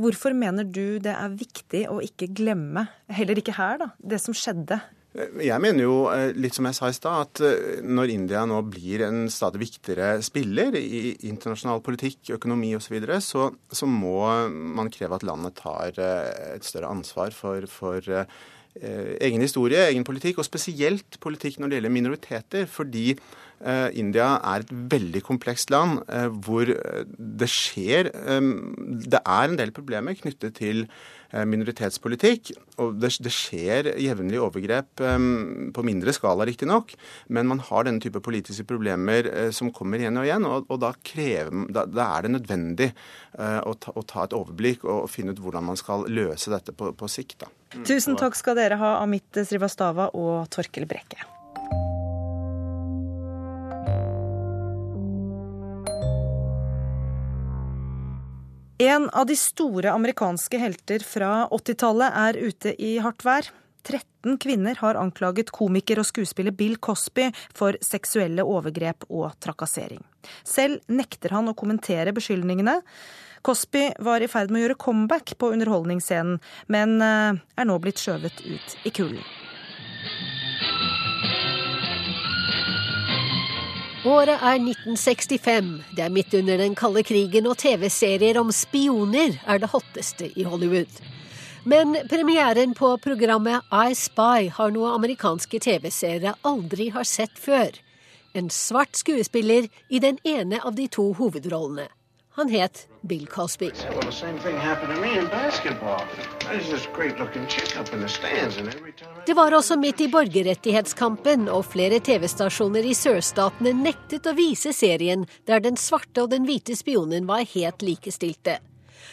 hvorfor 0.00 0.34
mener 0.36 0.64
du 0.64 0.98
det 1.02 1.12
er 1.12 1.36
viktig 1.36 1.84
å 1.92 2.00
ikke 2.04 2.30
glemme, 2.36 2.86
heller 3.12 3.38
ikke 3.40 3.56
her, 3.56 3.78
da, 3.82 3.88
det 3.98 4.20
som 4.22 4.36
skjedde 4.36 4.80
jeg 5.14 5.62
mener 5.62 5.84
jo, 5.86 5.98
eh, 6.10 6.32
litt 6.34 6.56
som 6.56 6.66
jeg 6.66 6.74
sa 6.74 6.88
i 6.90 6.96
stad, 6.96 7.28
at 7.28 7.42
eh, 7.46 7.82
når 7.86 8.10
India 8.10 8.40
nå 8.50 8.58
blir 8.66 9.04
en 9.06 9.28
stadig 9.30 9.60
viktigere 9.62 10.16
spiller 10.26 10.74
i 10.74 11.14
internasjonal 11.30 11.84
politikk, 11.86 12.32
økonomi 12.34 12.72
osv., 12.74 12.88
så, 12.88 12.94
videre, 12.96 13.20
så 13.22 13.46
så 13.70 13.86
må 13.90 14.26
man 14.50 14.90
kreve 14.92 15.14
at 15.14 15.26
landet 15.26 15.54
tar 15.60 15.94
eh, 16.02 16.56
et 16.56 16.66
større 16.66 16.90
ansvar 16.90 17.34
for, 17.36 17.68
for 17.70 18.10
egen 18.74 19.38
historie, 19.38 19.84
egen 19.86 20.02
politikk, 20.02 20.40
og 20.42 20.48
spesielt 20.48 21.20
politikk 21.22 21.60
når 21.60 21.70
det 21.70 21.76
gjelder 21.78 21.92
minoriteter. 21.94 22.64
Fordi 22.66 23.12
India 23.96 24.34
er 24.44 24.64
et 24.64 24.72
veldig 24.92 25.22
komplekst 25.24 25.70
land 25.72 26.02
hvor 26.44 26.68
det 26.68 27.48
skjer 27.48 28.10
Det 28.12 29.20
er 29.20 29.46
en 29.46 29.56
del 29.56 29.72
problemer 29.72 30.18
knyttet 30.18 30.58
til 30.58 30.84
Eh, 31.34 31.42
minoritetspolitikk. 31.50 32.52
Og 32.82 32.94
det, 33.02 33.10
det 33.24 33.32
skjer 33.32 33.88
jevnlig 33.98 34.38
overgrep 34.42 35.02
på 35.74 35.84
mindre 35.86 36.14
skala, 36.14 36.46
riktignok, 36.46 36.94
men 37.34 37.48
man 37.50 37.62
har 37.64 37.86
denne 37.86 38.02
type 38.02 38.22
politiske 38.22 38.66
problemer 38.68 39.26
som 39.54 39.72
kommer 39.74 40.02
igjen 40.02 40.20
og 40.20 40.28
igjen. 40.28 40.46
Og, 40.46 40.68
og 40.70 40.80
da, 40.84 40.92
krever, 41.06 41.66
da, 41.74 41.86
da, 41.90 42.06
er 42.14 42.26
det 42.26 42.34
nødvendig 42.36 42.90
å, 43.34 43.74
ta, 43.74 43.94
å, 43.94 44.06
ta, 44.06 44.28
et 44.28 44.36
overblikk 44.36 44.86
og, 44.86 45.08
finne 45.10 45.34
ut 45.34 45.42
hvordan 45.42 45.66
man 45.72 45.80
skal 45.80 46.06
løse 46.06 46.54
dette 46.54 46.74
på, 46.76 46.92
på 46.94 47.10
sikt. 47.10 47.40
Da. 47.42 47.50
Tusen 47.82 48.18
takk 48.20 48.38
skal 48.38 48.58
dere 48.58 48.78
ha, 48.78 48.96
Amit 49.02 49.42
Srivastava 49.42 50.12
og 50.14 50.46
Torkel 50.54 50.86
Brekke. 50.90 51.33
En 58.78 59.10
av 59.10 59.26
de 59.26 59.36
store 59.38 59.92
amerikanske 59.92 60.58
helter 60.58 61.02
fra 61.06 61.44
80-tallet 61.54 62.16
er 62.18 62.38
ute 62.42 62.72
i 62.82 62.96
hardt 62.98 63.22
vær. 63.22 63.46
13 63.84 64.38
kvinner 64.42 64.80
har 64.80 64.98
anklaget 64.98 65.52
komiker 65.54 66.00
og 66.02 66.08
skuespiller 66.08 66.50
Bill 66.56 66.74
Cosby 66.82 67.28
for 67.54 67.78
seksuelle 67.84 68.42
overgrep 68.42 69.06
og 69.10 69.36
trakassering. 69.44 70.02
Selv 70.42 70.82
nekter 70.90 71.36
han 71.36 71.52
å 71.52 71.54
kommentere 71.54 72.16
beskyldningene. 72.16 72.80
Cosby 73.46 73.92
var 74.02 74.24
i 74.24 74.30
ferd 74.32 74.50
med 74.50 74.62
å 74.62 74.64
gjøre 74.64 74.80
comeback 74.88 75.36
på 75.38 75.52
underholdningsscenen, 75.54 76.40
men 76.66 76.96
eh, 77.04 77.42
er 77.60 77.68
nå 77.68 77.78
blitt 77.78 78.02
skjøvet 78.02 78.42
ut 78.42 78.78
i 78.88 78.90
kulden. 78.90 79.22
Året 84.04 84.36
er 84.36 84.58
1965. 84.60 85.68
Det 85.96 86.02
er 86.04 86.10
midt 86.12 86.34
under 86.36 86.58
den 86.60 86.74
kalde 86.76 87.00
krigen, 87.08 87.46
og 87.48 87.56
TV-serier 87.56 88.36
om 88.36 88.50
spioner 88.52 89.38
er 89.48 89.62
det 89.62 89.70
hotteste 89.72 90.28
i 90.36 90.44
Hollywood. 90.44 90.98
Men 91.64 91.96
premieren 92.10 92.74
på 92.76 92.90
programmet 93.00 93.64
I 93.72 93.96
Spy 93.96 94.50
har 94.52 94.74
noe 94.76 94.92
amerikanske 94.98 95.56
TV-seere 95.56 96.34
aldri 96.44 96.90
har 96.92 97.08
sett 97.08 97.40
før. 97.40 97.72
En 98.36 98.52
svart 98.52 98.92
skuespiller 99.00 99.70
i 99.88 100.02
den 100.04 100.20
ene 100.28 100.60
av 100.60 100.76
de 100.76 100.84
to 100.92 101.14
hovedrollene. 101.16 101.88
Han 102.36 102.48
het 102.50 102.88
Bill 103.00 103.26
Cosby. 103.26 103.70
Det 109.26 109.34
var 109.34 109.54
også 109.54 109.76
midt 109.76 110.00
i 110.00 110.08
borgerrettighetskampen, 110.10 111.48
og 111.48 111.62
flere 111.70 112.00
TV-stasjoner 112.02 112.88
i 112.90 112.94
sørstatene 112.98 113.70
nektet 113.78 114.26
å 114.26 114.34
vise 114.34 114.74
serien 114.74 115.28
der 115.46 115.62
den 115.62 115.78
svarte 115.78 116.24
og 116.24 116.32
den 116.34 116.48
hvite 116.48 116.74
spionen 116.74 117.30
var 117.30 117.46
helt 117.54 117.86
likestilte. 117.86 118.58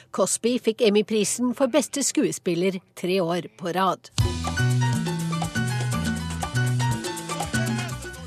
Cosby 0.09 0.57
fikk 0.57 0.81
Emmy-prisen 0.89 1.53
for 1.53 1.69
beste 1.69 2.01
skuespiller 2.01 2.81
tre 2.97 3.21
år 3.21 3.51
på 3.61 3.77
rad. 3.77 4.09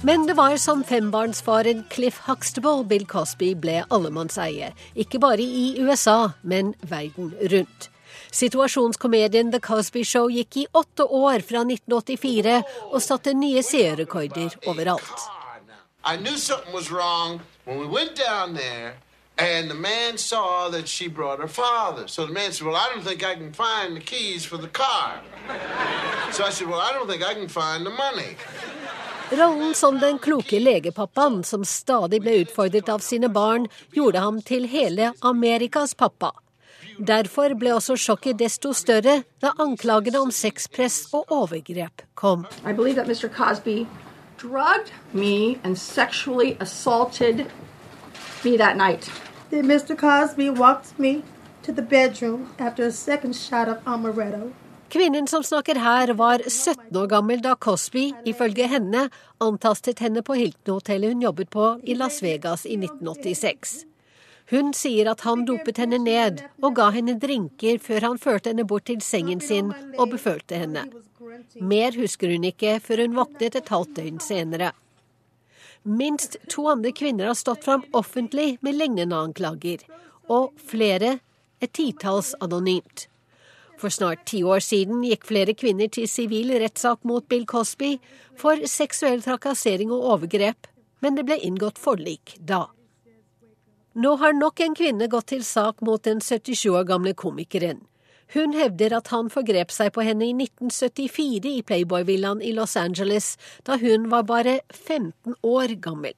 Men 0.05 0.27
det 0.27 0.35
var 0.35 0.57
som 0.57 0.85
fembarnsfaren 0.85 1.85
Cliff 1.91 2.19
Huxtable 2.27 2.85
Bill 2.85 3.07
Cosby 3.07 3.55
ble 3.57 3.79
allemannseie. 3.89 4.75
Ikke 4.95 5.17
bare 5.19 5.41
i 5.41 5.79
USA, 5.81 6.35
men 6.43 6.75
verden 6.81 7.31
rundt. 7.41 7.89
Situasjonskomedien 8.31 9.53
The 9.53 9.63
Cosby 9.65 10.03
Show 10.05 10.29
gikk 10.29 10.57
i 10.61 10.67
åtte 10.73 11.07
år 11.09 11.41
fra 11.49 11.63
1984 11.65 12.59
og 12.91 13.01
satte 13.01 13.33
nye 13.33 13.63
seerrekorder 13.65 14.59
overalt. 14.67 15.25
I 16.05 16.19
knew 16.21 16.37
something 16.37 16.75
was 16.75 16.93
wrong 16.93 17.41
when 17.65 17.79
we 17.79 17.87
went 17.87 18.15
down 18.15 18.55
there 18.55 18.93
and 19.39 19.71
the 19.71 19.75
man 19.75 20.19
saw 20.19 20.69
that 20.69 20.87
she 20.87 21.09
brought 21.09 21.41
her 21.41 21.49
father. 21.49 22.09
So 22.09 22.27
the 22.27 22.33
man 22.33 22.53
said, 22.53 22.67
Well, 22.67 22.77
I 22.77 22.93
don't 22.93 23.03
think 23.03 23.25
I 23.25 23.35
can 23.35 23.55
find 23.55 23.97
the 23.97 24.05
keys 24.05 24.45
for 24.45 24.59
the 24.59 24.69
car. 24.69 25.21
So 26.31 26.45
I 26.45 26.51
said, 26.51 26.69
Well, 26.69 26.81
I 26.81 26.93
don't 26.93 27.09
think 27.09 27.23
I 27.23 27.33
can 27.33 27.49
find 27.49 27.87
the 27.87 27.97
money. 28.07 28.37
Rollen 29.39 29.75
som 29.75 29.99
den 29.99 30.19
kloke 30.19 30.61
legepappaen 30.61 31.41
som 31.45 31.65
stadig 31.65 32.21
ble 32.23 32.37
utfordret 32.45 32.89
av 32.89 33.03
sine 33.03 33.29
barn, 33.33 33.67
gjorde 33.91 34.21
ham 34.23 34.41
til 34.43 34.69
hele 34.71 35.11
Amerikas 35.27 35.95
pappa. 35.99 36.31
Derfor 36.99 37.57
ble 37.59 37.73
også 37.75 37.97
sjokket 37.99 38.39
desto 38.39 38.71
større 38.77 39.23
da 39.43 39.51
anklagene 39.59 40.21
om 40.23 40.31
sexpress 40.31 41.09
og 41.13 41.33
overgrep 41.35 42.05
kom. 42.15 42.47
Cosby 43.35 43.87
drugged 44.39 44.93
me 45.13 45.59
and 45.65 45.79
sexually 45.79 46.57
assaulted 46.61 47.47
me 48.45 48.57
that 48.57 48.77
night. 48.77 49.11
Mr. 49.51 49.97
Cosby 49.97 50.51
walked 50.51 50.99
me 50.99 51.25
to 51.63 51.73
the 51.73 51.83
bedroom 51.83 52.51
after 52.59 52.85
a 52.87 52.93
second 52.93 53.35
shot 53.35 53.69
of 53.69 53.79
amaretto. 53.85 54.53
Kvinnen 54.95 55.27
som 55.27 55.43
snakker 55.43 55.75
her, 55.75 56.13
var 56.15 56.39
17 56.47 56.97
år 56.97 57.07
gammel 57.11 57.41
da 57.43 57.57
Cosby, 57.59 58.13
ifølge 58.31 58.69
henne, 58.71 59.09
antastet 59.43 59.99
henne 59.99 60.21
på 60.23 60.37
Hilton-hotellet 60.39 61.11
hun 61.11 61.23
jobbet 61.25 61.49
på 61.51 61.65
i 61.83 61.97
Las 61.99 62.21
Vegas 62.23 62.63
i 62.63 62.77
1986. 62.79 63.73
Hun 64.53 64.69
sier 64.71 65.09
at 65.11 65.25
han 65.27 65.43
dopet 65.49 65.81
henne 65.83 65.99
ned 65.99 66.45
og 66.63 66.77
ga 66.77 66.93
henne 66.95 67.17
drinker 67.19 67.81
før 67.83 68.07
han 68.07 68.21
førte 68.23 68.53
henne 68.53 68.63
bort 68.71 68.87
til 68.87 69.01
sengen 69.03 69.43
sin 69.43 69.73
og 69.97 70.13
befølte 70.13 70.61
henne. 70.63 70.85
Mer 71.59 71.99
husker 71.99 72.31
hun 72.31 72.47
ikke 72.53 72.77
før 72.85 73.03
hun 73.03 73.17
våknet 73.19 73.59
et 73.59 73.73
halvt 73.75 73.97
døgn 73.97 74.21
senere. 74.23 74.69
Minst 75.83 76.37
to 76.47 76.69
andre 76.71 76.93
kvinner 76.95 77.33
har 77.33 77.41
stått 77.41 77.67
fram 77.67 77.83
offentlig 77.91 78.61
med 78.63 78.79
lignende 78.79 79.19
anklager, 79.27 79.83
og 80.31 80.55
flere 80.71 81.17
et 81.59 81.75
titalls 81.75 82.31
anonymt. 82.39 83.09
For 83.85 83.93
snart 83.93 84.23
ti 84.25 84.39
år 84.49 84.63
siden 84.65 85.03
gikk 85.05 85.27
flere 85.29 85.53
kvinner 85.53 85.91
til 85.93 86.07
sivil 86.09 86.55
rettssak 86.57 87.03
mot 87.05 87.27
Bill 87.29 87.43
Cosby 87.45 87.99
for 88.41 88.63
seksuell 88.65 89.21
trakassering 89.21 89.91
og 89.93 90.07
overgrep, 90.15 90.71
men 91.05 91.19
det 91.19 91.27
ble 91.29 91.37
inngått 91.45 91.77
forlik 91.77 92.33
da. 92.41 92.63
Nå 93.93 94.15
har 94.23 94.33
nok 94.39 94.63
en 94.65 94.79
kvinne 94.79 95.11
gått 95.13 95.29
til 95.35 95.45
sak 95.45 95.85
mot 95.85 96.01
den 96.09 96.25
77 96.25 96.65
år 96.73 96.89
gamle 96.89 97.13
komikeren. 97.13 97.85
Hun 98.33 98.57
hevder 98.57 98.97
at 99.03 99.13
han 99.13 99.29
forgrep 99.29 99.77
seg 99.77 99.93
på 99.93 100.09
henne 100.09 100.31
i 100.31 100.33
1974 100.33 101.53
i 101.53 101.63
Playboy-villaen 101.69 102.41
i 102.41 102.55
Los 102.57 102.79
Angeles, 102.81 103.35
da 103.69 103.77
hun 103.77 104.09
var 104.09 104.25
bare 104.25 104.63
15 104.73 105.37
år 105.45 105.77
gammel. 105.85 106.17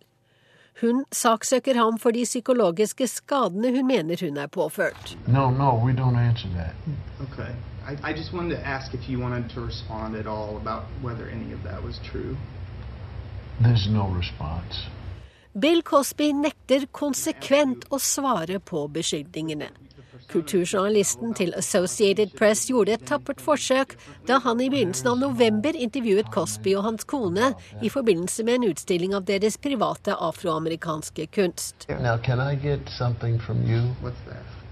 Hun 0.80 1.04
saksøker 1.12 1.74
ham 1.74 1.98
for 1.98 2.12
de 2.12 2.24
psykologiske 2.24 3.06
skadene 3.08 3.70
hun 3.76 3.86
mener 3.86 4.16
hun 4.20 4.36
er 4.36 4.46
påført. 4.46 5.16
No, 5.26 5.50
no, 5.50 5.70
we 5.86 5.92
don't 5.92 6.18
answer 6.18 6.48
that. 6.56 6.74
Okay. 7.20 7.52
I, 7.88 8.10
I 8.10 8.12
just 8.12 8.32
wanted 8.32 8.56
to 8.56 8.66
ask 8.66 8.94
if 8.94 9.08
you 9.08 9.18
wanted 9.18 9.48
to 9.54 9.60
respond 9.60 10.16
at 10.16 10.26
all 10.26 10.56
about 10.56 10.82
whether 11.02 11.30
any 11.30 11.52
of 11.54 11.62
that 11.62 11.82
was 11.84 12.00
true. 12.10 12.36
There's 13.60 13.88
no 13.88 14.08
response. 14.18 14.86
Bill 15.58 15.82
Cosby 15.82 16.32
nekter 16.36 16.84
konsekvent 16.92 17.86
å 17.88 17.98
svare 17.98 18.58
på 18.60 18.82
beskyldningene. 18.92 19.70
Kulturjournalisten 20.32 21.34
til 21.38 21.52
Associated 21.56 22.32
Press 22.38 22.66
gjorde 22.70 22.96
et 22.96 23.04
tappert 23.08 23.40
forsøk 23.42 23.94
da 24.28 24.40
han 24.44 24.60
i 24.60 24.68
begynnelsen 24.72 25.10
av 25.12 25.20
november 25.20 25.76
intervjuet 25.76 26.30
Cosby 26.34 26.74
og 26.78 26.86
hans 26.88 27.06
kone 27.08 27.52
i 27.82 27.90
forbindelse 27.92 28.46
med 28.46 28.60
en 28.60 28.70
utstilling 28.72 29.14
av 29.16 29.26
deres 29.28 29.58
private 29.62 30.16
afroamerikanske 30.28 31.28
kunst. 31.34 31.86
Now, 31.88 32.16
can 32.18 32.40
I 32.40 32.54
get 32.56 32.88
something 32.98 33.38
from 33.38 33.62
you 33.66 33.94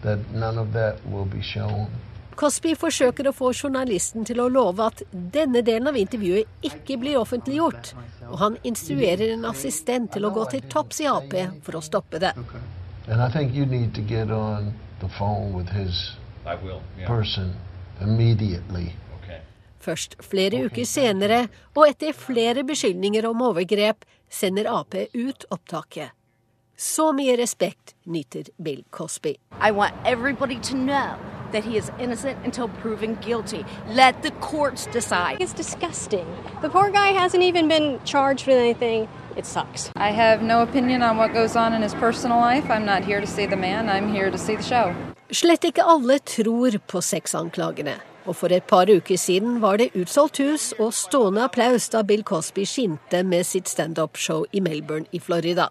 that 0.03 0.19
none 0.35 0.59
of 0.59 0.73
that 0.73 1.01
will 1.11 1.29
be 1.31 1.43
shown? 1.43 1.87
Cosby 2.35 2.75
forsøker 2.75 3.29
å 3.31 3.33
få 3.35 3.53
journalisten 3.55 4.25
til 4.27 4.41
å 4.43 4.49
love 4.51 4.83
at 4.83 5.03
denne 5.13 5.63
delen 5.63 5.87
av 5.87 5.99
intervjuet 5.99 6.67
ikke 6.67 6.97
blir 6.99 7.21
offentliggjort, 7.21 7.93
og 8.27 8.39
han 8.41 8.57
instruerer 8.67 9.37
en 9.37 9.47
assistent 9.47 10.11
til 10.17 10.27
å 10.27 10.33
gå 10.35 10.49
til 10.51 10.65
topps 10.73 10.99
i 11.05 11.07
Ap 11.07 11.37
for 11.63 11.79
å 11.79 11.85
stoppe 11.85 12.19
det. 12.19 12.35
And 13.07 13.21
The 15.05 15.11
phone 15.19 15.53
with 15.53 15.69
his 15.69 16.17
person 17.07 17.53
immediately. 18.01 18.95
Først 19.85 20.17
flere 20.25 20.65
uker 20.65 20.87
senere, 20.89 21.43
og 21.77 21.91
etter 21.91 22.17
flere 22.17 22.65
beskyldninger 22.65 23.27
om 23.29 23.43
overgrep, 23.45 24.07
sender 24.33 24.71
Ap 24.73 24.95
ut 25.13 25.45
opptaket. 25.53 26.15
Så 26.77 27.13
mye 27.13 27.37
respekt 27.37 27.93
nyter 28.07 28.49
Bill 28.65 28.81
Cosby. 28.91 29.37
I 29.61 29.71
want 29.71 29.95
everybody 30.07 30.59
to 30.61 30.75
know 30.75 31.21
that 31.53 31.65
he 31.65 31.77
is 31.77 31.91
innocent 32.01 32.39
until 32.45 32.69
proven 32.69 33.19
guilty. 33.21 33.65
Let 33.89 34.23
the 34.23 34.31
courts 34.41 34.87
decide. 34.87 35.37
It's 35.41 35.53
disgusting. 35.53 36.27
The 36.63 36.71
poor 36.71 36.91
guy 36.91 37.13
hasn't 37.13 37.43
even 37.43 37.69
been 37.69 38.01
charged 38.05 38.47
with 38.47 38.57
anything. 38.57 39.09
It 39.37 39.47
sucks. 39.47 39.91
I 39.97 40.11
have 40.11 40.43
no 40.43 40.63
opinion 40.63 41.03
on 41.03 41.17
what 41.17 41.33
goes 41.33 41.57
on 41.57 41.73
in 41.73 41.83
his 41.83 41.95
personal 41.95 42.39
life. 42.39 42.71
I'm 42.71 42.85
not 42.85 43.05
here 43.05 43.21
to 43.21 43.27
see 43.27 43.47
the 43.47 43.57
man, 43.57 43.89
I'm 43.89 44.09
here 44.15 44.31
to 44.31 44.39
see 44.39 44.57
the 44.57 44.63
show. 44.63 44.95
Slett 45.31 45.65
ikke 45.65 45.83
alle 45.83 46.19
tror 46.19 46.79
på 46.87 47.01
sexanklagene. 47.03 47.97
Og 48.27 48.37
for 48.37 48.53
et 48.53 48.67
par 48.67 48.89
uker 48.89 49.19
siden 49.21 49.59
var 49.61 49.77
det 49.77 49.91
utsolgt 49.99 50.39
hus 50.41 50.73
og 50.79 50.95
stående 50.97 51.45
applaus 51.45 51.91
da 51.93 52.03
Bill 52.03 52.23
Cosby 52.25 52.65
skinte 52.65 53.25
med 53.25 53.45
sitt 53.47 53.69
standup-show 53.69 54.47
i 54.53 54.63
Melbourne 54.65 55.07
i 55.13 55.21
Florida. 55.21 55.69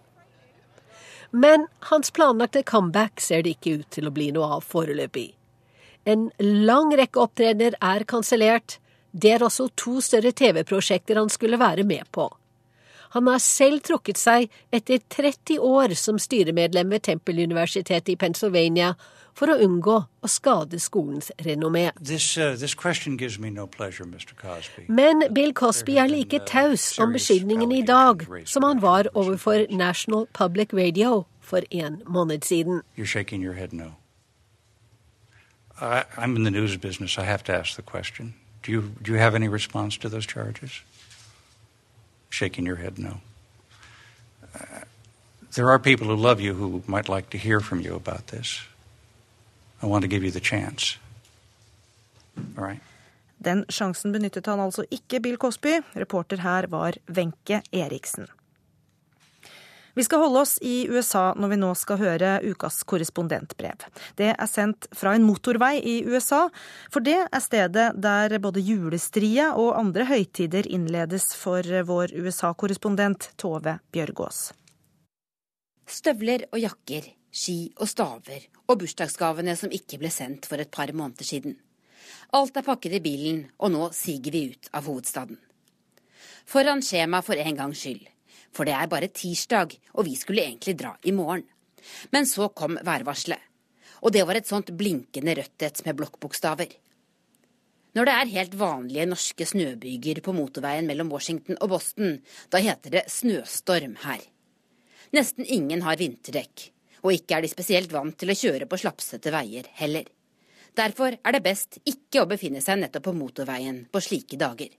Men 1.32 1.66
hans 1.90 2.12
planlagte 2.12 2.62
comeback 2.64 3.22
ser 3.22 3.42
det 3.42 3.56
ikke 3.56 3.80
ut 3.80 3.90
til 3.90 4.08
å 4.08 4.14
bli 4.14 4.30
noe 4.36 4.60
av 4.60 4.68
foreløpig. 4.70 5.32
En 6.06 6.30
lang 6.38 6.92
rekke 6.94 7.24
opptredener 7.24 7.80
er 7.82 8.06
kansellert. 8.06 8.78
Det 9.12 9.32
er 9.34 9.46
også 9.46 9.70
to 9.80 9.98
større 10.02 10.34
TV-prosjekter 10.36 11.18
han 11.18 11.32
skulle 11.34 11.58
være 11.58 11.88
med 11.88 12.06
på. 12.12 12.28
Han 13.14 13.28
har 13.30 13.42
selv 13.42 13.84
trukket 13.86 14.18
seg 14.18 14.50
etter 14.74 15.02
30 15.14 15.60
år 15.62 15.94
som 15.98 16.18
styremedlem 16.20 16.90
ved 16.90 17.06
Tempeluniversitetet 17.06 18.10
i 18.10 18.18
Pennsylvania 18.18 18.94
for 19.38 19.50
å 19.50 19.58
unngå 19.66 19.96
å 20.06 20.30
skade 20.30 20.80
skolens 20.82 21.32
renommé. 21.46 21.92
This, 21.98 22.38
uh, 22.38 22.54
Men 24.88 25.24
Bill 25.34 25.54
Cosby 25.54 25.98
er 25.98 26.10
like 26.10 26.40
taus 26.50 27.00
om 27.00 27.14
beskyldningene 27.14 27.80
i 27.80 27.86
dag 27.86 28.26
som 28.46 28.64
han 28.64 28.82
var 28.82 29.10
overfor 29.14 29.68
National 29.70 30.28
Public 30.34 30.74
Radio 30.74 31.26
for 31.42 31.62
en 31.72 32.02
måned 32.06 32.46
siden. 32.46 32.82
No. 33.74 33.94
I, 35.82 36.04
I'm 36.18 36.36
in 36.36 36.44
the 36.44 36.52
news 36.52 36.78
business. 36.78 37.18
I 37.18 37.24
have 37.24 37.44
to 37.46 37.54
ask 37.54 37.76
the 37.76 37.82
question. 37.82 38.36
Do 38.62 38.72
you, 38.72 38.82
do 39.02 39.12
you 39.12 39.18
have 39.18 39.36
any 39.36 39.48
response 39.48 39.98
to 39.98 40.10
those 40.10 40.26
charges? 40.26 40.82
Shaking 42.34 42.66
your 42.66 42.78
head 42.78 42.98
no. 42.98 43.20
Uh, 44.56 44.82
there 45.56 45.70
are 45.70 45.78
people 45.80 46.08
who 46.08 46.16
love 46.16 46.42
you 46.42 46.54
who 46.54 46.82
might 46.88 47.08
like 47.16 47.30
to 47.30 47.38
hear 47.38 47.60
from 47.60 47.80
you 47.80 47.96
about 47.96 48.28
this. 48.28 48.62
I 49.84 49.86
want 49.86 50.02
to 50.02 50.08
give 50.08 50.24
you 50.24 50.32
the 50.32 50.40
chance. 50.40 50.98
All 52.58 52.64
right. 52.64 52.82
Den 53.38 53.66
sjansen 53.70 54.12
benyttet 54.12 54.46
han 54.46 54.60
altså 54.60 54.86
ikke, 54.90 55.20
Bill 55.20 55.38
Cosby. 55.38 55.82
Reporter 55.96 56.42
her 56.42 56.66
var 56.68 56.98
Wenche 57.08 57.62
Eriksen. 57.72 58.28
Vi 59.94 60.04
skal 60.04 60.24
holde 60.24 60.42
oss 60.42 60.56
i 60.62 60.88
USA 60.90 61.34
når 61.38 61.52
vi 61.52 61.58
nå 61.62 61.70
skal 61.78 62.00
høre 62.02 62.30
ukas 62.42 62.80
korrespondentbrev. 62.90 63.86
Det 64.18 64.32
er 64.34 64.50
sendt 64.50 64.88
fra 64.98 65.14
en 65.14 65.26
motorvei 65.28 65.76
i 65.86 65.96
USA, 66.10 66.48
for 66.90 67.06
det 67.06 67.20
er 67.28 67.44
stedet 67.44 67.92
der 68.02 68.34
både 68.42 68.64
julestria 68.66 69.52
og 69.54 69.78
andre 69.78 70.08
høytider 70.10 70.66
innledes 70.66 71.30
for 71.38 71.62
vår 71.62 72.16
USA-korrespondent 72.18 73.30
Tove 73.38 73.78
Bjørgaas. 73.94 74.48
Støvler 75.86 76.48
og 76.50 76.58
jakker, 76.64 77.12
ski 77.30 77.58
og 77.78 77.92
staver 77.92 78.48
og 78.66 78.80
bursdagsgavene 78.82 79.54
som 79.60 79.74
ikke 79.76 80.00
ble 80.02 80.10
sendt 80.14 80.48
for 80.50 80.58
et 80.58 80.74
par 80.74 80.90
måneder 80.90 81.28
siden. 81.28 81.60
Alt 82.34 82.58
er 82.58 82.66
pakket 82.66 82.98
i 82.98 83.04
bilen, 83.04 83.44
og 83.62 83.76
nå 83.76 83.92
siger 83.94 84.34
vi 84.34 84.48
ut 84.56 84.72
av 84.74 84.90
hovedstaden. 84.90 85.38
Foran 86.50 86.82
skjema 86.82 87.22
for 87.22 87.38
en 87.38 87.62
gangs 87.62 87.86
skyld 87.86 88.10
for 88.54 88.70
det 88.70 88.76
er 88.78 88.90
bare 88.92 89.12
tirsdag, 89.12 89.74
og 89.98 90.08
vi 90.08 90.16
skulle 90.20 90.46
egentlig 90.46 90.78
dra 90.80 90.94
i 91.04 91.14
morgen. 91.16 91.46
Men 92.14 92.28
så 92.30 92.48
kom 92.56 92.78
værvarselet, 92.86 93.42
og 94.04 94.14
det 94.16 94.24
var 94.28 94.40
et 94.40 94.48
sånt 94.48 94.72
blinkende 94.78 95.36
rødt 95.40 95.66
et 95.68 95.82
med 95.86 95.98
blokkbokstaver. 96.00 96.72
Når 97.94 98.08
det 98.10 98.14
er 98.18 98.32
helt 98.34 98.56
vanlige 98.58 99.06
norske 99.06 99.46
snøbyger 99.46 100.24
på 100.26 100.34
motorveien 100.34 100.88
mellom 100.90 101.12
Washington 101.14 101.60
og 101.62 101.76
Boston, 101.76 102.16
da 102.50 102.62
heter 102.64 102.96
det 102.96 103.04
snøstorm 103.14 104.00
her. 104.06 104.24
Nesten 105.14 105.46
ingen 105.46 105.84
har 105.86 106.00
vinterdekk, 106.00 106.70
og 107.06 107.14
ikke 107.14 107.38
er 107.38 107.46
de 107.46 107.52
spesielt 107.52 107.94
vant 107.94 108.18
til 108.18 108.34
å 108.34 108.38
kjøre 108.38 108.70
på 108.70 108.80
slapsete 108.82 109.34
veier 109.34 109.70
heller. 109.78 110.08
Derfor 110.74 111.20
er 111.20 111.36
det 111.36 111.44
best 111.46 111.78
ikke 111.86 112.24
å 112.24 112.30
befinne 112.30 112.64
seg 112.66 112.80
nettopp 112.82 113.12
på 113.12 113.18
motorveien 113.18 113.84
på 113.94 114.02
slike 114.02 114.40
dager 114.42 114.74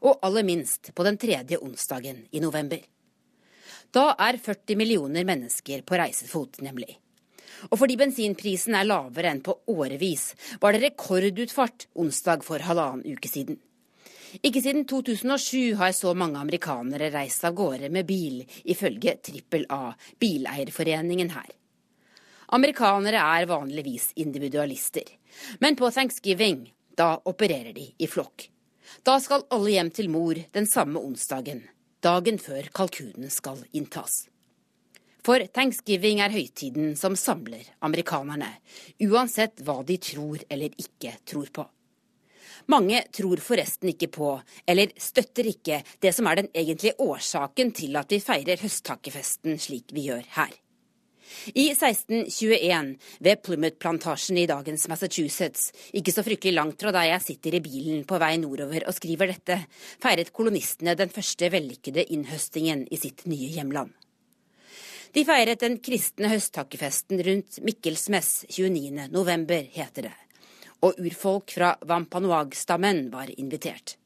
og 0.00 0.18
aller 0.26 0.46
minst 0.46 0.92
på 0.94 1.04
den 1.06 1.18
tredje 1.20 1.58
onsdagen 1.60 2.24
i 2.30 2.40
november. 2.40 2.80
Da 3.90 4.12
er 4.22 4.38
40 4.38 4.76
millioner 4.78 5.26
mennesker 5.26 5.82
på 5.82 5.98
reisefot, 5.98 6.60
nemlig. 6.62 6.92
Og 7.68 7.76
fordi 7.80 7.96
bensinprisen 8.00 8.76
er 8.78 8.86
lavere 8.86 9.32
enn 9.34 9.42
på 9.44 9.56
årevis, 9.74 10.30
var 10.62 10.72
det 10.72 10.84
rekordutfart 10.86 11.88
onsdag 11.98 12.46
for 12.46 12.62
halvannen 12.64 13.18
uke 13.18 13.28
siden. 13.28 13.58
Ikke 14.46 14.62
siden 14.62 14.84
2007 14.86 15.74
har 15.80 15.90
så 15.92 16.12
mange 16.14 16.38
amerikanere 16.38 17.10
reist 17.10 17.44
av 17.44 17.56
gårde 17.58 17.90
med 17.90 18.06
bil, 18.06 18.44
ifølge 18.62 19.16
Trippel 19.26 19.66
A, 19.74 19.90
bileierforeningen 20.22 21.34
her. 21.34 21.50
Amerikanere 22.54 23.18
er 23.18 23.50
vanligvis 23.50 24.12
individualister, 24.22 25.06
men 25.58 25.76
på 25.78 25.90
thanksgiving, 25.90 26.64
da 26.94 27.16
opererer 27.26 27.74
de 27.74 27.90
i 27.98 28.08
flokk. 28.10 28.46
Da 29.06 29.18
skal 29.20 29.46
alle 29.50 29.76
hjem 29.76 29.90
til 29.94 30.10
mor 30.12 30.38
den 30.54 30.66
samme 30.68 31.00
onsdagen, 31.00 31.64
dagen 32.04 32.38
før 32.42 32.68
kalkunen 32.74 33.30
skal 33.32 33.62
inntas. 33.72 34.26
For 35.24 35.42
thanksgiving 35.52 36.22
er 36.24 36.32
høytiden 36.32 36.94
som 36.96 37.16
samler 37.18 37.66
amerikanerne, 37.84 38.48
uansett 39.04 39.60
hva 39.66 39.82
de 39.84 39.98
tror 40.00 40.40
eller 40.48 40.72
ikke 40.80 41.12
tror 41.28 41.52
på. 41.52 41.66
Mange 42.70 43.02
tror 43.12 43.40
forresten 43.42 43.92
ikke 43.92 44.08
på, 44.14 44.30
eller 44.68 44.92
støtter 45.00 45.48
ikke, 45.50 45.80
det 46.00 46.12
som 46.16 46.28
er 46.30 46.42
den 46.42 46.50
egentlige 46.54 46.96
årsaken 47.02 47.72
til 47.76 47.96
at 48.00 48.12
vi 48.12 48.20
feirer 48.22 48.60
høsttakkefesten 48.62 49.58
slik 49.60 49.94
vi 49.96 50.08
gjør 50.08 50.26
her. 50.36 50.52
I 51.54 51.70
1621, 51.72 52.96
ved 53.20 53.42
Plymouth-plantasjen 53.42 54.38
i 54.40 54.46
dagens 54.50 54.88
Massachusetts, 54.90 55.70
ikke 55.96 56.14
så 56.14 56.24
fryktelig 56.26 56.56
langt 56.56 56.82
fra 56.82 56.92
der 56.94 57.10
jeg 57.12 57.24
sitter 57.26 57.56
i 57.56 57.62
bilen 57.64 58.04
på 58.08 58.18
vei 58.22 58.34
nordover 58.42 58.86
og 58.88 58.96
skriver 58.96 59.32
dette, 59.32 59.60
feiret 60.02 60.32
kolonistene 60.36 60.96
den 60.98 61.12
første 61.12 61.50
vellykkede 61.52 62.06
innhøstingen 62.16 62.86
i 62.90 63.00
sitt 63.00 63.26
nye 63.30 63.50
hjemland. 63.54 63.94
De 65.14 65.24
feiret 65.26 65.62
den 65.62 65.80
kristne 65.82 66.30
høsttakkefesten 66.30 67.22
rundt 67.26 67.62
Mikkelsmess 67.66 68.44
29. 68.50 69.08
november, 69.10 69.64
heter 69.74 70.10
det, 70.10 70.18
og 70.86 71.00
urfolk 71.02 71.56
fra 71.56 71.74
Wampanoag-stammen 71.82 73.08
var 73.14 73.32
invitert. 73.36 73.99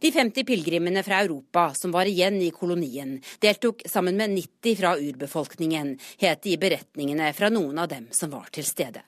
De 0.00 0.12
50 0.12 0.44
pilegrimene 0.44 1.02
fra 1.02 1.20
Europa 1.22 1.68
som 1.74 1.92
var 1.94 2.08
igjen 2.10 2.40
i 2.42 2.50
kolonien, 2.54 3.16
deltok 3.40 3.84
sammen 3.90 4.16
med 4.16 4.34
90 4.36 4.76
fra 4.80 4.94
urbefolkningen, 4.98 5.96
het 6.18 6.42
det 6.42 6.54
i 6.54 6.60
beretningene 6.60 7.32
fra 7.32 7.50
noen 7.52 7.78
av 7.78 7.90
dem 7.92 8.08
som 8.10 8.32
var 8.34 8.50
til 8.54 8.66
stede. 8.68 9.02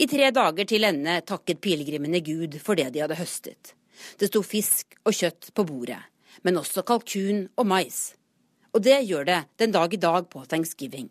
I 0.00 0.06
tre 0.08 0.30
dager 0.32 0.64
til 0.64 0.86
ende 0.86 1.18
takket 1.26 1.60
pilegrimene 1.60 2.22
Gud 2.24 2.56
for 2.64 2.78
det 2.78 2.88
de 2.94 3.02
hadde 3.04 3.18
høstet. 3.18 3.74
Det 4.16 4.30
sto 4.30 4.42
fisk 4.46 4.96
og 5.04 5.16
kjøtt 5.16 5.50
på 5.54 5.66
bordet, 5.68 6.00
men 6.42 6.56
også 6.60 6.86
kalkun 6.88 7.48
og 7.56 7.68
mais. 7.68 8.14
Og 8.72 8.82
det 8.86 9.02
gjør 9.04 9.26
det 9.28 9.40
den 9.60 9.74
dag 9.74 9.94
i 9.94 10.00
dag 10.00 10.28
på 10.30 10.44
thanksgiving. 10.48 11.10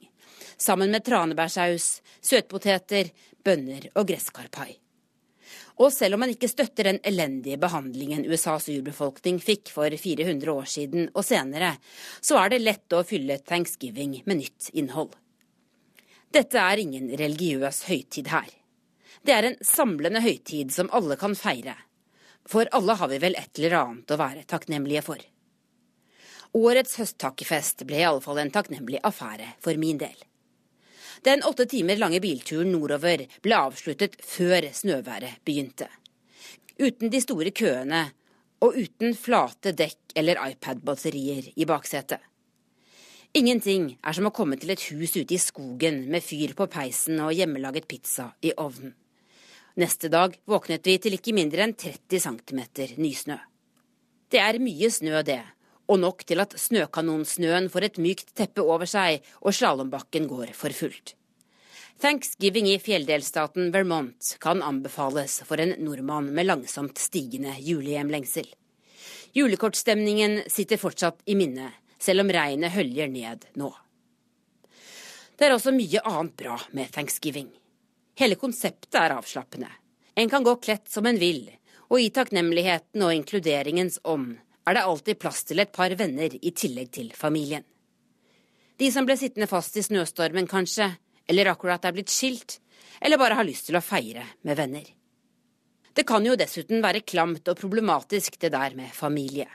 Sammen 0.58 0.92
med 0.92 1.06
tranebærsaus, 1.06 2.00
søtpoteter, 2.22 3.12
bønner 3.44 3.92
og 3.96 4.08
gresskarpai. 4.10 4.78
Og 5.80 5.94
selv 5.96 6.18
om 6.18 6.26
man 6.26 6.34
ikke 6.34 6.50
støtter 6.52 6.90
den 6.90 7.00
elendige 7.08 7.60
behandlingen 7.62 8.26
USAs 8.28 8.68
urbefolkning 8.74 9.40
fikk 9.40 9.72
for 9.72 9.94
400 9.96 10.52
år 10.52 10.68
siden 10.68 11.08
og 11.14 11.24
senere, 11.24 11.78
så 12.20 12.42
er 12.42 12.52
det 12.52 12.64
lett 12.66 12.96
å 12.96 13.06
fylle 13.08 13.40
thanksgiving 13.40 14.18
med 14.26 14.42
nytt 14.42 14.72
innhold. 14.76 15.16
Dette 16.36 16.60
er 16.62 16.84
ingen 16.84 17.08
religiøs 17.10 17.86
høytid 17.88 18.28
her. 18.30 18.50
Det 19.24 19.34
er 19.34 19.48
en 19.48 19.60
samlende 19.66 20.22
høytid 20.24 20.74
som 20.76 20.92
alle 20.96 21.16
kan 21.20 21.34
feire. 21.36 21.78
For 22.50 22.68
alle 22.76 22.96
har 23.00 23.12
vi 23.12 23.20
vel 23.24 23.38
et 23.40 23.60
eller 23.60 23.80
annet 23.80 24.12
å 24.12 24.20
være 24.20 24.48
takknemlige 24.52 25.04
for. 25.06 25.24
Årets 26.60 26.98
høsttakkefest 27.00 27.86
ble 27.88 28.02
i 28.02 28.08
alle 28.10 28.24
fall 28.26 28.40
en 28.42 28.52
takknemlig 28.52 29.00
affære 29.06 29.54
for 29.64 29.80
min 29.80 30.00
del. 30.02 30.18
Den 31.24 31.44
åtte 31.44 31.66
timer 31.66 32.00
lange 32.00 32.22
bilturen 32.24 32.72
nordover 32.72 33.26
ble 33.44 33.58
avsluttet 33.58 34.16
før 34.24 34.70
snøværet 34.74 35.42
begynte. 35.46 35.90
Uten 36.80 37.12
de 37.12 37.20
store 37.20 37.52
køene 37.52 38.06
og 38.64 38.78
uten 38.80 39.16
flate 39.16 39.74
dekk 39.76 40.16
eller 40.20 40.40
iPad-batterier 40.50 41.52
i 41.56 41.68
baksetet. 41.68 42.20
Ingenting 43.36 43.92
er 44.02 44.16
som 44.16 44.26
å 44.26 44.34
komme 44.34 44.58
til 44.58 44.72
et 44.74 44.88
hus 44.90 45.14
ute 45.14 45.36
i 45.36 45.42
skogen 45.42 46.06
med 46.10 46.24
fyr 46.26 46.56
på 46.58 46.66
peisen 46.72 47.20
og 47.22 47.36
hjemmelaget 47.38 47.86
pizza 47.88 48.32
i 48.42 48.56
ovnen. 48.58 48.96
Neste 49.80 50.10
dag 50.12 50.34
våknet 50.50 50.88
vi 50.88 50.98
til 51.00 51.16
ikke 51.16 51.36
mindre 51.38 51.64
enn 51.68 51.76
30 51.78 52.24
cm 52.24 52.62
nysnø. 52.98 53.38
Det 54.30 54.42
er 54.42 54.60
mye 54.60 54.90
snø, 54.92 55.22
det, 55.24 55.44
og 55.90 56.00
nok 56.04 56.22
til 56.30 56.42
at 56.44 56.54
snøkanonsnøen 56.62 57.70
får 57.74 57.88
et 57.88 57.98
mykt 58.02 58.36
teppe 58.38 58.62
over 58.62 58.90
seg 58.90 59.26
og 59.42 59.56
slalåmbakken 59.58 60.30
går 60.30 60.54
for 60.58 60.76
fullt. 60.76 61.16
Thanksgiving 62.00 62.70
i 62.72 62.78
fjelldelstaten 62.80 63.74
Vermont 63.74 64.36
kan 64.40 64.62
anbefales 64.64 65.42
for 65.44 65.60
en 65.60 65.74
nordmann 65.84 66.30
med 66.32 66.48
langsomt 66.48 67.02
stigende 67.02 67.58
julehjemlengsel. 67.60 68.48
Julekortstemningen 69.36 70.40
sitter 70.48 70.80
fortsatt 70.80 71.20
i 71.26 71.36
minnet, 71.36 71.74
selv 72.00 72.24
om 72.24 72.32
regnet 72.32 72.72
høljer 72.72 73.12
ned 73.12 73.44
nå. 73.60 73.74
Det 75.36 75.48
er 75.48 75.56
også 75.56 75.74
mye 75.76 76.02
annet 76.08 76.38
bra 76.40 76.56
med 76.72 76.92
thanksgiving. 76.96 77.50
Hele 78.20 78.36
konseptet 78.40 78.96
er 79.00 79.18
avslappende. 79.18 79.70
En 80.16 80.32
kan 80.32 80.44
gå 80.44 80.56
kledt 80.64 80.88
som 80.92 81.08
en 81.08 81.20
vil, 81.20 81.46
og 81.90 82.00
i 82.00 82.10
takknemligheten 82.16 83.04
og 83.04 83.16
inkluderingens 83.16 84.00
ånd 84.04 84.38
er 84.70 84.78
det 84.78 84.86
alltid 84.86 85.18
plass 85.18 85.42
til 85.50 85.62
et 85.64 85.72
par 85.74 85.94
venner 85.98 86.36
i 86.38 86.52
tillegg 86.54 86.92
til 86.94 87.10
familien. 87.18 87.64
De 88.80 88.92
som 88.94 89.08
ble 89.08 89.16
sittende 89.18 89.50
fast 89.50 89.76
i 89.76 89.84
snøstormen, 89.84 90.48
kanskje, 90.48 90.92
eller 91.28 91.50
akkurat 91.52 91.84
er 91.86 91.96
blitt 91.96 92.14
skilt, 92.14 92.60
eller 93.02 93.20
bare 93.20 93.36
har 93.40 93.48
lyst 93.48 93.68
til 93.68 93.80
å 93.80 93.84
feire 93.84 94.24
med 94.46 94.60
venner. 94.60 94.86
Det 95.98 96.06
kan 96.08 96.24
jo 96.24 96.38
dessuten 96.40 96.84
være 96.86 97.02
klamt 97.02 97.50
og 97.50 97.58
problematisk 97.60 98.38
det 98.40 98.54
der 98.54 98.76
med 98.78 98.94
familie. 98.96 99.50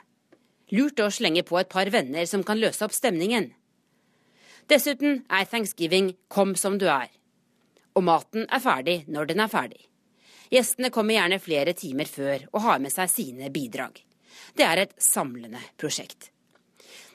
Lurt 0.74 1.00
å 1.00 1.10
slenge 1.12 1.44
på 1.46 1.60
et 1.60 1.70
par 1.70 1.88
venner 1.94 2.26
som 2.26 2.42
kan 2.44 2.58
løse 2.58 2.84
opp 2.84 2.92
stemningen. 2.92 3.52
Dessuten 4.68 5.22
er 5.30 5.46
thanksgiving 5.48 6.14
kom 6.28 6.56
som 6.56 6.76
du 6.80 6.88
er. 6.90 7.08
Og 7.94 8.04
maten 8.04 8.48
er 8.50 8.64
ferdig 8.64 9.04
når 9.06 9.30
den 9.30 9.44
er 9.44 9.52
ferdig. 9.52 9.84
Gjestene 10.52 10.90
kommer 10.92 11.16
gjerne 11.16 11.40
flere 11.40 11.72
timer 11.78 12.10
før 12.10 12.48
og 12.50 12.64
har 12.66 12.82
med 12.82 12.92
seg 12.92 13.12
sine 13.12 13.52
bidrag. 13.54 14.02
Det 14.56 14.64
er 14.66 14.84
et 14.84 14.94
samlende 15.02 15.60
prosjekt. 15.80 16.30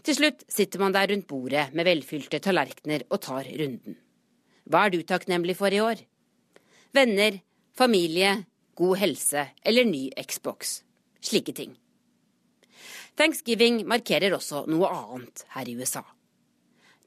Til 0.03 0.15
slutt 0.15 0.45
sitter 0.47 0.79
man 0.81 0.95
der 0.95 1.09
rundt 1.11 1.27
bordet 1.27 1.69
med 1.75 1.87
velfylte 1.87 2.39
tallerkener 2.43 3.03
og 3.09 3.19
tar 3.25 3.49
runden. 3.59 3.97
Hva 4.69 4.85
er 4.85 4.93
du 4.93 5.01
takknemlig 5.03 5.57
for 5.59 5.73
i 5.73 5.81
år? 5.83 5.99
Venner, 6.95 7.41
familie, 7.77 8.45
god 8.75 8.97
helse 9.01 9.49
eller 9.65 9.85
ny 9.85 10.07
Xbox. 10.23 10.81
Slike 11.21 11.53
ting. 11.53 11.75
Thanksgiving 13.19 13.81
markerer 13.87 14.31
også 14.37 14.63
noe 14.71 14.87
annet 14.87 15.43
her 15.55 15.67
i 15.67 15.75
USA. 15.75 16.05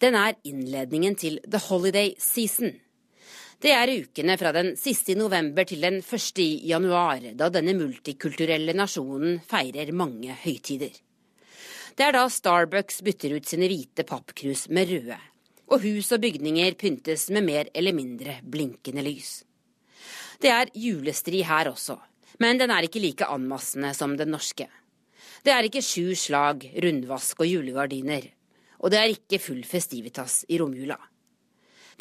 Den 0.02 0.18
er 0.18 0.36
innledningen 0.44 1.14
til 1.16 1.38
The 1.46 1.60
Holiday 1.68 2.12
Season. 2.20 2.74
Det 3.62 3.70
er 3.70 3.90
ukene 3.94 4.34
fra 4.34 4.50
den 4.50 4.72
siste 4.74 5.12
i 5.12 5.14
november 5.14 5.62
til 5.68 5.84
den 5.84 6.00
første 6.02 6.42
i 6.42 6.64
januar, 6.66 7.22
da 7.38 7.46
denne 7.54 7.76
multikulturelle 7.78 8.74
nasjonen 8.74 9.36
feirer 9.46 9.92
mange 9.94 10.34
høytider. 10.42 10.96
Det 11.94 12.06
er 12.08 12.16
da 12.16 12.24
Starbucks 12.26 12.98
bytter 13.06 13.36
ut 13.36 13.46
sine 13.46 13.68
hvite 13.70 14.02
pappkrus 14.08 14.64
med 14.66 14.90
røde, 14.90 15.18
og 15.70 15.84
hus 15.84 16.10
og 16.10 16.24
bygninger 16.24 16.74
pyntes 16.80 17.28
med 17.30 17.46
mer 17.46 17.70
eller 17.70 17.94
mindre 17.94 18.40
blinkende 18.42 19.06
lys. 19.06 19.30
Det 20.42 20.50
er 20.50 20.74
julestri 20.74 21.44
her 21.46 21.70
også, 21.70 22.00
men 22.42 22.58
den 22.58 22.74
er 22.74 22.88
ikke 22.88 23.04
like 23.04 23.30
anmassende 23.30 23.94
som 23.94 24.18
den 24.18 24.34
norske. 24.34 24.66
Det 25.46 25.54
er 25.54 25.70
ikke 25.70 25.84
sju 25.86 26.16
slag, 26.18 26.66
rundvask 26.82 27.46
og 27.46 27.52
julegardiner, 27.52 28.26
og 28.82 28.90
det 28.90 28.98
er 28.98 29.14
ikke 29.14 29.38
full 29.38 29.62
festivitas 29.62 30.42
i 30.50 30.58
romjula. 30.58 30.98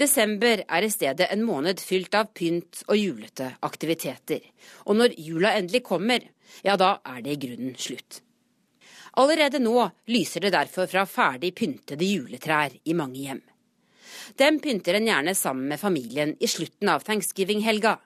Desember 0.02 0.64
er 0.66 0.82
i 0.82 0.90
stedet 0.90 1.28
en 1.30 1.44
måned 1.46 1.82
fylt 1.84 2.16
av 2.18 2.32
pynt 2.34 2.82
og 2.88 2.98
julete 2.98 3.52
aktiviteter. 3.68 4.42
Og 4.90 4.98
når 4.98 5.14
jula 5.22 5.54
endelig 5.60 5.84
kommer, 5.86 6.24
ja 6.66 6.74
da 6.80 6.96
er 7.06 7.22
det 7.22 7.36
i 7.36 7.42
grunnen 7.44 7.76
slutt. 7.78 8.22
Allerede 9.22 9.60
nå 9.62 9.76
lyser 10.10 10.46
det 10.46 10.54
derfor 10.56 10.88
fra 10.90 11.04
ferdig 11.06 11.52
pyntede 11.60 12.08
juletrær 12.08 12.74
i 12.84 12.96
mange 12.98 13.20
hjem. 13.26 13.42
Dem 14.40 14.58
pynter 14.64 14.98
en 14.98 15.10
gjerne 15.10 15.36
sammen 15.36 15.68
med 15.70 15.82
familien 15.82 16.34
i 16.40 16.50
slutten 16.50 16.90
av 16.90 17.04
thanksgiving-helga. 17.06 17.98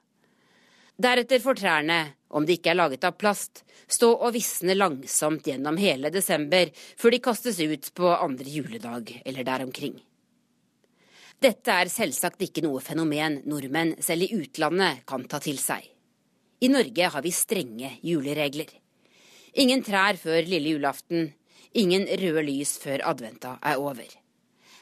Deretter 0.98 1.39
får 1.43 1.60
trærne, 1.62 2.00
om 2.28 2.46
de 2.48 2.58
ikke 2.58 2.74
er 2.74 2.80
laget 2.80 3.06
av 3.08 3.16
plast, 3.20 3.64
stå 3.88 4.10
og 4.16 4.34
visne 4.36 4.76
langsomt 4.76 5.48
gjennom 5.48 5.78
hele 5.80 6.12
desember 6.12 6.72
før 6.76 7.16
de 7.16 7.22
kastes 7.30 7.62
ut 7.62 7.91
på 7.96 8.12
andre 8.16 8.50
juledag 8.50 9.14
eller 9.24 9.48
der 9.48 9.66
omkring. 9.68 9.96
Dette 11.44 11.74
er 11.74 11.92
selvsagt 11.92 12.42
ikke 12.46 12.64
noe 12.64 12.80
fenomen 12.84 13.42
nordmenn 13.50 13.96
selv 14.04 14.24
i 14.26 14.38
utlandet 14.38 15.04
kan 15.10 15.26
ta 15.28 15.42
til 15.44 15.60
seg. 15.60 15.84
I 16.64 16.70
Norge 16.72 17.10
har 17.12 17.24
vi 17.26 17.34
strenge 17.36 17.92
juleregler. 18.08 18.70
Ingen 19.60 19.84
trær 19.84 20.18
før 20.20 20.48
lille 20.48 20.72
julaften, 20.76 21.34
ingen 21.76 22.08
røde 22.08 22.46
lys 22.48 22.78
før 22.80 23.04
adventa 23.12 23.58
er 23.62 23.84
over. 23.84 24.08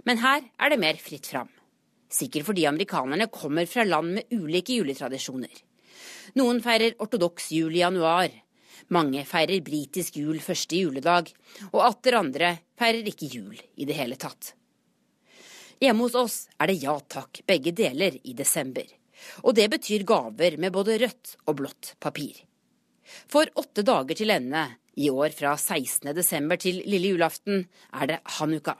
Men 0.06 0.22
her 0.22 0.46
er 0.60 0.74
det 0.74 0.80
mer 0.82 1.02
fritt 1.02 1.30
fram. 1.34 1.50
Sikkert 2.14 2.46
fordi 2.46 2.68
amerikanerne 2.70 3.32
kommer 3.34 3.66
fra 3.66 3.86
land 3.88 4.20
med 4.20 4.34
ulike 4.38 4.78
juletradisjoner. 4.78 5.54
Noen 6.38 6.62
feirer 6.62 6.98
ortodoks 7.02 7.50
jul 7.58 7.74
i 7.74 7.82
januar. 7.82 8.30
Mange 8.94 9.24
feirer 9.26 9.64
britisk 9.66 10.20
jul 10.22 10.38
første 10.44 10.78
juledag, 10.78 11.32
og 11.72 11.86
atter 11.88 12.20
andre 12.20 12.58
feirer 12.78 13.10
ikke 13.10 13.32
jul 13.32 13.58
i 13.58 13.88
det 13.90 13.98
hele 13.98 14.20
tatt. 14.22 14.54
Hjemme 15.82 16.06
hos 16.06 16.16
oss 16.16 16.38
er 16.60 16.70
det 16.70 16.80
ja 16.84 16.96
takk, 17.00 17.42
begge 17.48 17.74
deler 17.76 18.18
i 18.24 18.36
desember. 18.38 18.86
Og 19.44 19.56
det 19.56 19.70
betyr 19.72 20.06
gaver 20.08 20.58
med 20.60 20.74
både 20.76 20.98
rødt 21.02 21.36
og 21.48 21.60
blått 21.62 21.94
papir. 22.04 22.36
For 23.32 23.50
åtte 23.60 23.84
dager 23.86 24.18
til 24.18 24.34
ende, 24.34 24.64
i 24.96 25.10
år 25.10 25.34
fra 25.34 25.56
16. 25.58 26.14
desember 26.16 26.60
til 26.62 26.84
lille 26.86 27.14
julaften, 27.14 27.66
er 27.94 28.10
det 28.10 28.20
hanukka. 28.38 28.76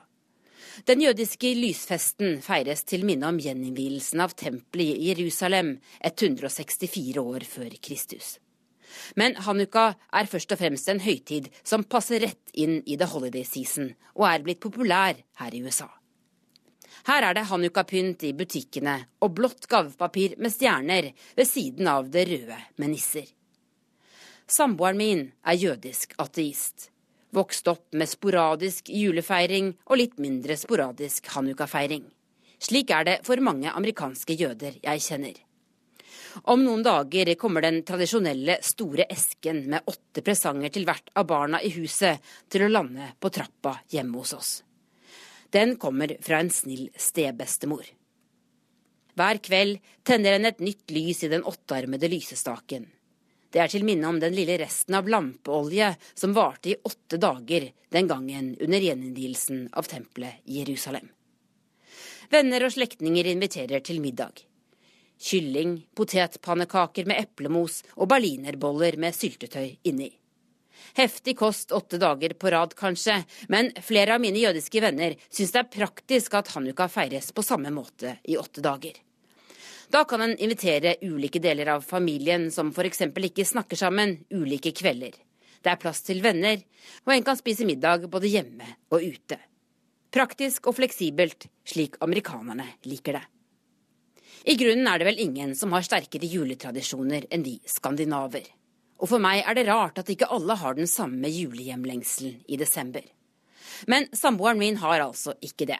Den 0.88 1.04
jødiske 1.04 1.52
lysfesten 1.58 2.40
feires 2.42 2.82
til 2.90 3.04
minne 3.06 3.28
om 3.30 3.38
gjeninnvielsen 3.42 4.24
av 4.24 4.34
tempelet 4.38 4.98
i 4.98 5.12
Jerusalem 5.12 5.76
164 6.02 7.22
år 7.22 7.46
før 7.46 7.76
Kristus. 7.82 8.38
Men 9.18 9.36
hanukka 9.46 9.86
er 10.14 10.30
først 10.30 10.54
og 10.54 10.62
fremst 10.62 10.90
en 10.90 11.02
høytid 11.02 11.50
som 11.66 11.86
passer 11.86 12.26
rett 12.26 12.54
inn 12.54 12.80
i 12.86 12.98
the 12.98 13.10
holiday 13.10 13.46
season, 13.46 13.94
og 14.18 14.30
er 14.30 14.46
blitt 14.46 14.62
populær 14.66 15.18
her 15.42 15.54
i 15.54 15.62
USA. 15.66 15.90
Her 17.08 17.28
er 17.28 17.36
det 17.36 17.50
hanukapynt 17.50 18.24
i 18.24 18.32
butikkene 18.38 18.96
og 19.24 19.36
blått 19.36 19.68
gavepapir 19.72 20.38
med 20.40 20.54
stjerner 20.54 21.10
ved 21.36 21.50
siden 21.50 21.90
av 21.92 22.08
det 22.14 22.24
røde 22.30 22.60
med 22.80 22.94
nisser. 22.94 23.28
Samboeren 24.48 25.00
min 25.00 25.24
er 25.44 25.60
jødisk 25.60 26.16
ateist. 26.24 26.90
Vokst 27.34 27.68
opp 27.68 27.96
med 27.98 28.08
sporadisk 28.08 28.92
julefeiring 28.94 29.74
og 29.90 29.98
litt 30.00 30.20
mindre 30.22 30.56
sporadisk 30.60 31.28
hanukafeiring. 31.34 32.06
Slik 32.64 32.94
er 32.96 33.08
det 33.08 33.18
for 33.28 33.42
mange 33.44 33.72
amerikanske 33.72 34.38
jøder 34.40 34.78
jeg 34.84 35.04
kjenner. 35.04 35.34
Om 36.50 36.64
noen 36.64 36.84
dager 36.86 37.34
kommer 37.40 37.66
den 37.66 37.82
tradisjonelle 37.86 38.62
store 38.66 39.06
esken 39.12 39.66
med 39.70 39.90
åtte 39.90 40.24
presanger 40.26 40.72
til 40.74 40.88
hvert 40.88 41.12
av 41.20 41.28
barna 41.30 41.60
i 41.62 41.74
huset 41.76 42.24
til 42.50 42.66
å 42.66 42.72
lande 42.72 43.12
på 43.20 43.34
trappa 43.34 43.82
hjemme 43.92 44.22
hos 44.22 44.34
oss. 44.38 44.54
Den 45.54 45.76
kommer 45.76 46.18
fra 46.22 46.40
en 46.40 46.50
snill 46.50 46.90
stebestemor. 46.98 47.86
Hver 49.14 49.38
kveld 49.38 49.78
tenner 50.04 50.34
en 50.34 50.48
et 50.50 50.64
nytt 50.66 50.90
lys 50.90 51.20
i 51.24 51.30
den 51.30 51.44
åttearmede 51.46 52.10
lysestaken. 52.10 52.88
Det 53.54 53.62
er 53.62 53.70
til 53.70 53.86
minne 53.86 54.10
om 54.10 54.18
den 54.18 54.34
lille 54.34 54.56
resten 54.58 54.98
av 54.98 55.06
lampeolje 55.06 55.92
som 56.18 56.34
varte 56.34 56.72
i 56.72 56.80
åtte 56.90 57.20
dager 57.22 57.68
den 57.94 58.10
gangen 58.10 58.56
under 58.58 58.82
gjeninnvielsen 58.82 59.68
av 59.78 59.86
tempelet 59.92 60.42
i 60.50 60.64
Jerusalem. 60.64 61.06
Venner 62.34 62.66
og 62.66 62.74
slektninger 62.74 63.30
inviterer 63.36 63.86
til 63.86 64.02
middag. 64.02 64.42
Kylling, 65.22 65.84
potetpannekaker 65.94 67.06
med 67.06 67.22
eplemos 67.28 67.84
og 67.94 68.10
berlinerboller 68.10 68.98
med 68.98 69.14
syltetøy 69.14 69.76
inni. 69.86 70.10
Heftig 70.98 71.38
kost 71.40 71.72
åtte 71.72 71.98
dager 72.02 72.36
på 72.40 72.52
rad, 72.54 72.76
kanskje, 72.78 73.22
men 73.48 73.72
flere 73.82 74.16
av 74.16 74.22
mine 74.22 74.42
jødiske 74.42 74.82
venner 74.84 75.16
syns 75.30 75.56
det 75.56 75.64
er 75.64 75.72
praktisk 75.80 76.38
at 76.38 76.52
hanukka 76.56 76.88
feires 76.92 77.32
på 77.34 77.46
samme 77.46 77.72
måte 77.74 78.18
i 78.24 78.38
åtte 78.38 78.62
dager. 78.62 79.00
Da 79.94 80.04
kan 80.10 80.22
en 80.22 80.38
invitere 80.38 80.96
ulike 81.02 81.40
deler 81.40 81.76
av 81.76 81.84
familien 81.86 82.50
som 82.52 82.72
f.eks. 82.74 83.04
ikke 83.14 83.46
snakker 83.46 83.78
sammen, 83.78 84.18
ulike 84.34 84.72
kvelder. 84.74 85.14
Det 85.64 85.70
er 85.72 85.80
plass 85.80 86.02
til 86.04 86.22
venner, 86.24 86.64
og 87.06 87.14
en 87.14 87.26
kan 87.28 87.38
spise 87.40 87.68
middag 87.68 88.08
både 88.12 88.32
hjemme 88.32 88.68
og 88.92 89.04
ute. 89.06 89.38
Praktisk 90.14 90.68
og 90.70 90.78
fleksibelt, 90.78 91.48
slik 91.66 91.96
amerikanerne 92.02 92.66
liker 92.90 93.20
det. 93.20 93.24
I 94.44 94.58
grunnen 94.60 94.90
er 94.92 95.00
det 95.00 95.08
vel 95.08 95.22
ingen 95.24 95.54
som 95.56 95.72
har 95.72 95.86
sterkere 95.86 96.28
juletradisjoner 96.28 97.30
enn 97.32 97.46
vi 97.46 97.56
skandinaver. 97.70 98.44
Og 99.02 99.10
for 99.10 99.24
meg 99.24 99.42
er 99.44 99.58
det 99.58 99.66
rart 99.68 100.00
at 100.00 100.12
ikke 100.12 100.30
alle 100.32 100.56
har 100.60 100.78
den 100.78 100.88
samme 100.88 101.32
julehjemlengselen 101.32 102.44
i 102.48 102.60
desember. 102.60 103.04
Men 103.90 104.08
samboeren 104.16 104.62
min 104.62 104.78
har 104.84 105.02
altså 105.04 105.36
ikke 105.42 105.68
det. 105.74 105.80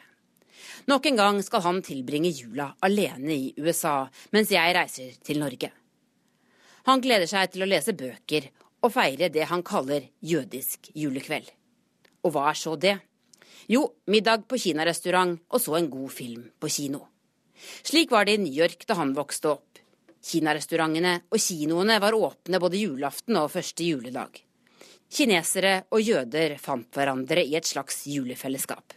Nok 0.90 1.06
en 1.06 1.16
gang 1.16 1.38
skal 1.44 1.62
han 1.64 1.80
tilbringe 1.84 2.32
jula 2.34 2.72
alene 2.84 3.32
i 3.32 3.54
USA, 3.60 4.04
mens 4.34 4.52
jeg 4.52 4.74
reiser 4.76 5.16
til 5.24 5.40
Norge. 5.40 5.70
Han 6.84 7.00
gleder 7.00 7.28
seg 7.30 7.54
til 7.54 7.64
å 7.64 7.68
lese 7.68 7.94
bøker 7.96 8.50
og 8.84 8.92
feire 8.92 9.30
det 9.32 9.46
han 9.48 9.64
kaller 9.64 10.10
jødisk 10.20 10.90
julekveld. 10.92 11.46
Og 12.24 12.34
hva 12.34 12.50
er 12.50 12.58
så 12.60 12.74
det? 12.76 12.98
Jo, 13.72 13.86
middag 14.12 14.44
på 14.48 14.58
kinarestaurant 14.60 15.38
og 15.48 15.62
så 15.62 15.78
en 15.78 15.88
god 15.92 16.12
film 16.12 16.44
på 16.60 16.68
kino. 16.68 17.06
Slik 17.84 18.12
var 18.12 18.28
det 18.28 18.36
i 18.36 18.42
New 18.42 18.52
York 18.52 18.84
da 18.88 18.98
han 18.98 19.14
vokste 19.16 19.54
opp. 19.54 19.73
Kinarestaurantene 20.24 21.18
og 21.28 21.40
kinoene 21.40 21.98
var 22.00 22.16
åpne 22.16 22.60
både 22.62 22.80
julaften 22.80 23.36
og 23.36 23.50
første 23.52 23.84
juledag. 23.84 24.40
Kinesere 25.12 25.74
og 25.92 26.00
jøder 26.00 26.56
fant 26.58 26.88
hverandre 26.96 27.44
i 27.44 27.56
et 27.58 27.68
slags 27.68 28.06
julefellesskap. 28.08 28.94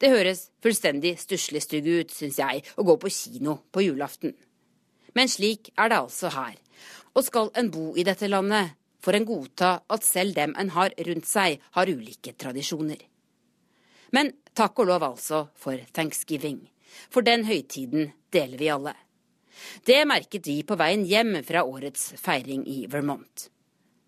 Det 0.00 0.08
høres 0.08 0.46
fullstendig 0.64 1.18
stusslig 1.20 1.60
stygg 1.60 1.88
ut, 1.90 2.14
syns 2.14 2.38
jeg, 2.40 2.62
å 2.80 2.86
gå 2.88 2.96
på 2.96 3.12
kino 3.12 3.58
på 3.68 3.84
julaften. 3.84 4.32
Men 5.12 5.28
slik 5.28 5.68
er 5.76 5.92
det 5.92 5.98
altså 6.00 6.30
her. 6.32 6.56
Og 7.12 7.26
skal 7.26 7.50
en 7.60 7.68
bo 7.74 7.90
i 7.98 8.06
dette 8.06 8.30
landet, 8.30 8.72
får 9.04 9.18
en 9.18 9.28
godta 9.28 9.70
at 9.92 10.04
selv 10.06 10.34
dem 10.36 10.54
en 10.60 10.72
har 10.72 10.94
rundt 11.08 11.28
seg, 11.28 11.60
har 11.76 11.92
ulike 11.92 12.32
tradisjoner. 12.40 13.04
Men 14.16 14.32
takk 14.56 14.80
og 14.80 14.90
lov 14.90 15.04
altså 15.12 15.44
for 15.60 15.76
thanksgiving. 15.92 16.62
For 17.12 17.26
den 17.26 17.44
høytiden 17.46 18.12
deler 18.32 18.58
vi 18.58 18.72
alle. 18.72 18.96
Det 19.84 20.02
merket 20.08 20.46
vi 20.46 20.60
på 20.66 20.76
veien 20.80 21.04
hjem 21.08 21.36
fra 21.46 21.64
årets 21.64 22.12
feiring 22.20 22.66
i 22.66 22.86
Vermont. 22.90 23.48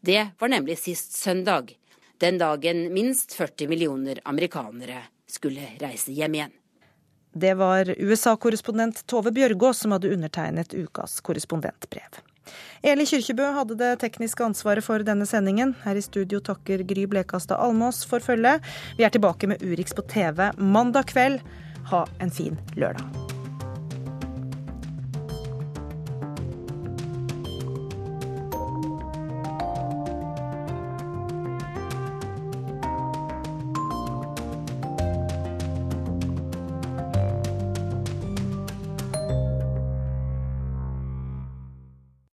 Det 0.02 0.32
var 0.38 0.50
nemlig 0.50 0.78
sist 0.78 1.12
søndag, 1.12 1.76
den 2.18 2.38
dagen 2.38 2.88
minst 2.94 3.34
40 3.34 3.68
millioner 3.68 4.20
amerikanere 4.24 5.04
skulle 5.30 5.68
reise 5.80 6.12
hjem 6.12 6.34
igjen. 6.34 6.58
Det 7.32 7.54
var 7.54 7.94
USA-korrespondent 7.98 9.06
Tove 9.06 9.32
Bjørgaas 9.32 9.78
som 9.78 9.94
hadde 9.94 10.12
undertegnet 10.12 10.74
ukas 10.74 11.20
korrespondentbrev. 11.24 12.20
Eli 12.82 13.06
Kyrkjebø 13.06 13.46
hadde 13.56 13.78
det 13.80 13.92
tekniske 14.02 14.44
ansvaret 14.44 14.84
for 14.84 15.04
denne 15.06 15.26
sendingen. 15.28 15.76
Her 15.84 15.96
i 15.96 16.04
studio 16.04 16.42
takker 16.44 16.82
Gry 16.88 17.06
Blekastad 17.08 17.62
Almås 17.62 18.02
for 18.08 18.20
følget. 18.20 18.64
Vi 18.98 19.06
er 19.06 19.14
tilbake 19.14 19.48
med 19.48 19.62
Urix 19.62 19.94
på 19.96 20.04
TV 20.10 20.50
mandag 20.58 21.12
kveld. 21.14 21.40
Ha 21.92 22.06
en 22.20 22.34
fin 22.34 22.58
lørdag. 22.76 23.31